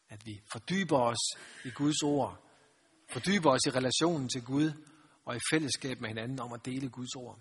At 0.08 0.26
vi 0.26 0.42
fordyber 0.52 0.98
os 0.98 1.38
i 1.64 1.70
Guds 1.70 2.02
ord, 2.02 2.46
fordyber 3.12 3.50
os 3.50 3.66
i 3.66 3.70
relationen 3.70 4.28
til 4.28 4.44
Gud, 4.44 4.72
og 5.24 5.36
i 5.36 5.40
fællesskab 5.50 6.00
med 6.00 6.08
hinanden 6.08 6.40
om 6.40 6.52
at 6.52 6.64
dele 6.64 6.88
Guds 6.88 7.14
ord. 7.14 7.40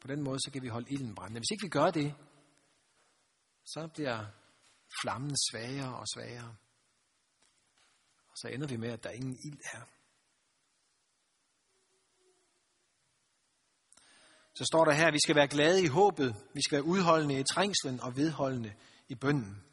På 0.00 0.06
den 0.06 0.22
måde, 0.22 0.38
så 0.44 0.50
kan 0.52 0.62
vi 0.62 0.68
holde 0.68 0.90
ilden 0.90 1.14
brændende. 1.14 1.40
Hvis 1.40 1.50
ikke 1.50 1.64
vi 1.64 1.68
gør 1.68 1.90
det, 1.90 2.14
så 3.64 3.88
bliver 3.94 4.26
flammen 5.02 5.36
svagere 5.50 5.96
og 5.96 6.06
svagere. 6.14 6.56
Og 8.30 8.36
så 8.36 8.48
ender 8.48 8.66
vi 8.66 8.76
med, 8.76 8.88
at 8.88 9.04
der 9.04 9.10
ingen 9.10 9.38
ild 9.44 9.60
er. 9.72 9.80
Så 14.54 14.64
står 14.64 14.84
der 14.84 14.92
her, 14.92 15.06
at 15.06 15.14
vi 15.14 15.18
skal 15.24 15.36
være 15.36 15.48
glade 15.48 15.82
i 15.82 15.86
håbet, 15.86 16.36
vi 16.54 16.62
skal 16.62 16.76
være 16.76 16.84
udholdende 16.84 17.40
i 17.40 17.44
trængslen 17.44 18.00
og 18.00 18.16
vedholdende 18.16 18.74
i 19.08 19.14
bønden. 19.14 19.64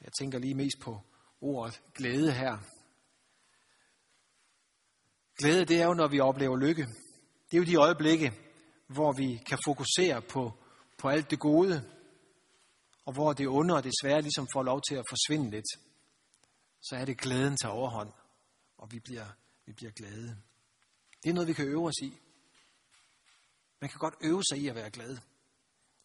Jeg 0.00 0.12
tænker 0.20 0.38
lige 0.38 0.54
mest 0.54 0.76
på 0.82 1.00
ordet 1.40 1.82
glæde 1.94 2.32
her. 2.32 2.58
Glæde, 5.38 5.64
det 5.64 5.80
er 5.80 5.84
jo, 5.84 5.94
når 5.94 6.08
vi 6.08 6.20
oplever 6.20 6.56
lykke. 6.56 6.86
Det 7.50 7.56
er 7.56 7.58
jo 7.58 7.64
de 7.64 7.76
øjeblikke, 7.76 8.32
hvor 8.86 9.12
vi 9.12 9.42
kan 9.46 9.58
fokusere 9.64 10.22
på, 10.22 10.52
på 10.98 11.08
alt 11.08 11.30
det 11.30 11.38
gode, 11.38 11.90
og 13.04 13.12
hvor 13.12 13.32
det 13.32 13.48
onde 13.48 13.74
og 13.74 13.84
det 13.84 13.92
svære 14.02 14.22
ligesom 14.22 14.46
får 14.54 14.62
lov 14.62 14.80
til 14.88 14.94
at 14.94 15.04
forsvinde 15.10 15.50
lidt. 15.50 15.89
Så 16.80 16.96
er 16.96 17.04
det 17.04 17.18
glæden 17.18 17.56
til 17.56 17.68
overhånd, 17.68 18.12
og 18.76 18.92
vi 18.92 19.00
bliver, 19.00 19.26
vi 19.66 19.72
bliver 19.72 19.92
glade. 19.92 20.42
Det 21.22 21.30
er 21.30 21.34
noget, 21.34 21.48
vi 21.48 21.52
kan 21.52 21.68
øve 21.68 21.86
os 21.86 22.02
i. 22.02 22.18
Man 23.80 23.90
kan 23.90 23.98
godt 23.98 24.14
øve 24.20 24.42
sig 24.50 24.58
i 24.58 24.68
at 24.68 24.74
være 24.74 24.90
glad. 24.90 25.18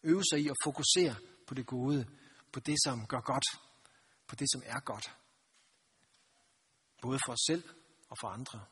Øve 0.02 0.22
sig 0.30 0.40
i 0.40 0.48
at 0.48 0.56
fokusere 0.64 1.16
på 1.46 1.54
det 1.54 1.66
gode, 1.66 2.06
på 2.52 2.60
det, 2.60 2.76
som 2.84 3.06
gør 3.06 3.20
godt, 3.20 3.44
på 4.26 4.36
det, 4.36 4.46
som 4.52 4.62
er 4.64 4.80
godt. 4.80 5.16
Både 7.02 7.18
for 7.26 7.32
os 7.32 7.44
selv 7.46 7.64
og 8.08 8.16
for 8.20 8.28
andre. 8.28 8.64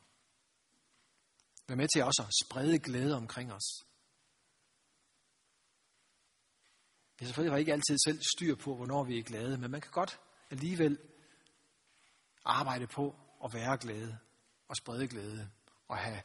Vær 1.67 1.75
med 1.75 1.87
til 1.93 2.03
også 2.03 2.23
at 2.27 2.33
sprede 2.45 2.79
glæde 2.79 3.15
omkring 3.15 3.53
os. 3.53 3.85
Jeg 7.19 7.27
selvfølgelig 7.27 7.59
ikke 7.59 7.73
altid 7.73 7.97
selv 8.05 8.19
styr 8.35 8.55
på, 8.55 8.75
hvornår 8.75 9.03
vi 9.03 9.19
er 9.19 9.23
glade, 9.23 9.57
men 9.57 9.71
man 9.71 9.81
kan 9.81 9.91
godt 9.91 10.19
alligevel 10.49 10.99
arbejde 12.45 12.87
på 12.87 13.15
at 13.43 13.53
være 13.53 13.77
glade 13.77 14.17
og 14.67 14.75
sprede 14.75 15.07
glæde 15.07 15.49
og 15.87 15.97
have 15.97 16.21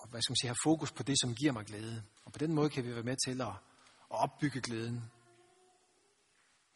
og, 0.00 0.08
hvad 0.10 0.22
skal 0.22 0.32
man 0.32 0.36
sige, 0.36 0.48
have 0.48 0.64
fokus 0.64 0.92
på 0.92 1.02
det, 1.02 1.16
som 1.20 1.34
giver 1.34 1.52
mig 1.52 1.64
glæde. 1.66 2.02
Og 2.24 2.32
på 2.32 2.38
den 2.38 2.54
måde 2.54 2.70
kan 2.70 2.84
vi 2.84 2.94
være 2.94 3.02
med 3.02 3.16
til 3.26 3.40
at, 3.40 3.46
at 3.46 4.16
opbygge 4.24 4.60
glæden. 4.60 5.10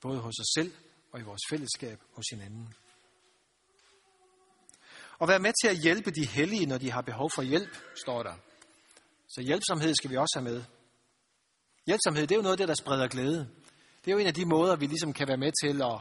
Både 0.00 0.20
hos 0.20 0.34
os 0.40 0.52
selv 0.54 0.72
og 1.12 1.20
i 1.20 1.22
vores 1.22 1.40
fællesskab 1.50 2.00
hos 2.12 2.24
hinanden. 2.32 2.74
Og 5.18 5.28
være 5.28 5.38
med 5.38 5.52
til 5.62 5.68
at 5.68 5.78
hjælpe 5.82 6.10
de 6.10 6.26
hellige, 6.26 6.66
når 6.66 6.78
de 6.78 6.90
har 6.90 7.00
behov 7.02 7.30
for 7.30 7.42
hjælp, 7.42 7.76
står 8.04 8.22
der. 8.22 8.34
Så 9.28 9.40
hjælpsomhed 9.42 9.94
skal 9.94 10.10
vi 10.10 10.16
også 10.16 10.34
have 10.38 10.50
med. 10.52 10.64
Hjælpsomhed, 11.86 12.22
det 12.22 12.32
er 12.32 12.36
jo 12.36 12.42
noget 12.42 12.52
af 12.52 12.58
det, 12.58 12.68
der 12.68 12.74
spreder 12.74 13.08
glæde. 13.08 13.50
Det 14.04 14.10
er 14.10 14.12
jo 14.12 14.18
en 14.18 14.26
af 14.26 14.34
de 14.34 14.44
måder, 14.44 14.76
vi 14.76 14.86
ligesom 14.86 15.12
kan 15.12 15.28
være 15.28 15.36
med 15.36 15.52
til 15.64 15.82
at, 15.82 16.00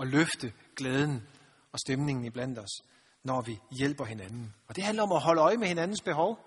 at 0.00 0.06
løfte 0.06 0.52
glæden 0.76 1.28
og 1.72 1.78
stemningen 1.78 2.24
i 2.24 2.58
os, 2.58 2.82
når 3.22 3.40
vi 3.40 3.60
hjælper 3.78 4.04
hinanden. 4.04 4.54
Og 4.68 4.76
det 4.76 4.84
handler 4.84 5.02
om 5.02 5.12
at 5.12 5.20
holde 5.20 5.40
øje 5.40 5.56
med 5.56 5.68
hinandens 5.68 6.02
behov. 6.02 6.38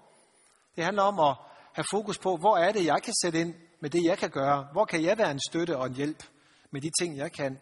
Det 0.75 0.83
handler 0.83 1.03
om 1.03 1.19
at 1.19 1.35
have 1.73 1.85
fokus 1.91 2.17
på, 2.17 2.37
hvor 2.37 2.57
er 2.57 2.71
det, 2.71 2.85
jeg 2.85 3.03
kan 3.03 3.13
sætte 3.21 3.41
ind 3.41 3.55
med 3.79 3.89
det, 3.89 4.03
jeg 4.03 4.17
kan 4.17 4.29
gøre. 4.29 4.67
Hvor 4.71 4.85
kan 4.85 5.03
jeg 5.03 5.17
være 5.17 5.31
en 5.31 5.39
støtte 5.49 5.77
og 5.77 5.87
en 5.87 5.95
hjælp 5.95 6.23
med 6.71 6.81
de 6.81 6.89
ting, 7.01 7.17
jeg 7.17 7.31
kan. 7.31 7.59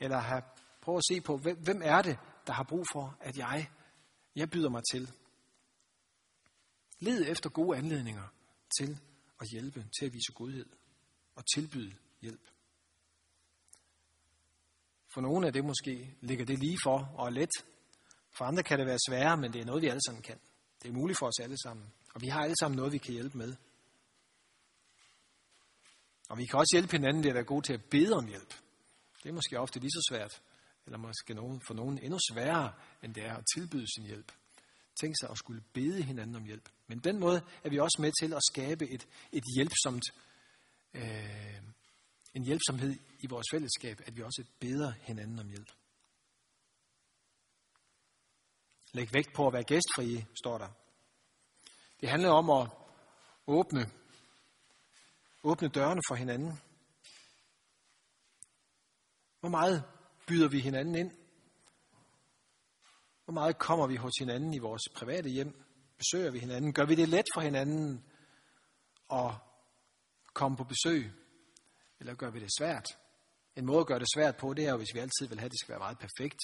Eller 0.00 0.18
have, 0.18 0.42
prøve 0.82 0.96
at 0.96 1.04
se 1.10 1.20
på, 1.20 1.36
hvem 1.36 1.80
er 1.84 2.02
det, 2.02 2.18
der 2.46 2.52
har 2.52 2.62
brug 2.62 2.86
for, 2.92 3.16
at 3.20 3.36
jeg, 3.36 3.70
jeg 4.36 4.50
byder 4.50 4.70
mig 4.70 4.82
til. 4.92 5.12
Led 7.00 7.24
efter 7.28 7.50
gode 7.50 7.78
anledninger 7.78 8.28
til 8.80 8.98
at 9.40 9.46
hjælpe, 9.52 9.86
til 9.98 10.06
at 10.06 10.12
vise 10.12 10.32
godhed 10.32 10.66
og 11.34 11.44
tilbyde 11.54 11.92
hjælp. 12.20 12.51
For 15.14 15.20
nogle 15.20 15.46
af 15.46 15.52
det 15.52 15.64
måske 15.64 16.14
ligger 16.20 16.44
det 16.44 16.58
lige 16.58 16.78
for 16.84 17.14
og 17.16 17.26
er 17.26 17.30
let. 17.30 17.50
For 18.36 18.44
andre 18.44 18.62
kan 18.62 18.78
det 18.78 18.86
være 18.86 18.98
sværere, 19.08 19.36
men 19.36 19.52
det 19.52 19.60
er 19.60 19.64
noget, 19.64 19.82
vi 19.82 19.88
alle 19.88 20.00
sammen 20.06 20.22
kan. 20.22 20.38
Det 20.82 20.88
er 20.88 20.92
muligt 20.92 21.18
for 21.18 21.26
os 21.26 21.40
alle 21.42 21.56
sammen. 21.62 21.86
Og 22.14 22.20
vi 22.20 22.28
har 22.28 22.42
alle 22.42 22.56
sammen 22.60 22.76
noget, 22.76 22.92
vi 22.92 22.98
kan 22.98 23.12
hjælpe 23.12 23.38
med. 23.38 23.54
Og 26.28 26.38
vi 26.38 26.46
kan 26.46 26.58
også 26.58 26.74
hjælpe 26.74 26.92
hinanden 26.92 27.22
ved 27.22 27.30
at 27.30 27.34
være 27.34 27.44
gode 27.44 27.66
til 27.66 27.72
at 27.72 27.84
bede 27.90 28.12
om 28.12 28.26
hjælp. 28.26 28.54
Det 29.22 29.28
er 29.28 29.32
måske 29.32 29.60
ofte 29.60 29.80
lige 29.80 29.90
så 29.90 30.06
svært, 30.10 30.42
eller 30.86 30.98
måske 30.98 31.34
nogen, 31.34 31.62
for 31.66 31.74
nogen 31.74 31.98
endnu 31.98 32.18
sværere, 32.32 32.72
end 33.02 33.14
det 33.14 33.24
er 33.24 33.36
at 33.36 33.44
tilbyde 33.54 33.86
sin 33.94 34.04
hjælp. 34.06 34.32
Tænk 35.00 35.14
sig 35.20 35.30
at 35.30 35.38
skulle 35.38 35.62
bede 35.72 36.02
hinanden 36.02 36.36
om 36.36 36.44
hjælp. 36.44 36.68
Men 36.86 36.98
den 36.98 37.18
måde 37.20 37.42
er 37.64 37.70
vi 37.70 37.78
også 37.78 37.98
med 38.00 38.12
til 38.22 38.32
at 38.34 38.40
skabe 38.52 38.90
et, 38.90 39.06
et 39.32 39.44
hjælpsomt 39.56 40.04
øh, 40.94 41.62
en 42.34 42.44
hjælpsomhed 42.44 42.98
i 43.20 43.26
vores 43.26 43.46
fællesskab, 43.52 44.00
at 44.06 44.16
vi 44.16 44.22
også 44.22 44.44
beder 44.60 44.90
hinanden 44.90 45.38
om 45.38 45.48
hjælp. 45.48 45.72
Læg 48.92 49.12
vægt 49.12 49.34
på 49.34 49.46
at 49.46 49.52
være 49.52 49.64
gæstfrie, 49.64 50.26
står 50.42 50.58
der. 50.58 50.68
Det 52.00 52.10
handler 52.10 52.30
om 52.30 52.50
at 52.50 52.68
åbne, 53.46 53.90
åbne 55.42 55.68
dørene 55.68 56.00
for 56.08 56.14
hinanden. 56.14 56.60
Hvor 59.40 59.48
meget 59.48 59.84
byder 60.26 60.48
vi 60.48 60.60
hinanden 60.60 60.94
ind? 60.94 61.10
Hvor 63.24 63.32
meget 63.32 63.58
kommer 63.58 63.86
vi 63.86 63.96
hos 63.96 64.12
hinanden 64.18 64.54
i 64.54 64.58
vores 64.58 64.82
private 64.94 65.28
hjem? 65.28 65.64
Besøger 65.98 66.30
vi 66.30 66.38
hinanden? 66.38 66.72
Gør 66.72 66.84
vi 66.84 66.94
det 66.94 67.08
let 67.08 67.26
for 67.34 67.40
hinanden 67.40 68.04
at 69.12 69.34
komme 70.34 70.56
på 70.56 70.64
besøg? 70.64 71.21
Eller 72.02 72.14
gør 72.14 72.30
vi 72.30 72.40
det 72.40 72.50
svært? 72.58 72.98
En 73.56 73.66
måde 73.66 73.80
at 73.80 73.86
gøre 73.86 73.98
det 73.98 74.08
svært 74.14 74.36
på, 74.36 74.54
det 74.54 74.66
er 74.66 74.70
jo, 74.70 74.76
hvis 74.76 74.94
vi 74.94 74.98
altid 74.98 75.26
vil 75.28 75.38
have, 75.38 75.46
at 75.46 75.50
det 75.50 75.60
skal 75.60 75.72
være 75.72 75.78
meget 75.78 75.98
perfekt, 75.98 76.40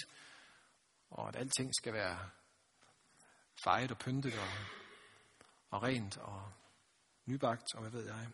og 1.10 1.28
at 1.28 1.36
alting 1.36 1.74
skal 1.74 1.92
være 1.92 2.30
fejet 3.64 3.90
og 3.90 3.98
pyntet 3.98 4.38
og, 4.38 4.48
og 5.70 5.82
rent 5.82 6.18
og 6.18 6.52
nybagt, 7.24 7.74
og 7.74 7.80
hvad 7.80 7.90
ved 7.90 8.06
jeg. 8.06 8.28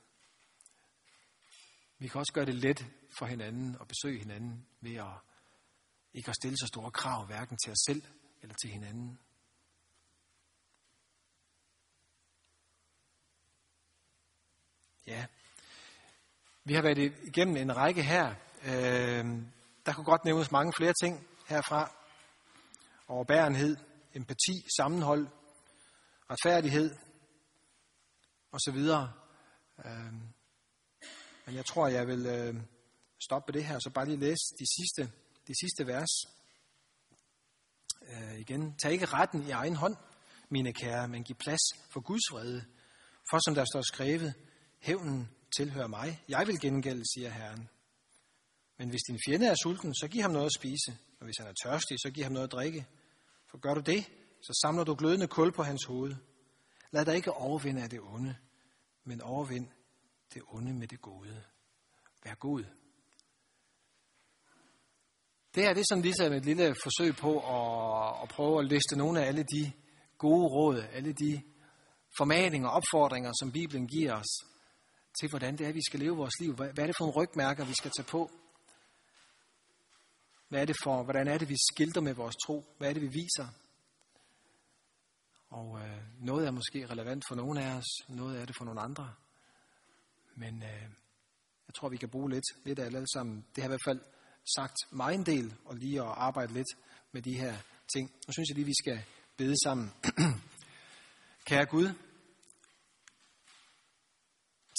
Vi 1.99 2.09
kan 2.09 2.18
også 2.18 2.33
gøre 2.33 2.47
det 2.47 2.55
let 2.55 2.87
for 3.18 3.27
hinanden 3.27 3.77
og 3.81 3.89
besøge 3.89 4.18
hinanden 4.18 4.66
ved 4.81 4.95
at 4.95 5.14
ikke 6.14 6.29
at 6.29 6.37
stille 6.37 6.59
så 6.59 6.66
store 6.66 6.91
krav, 6.91 7.27
hverken 7.27 7.57
til 7.64 7.72
os 7.72 7.85
selv 7.87 8.03
eller 8.43 8.55
til 8.55 8.70
hinanden. 8.70 9.18
Ja, 15.07 15.27
vi 16.65 16.75
har 16.75 16.83
været 16.83 16.99
igennem 17.25 17.57
en 17.57 17.77
række 17.77 18.03
her. 18.03 18.35
Øh, 18.65 19.25
der 19.87 19.93
kunne 19.93 20.05
godt 20.05 20.25
nævnes 20.25 20.51
mange 20.51 20.73
flere 20.77 20.93
ting 21.03 21.27
herfra. 21.47 21.91
Overbærenhed, 23.09 23.77
empati, 24.15 24.67
sammenhold, 24.77 25.27
retfærdighed 26.31 26.97
osv. 28.53 28.79
Øh, 29.87 30.12
men 31.47 31.55
jeg 31.55 31.65
tror, 31.67 31.89
jeg 31.89 32.07
vil 32.07 32.27
øh, 32.27 32.55
stoppe 33.25 33.53
det 33.53 33.65
her, 33.65 33.79
så 33.79 33.91
bare 33.91 34.07
lige 34.07 34.21
læse 34.21 34.45
de 34.59 34.67
sidste, 34.77 35.12
de 35.49 35.55
sidste 35.61 35.87
vers. 35.87 36.11
Øh, 38.03 38.41
igen, 38.41 38.77
tag 38.83 38.93
ikke 38.93 39.07
retten 39.07 39.43
i 39.43 39.51
egen 39.51 39.77
hånd, 39.77 39.97
mine 40.49 40.73
kære, 40.73 41.09
men 41.09 41.25
giv 41.25 41.37
plads 41.37 41.62
for 41.91 42.01
Guds 42.01 42.33
vrede. 42.33 42.65
For 43.31 43.39
som 43.45 43.55
der 43.55 43.65
står 43.65 43.83
skrevet, 43.83 44.35
hævnen 44.81 45.29
tilhører 45.57 45.87
mig. 45.87 46.23
Jeg 46.29 46.47
vil 46.47 46.61
gengælde, 46.61 47.03
siger 47.15 47.31
Herren. 47.31 47.69
Men 48.79 48.89
hvis 48.89 49.01
din 49.09 49.19
fjende 49.27 49.47
er 49.47 49.55
sulten, 49.63 49.95
så 49.95 50.09
giv 50.09 50.23
ham 50.23 50.31
noget 50.31 50.47
at 50.47 50.55
spise. 50.59 50.99
Og 51.21 51.25
hvis 51.25 51.39
han 51.39 51.47
er 51.47 51.53
tørstig, 51.65 51.99
så 52.01 52.11
giv 52.11 52.23
ham 52.25 52.33
noget 52.33 52.47
at 52.47 52.53
drikke. 52.53 52.87
For 53.51 53.59
gør 53.59 53.75
du 53.75 53.81
det, 53.81 54.11
så 54.43 54.61
samler 54.63 54.85
du 54.85 54.95
glødende 54.95 55.27
kul 55.27 55.53
på 55.53 55.63
hans 55.63 55.85
hoved. 55.85 56.15
Lad 56.91 57.05
dig 57.05 57.17
ikke 57.17 57.33
overvinde 57.33 57.83
af 57.83 57.91
det 57.91 58.01
onde, 58.01 58.37
men 59.05 59.21
overvind 59.21 59.69
det 60.35 60.43
onde 60.49 60.75
med 60.75 60.89
det 60.89 61.01
gode. 61.01 61.43
Vær 62.25 62.35
god. 62.35 62.65
Det 65.55 65.63
her 65.63 65.75
det 65.75 65.81
er 65.81 65.85
sådan 65.89 66.03
ligesom 66.03 66.33
et 66.33 66.45
lille 66.45 66.75
forsøg 66.83 67.17
på 67.17 67.33
at, 67.39 68.23
at 68.23 68.29
prøve 68.29 68.59
at 68.59 68.69
liste 68.69 68.97
nogle 68.97 69.23
af 69.23 69.27
alle 69.27 69.43
de 69.43 69.73
gode 70.19 70.47
råd, 70.47 70.83
alle 70.93 71.13
de 71.13 71.43
formaninger 72.17 72.69
og 72.69 72.75
opfordringer, 72.75 73.33
som 73.41 73.53
Bibelen 73.53 73.89
giver 73.89 74.15
os 74.15 74.54
til, 75.21 75.29
hvordan 75.29 75.59
det 75.59 75.67
er, 75.67 75.73
vi 75.73 75.83
skal 75.87 76.01
leve 76.01 76.17
vores 76.17 76.41
liv. 76.41 76.55
Hvad 76.55 76.79
er 76.79 76.87
det 76.87 76.97
for 76.99 77.07
en 77.07 77.11
rygmærker, 77.11 77.65
vi 77.65 77.75
skal 77.75 77.91
tage 77.97 78.07
på? 78.07 78.31
Hvad 80.49 80.61
er 80.61 80.65
det 80.65 80.77
for, 80.83 81.03
hvordan 81.03 81.29
er 81.29 81.39
det, 81.39 81.49
vi 81.49 81.57
skilter 81.73 82.01
med 82.01 82.15
vores 82.15 82.35
tro? 82.47 82.65
Hvad 82.79 82.89
er 82.89 82.93
det, 82.93 83.03
vi 83.03 83.09
viser? 83.09 83.49
Og 85.51 85.81
øh, 85.81 86.03
noget 86.21 86.47
er 86.47 86.51
måske 86.51 86.87
relevant 86.87 87.25
for 87.29 87.35
nogle 87.35 87.65
af 87.65 87.77
os, 87.77 88.09
noget 88.09 88.41
er 88.41 88.45
det 88.45 88.57
for 88.59 88.65
nogle 88.65 88.81
andre. 88.81 89.15
Men 90.35 90.62
øh, 90.62 90.83
jeg 91.67 91.75
tror, 91.75 91.89
vi 91.89 91.97
kan 91.97 92.09
bruge 92.09 92.31
lidt, 92.31 92.45
lidt 92.65 92.79
af 92.79 92.91
det 92.91 92.97
alle 92.97 93.09
sammen. 93.15 93.47
Det 93.55 93.62
har 93.62 93.69
i 93.69 93.71
hvert 93.71 93.85
fald 93.85 94.01
sagt 94.57 94.77
mig 94.91 95.15
en 95.15 95.27
del, 95.27 95.55
og 95.65 95.77
lige 95.77 96.01
at 96.01 96.15
arbejde 96.17 96.53
lidt 96.53 96.69
med 97.12 97.23
de 97.23 97.39
her 97.39 97.57
ting. 97.95 98.11
Nu 98.27 98.33
synes 98.33 98.49
jeg 98.49 98.55
lige, 98.55 98.67
vi 98.67 98.75
skal 98.83 99.05
bede 99.37 99.55
sammen. 99.65 99.93
Kære 101.49 101.67
Gud, 101.67 101.89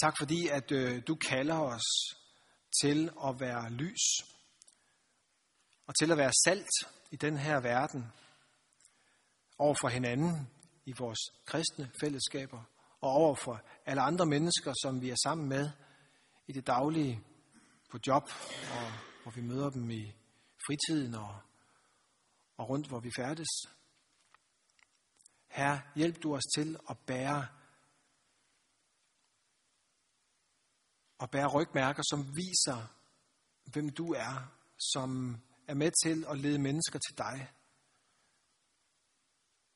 tak 0.00 0.14
fordi, 0.20 0.48
at 0.48 0.72
øh, 0.72 1.02
du 1.06 1.14
kalder 1.14 1.58
os 1.58 2.16
til 2.82 3.10
at 3.24 3.40
være 3.40 3.70
lys, 3.70 4.04
og 5.86 5.94
til 5.98 6.12
at 6.12 6.18
være 6.18 6.32
salt 6.44 6.92
i 7.10 7.16
den 7.16 7.36
her 7.36 7.60
verden, 7.60 8.12
over 9.58 9.74
for 9.80 9.88
hinanden 9.88 10.48
i 10.84 10.92
vores 10.98 11.18
kristne 11.44 11.90
fællesskaber, 12.00 12.62
og 13.00 13.10
over 13.10 13.34
for 13.34 13.62
alle 13.86 14.02
andre 14.02 14.26
mennesker, 14.26 14.72
som 14.82 15.02
vi 15.02 15.10
er 15.10 15.16
sammen 15.24 15.48
med 15.48 15.70
i 16.46 16.52
det 16.52 16.66
daglige, 16.66 17.22
på 17.90 17.98
job, 18.06 18.22
og 18.72 18.92
hvor 19.22 19.32
vi 19.32 19.40
møder 19.40 19.70
dem 19.70 19.90
i 19.90 20.12
fritiden 20.66 21.14
og, 21.14 21.38
og 22.56 22.68
rundt, 22.68 22.88
hvor 22.88 23.00
vi 23.00 23.10
færdes. 23.16 23.48
Herre, 25.48 25.80
hjælp 25.94 26.22
du 26.22 26.34
os 26.34 26.42
til 26.56 26.76
at 26.90 26.98
bære 27.06 27.46
og 31.18 31.30
bære 31.30 31.52
rygmærker, 31.54 32.02
som 32.10 32.36
viser, 32.36 32.78
hvem 33.72 33.88
du 33.90 34.12
er, 34.12 34.34
som 34.92 35.36
er 35.68 35.74
med 35.74 35.90
til 36.04 36.24
at 36.28 36.38
lede 36.38 36.58
mennesker 36.58 36.98
til 36.98 37.18
dig, 37.18 37.52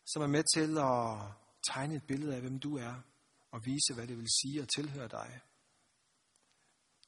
som 0.07 0.23
er 0.23 0.27
med 0.27 0.45
til 0.55 0.79
at 0.79 1.35
tegne 1.73 1.95
et 1.95 2.07
billede 2.07 2.35
af, 2.35 2.41
hvem 2.41 2.59
du 2.59 2.77
er, 2.77 2.95
og 3.51 3.65
vise, 3.65 3.95
hvad 3.95 4.07
det 4.07 4.17
vil 4.19 4.29
sige 4.43 4.63
at 4.63 4.69
tilhøre 4.77 5.09
dig. 5.09 5.41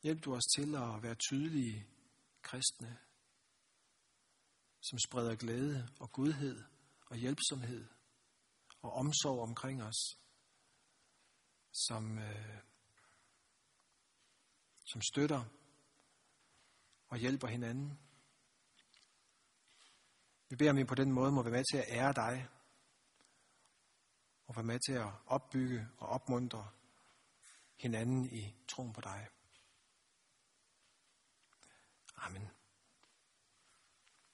Hjælp 0.02 0.24
du 0.24 0.34
os 0.34 0.44
til 0.56 0.74
at 0.74 1.02
være 1.02 1.14
tydelige 1.14 1.86
kristne, 2.42 2.98
som 4.80 4.98
spreder 4.98 5.36
glæde 5.36 5.88
og 6.00 6.12
godhed 6.12 6.62
og 7.06 7.16
hjælpsomhed 7.16 7.88
og 8.82 8.92
omsorg 8.92 9.40
omkring 9.42 9.82
os, 9.82 10.18
som, 11.72 12.18
øh, 12.18 12.71
som 14.84 15.02
støtter 15.02 15.44
og 17.08 17.18
hjælper 17.18 17.48
hinanden. 17.48 17.98
Vi 20.48 20.56
beder 20.56 20.70
om, 20.70 20.76
vi 20.76 20.84
på 20.84 20.94
den 20.94 21.12
måde 21.12 21.32
må 21.32 21.42
være 21.42 21.52
med 21.52 21.64
til 21.72 21.78
at 21.78 21.84
ære 21.88 22.12
dig 22.12 22.48
og 24.46 24.56
være 24.56 24.64
med 24.64 24.78
til 24.86 24.92
at 24.92 25.12
opbygge 25.26 25.88
og 25.98 26.08
opmuntre 26.08 26.70
hinanden 27.76 28.30
i 28.32 28.54
troen 28.68 28.92
på 28.92 29.00
dig. 29.00 29.28
Amen. 32.16 32.61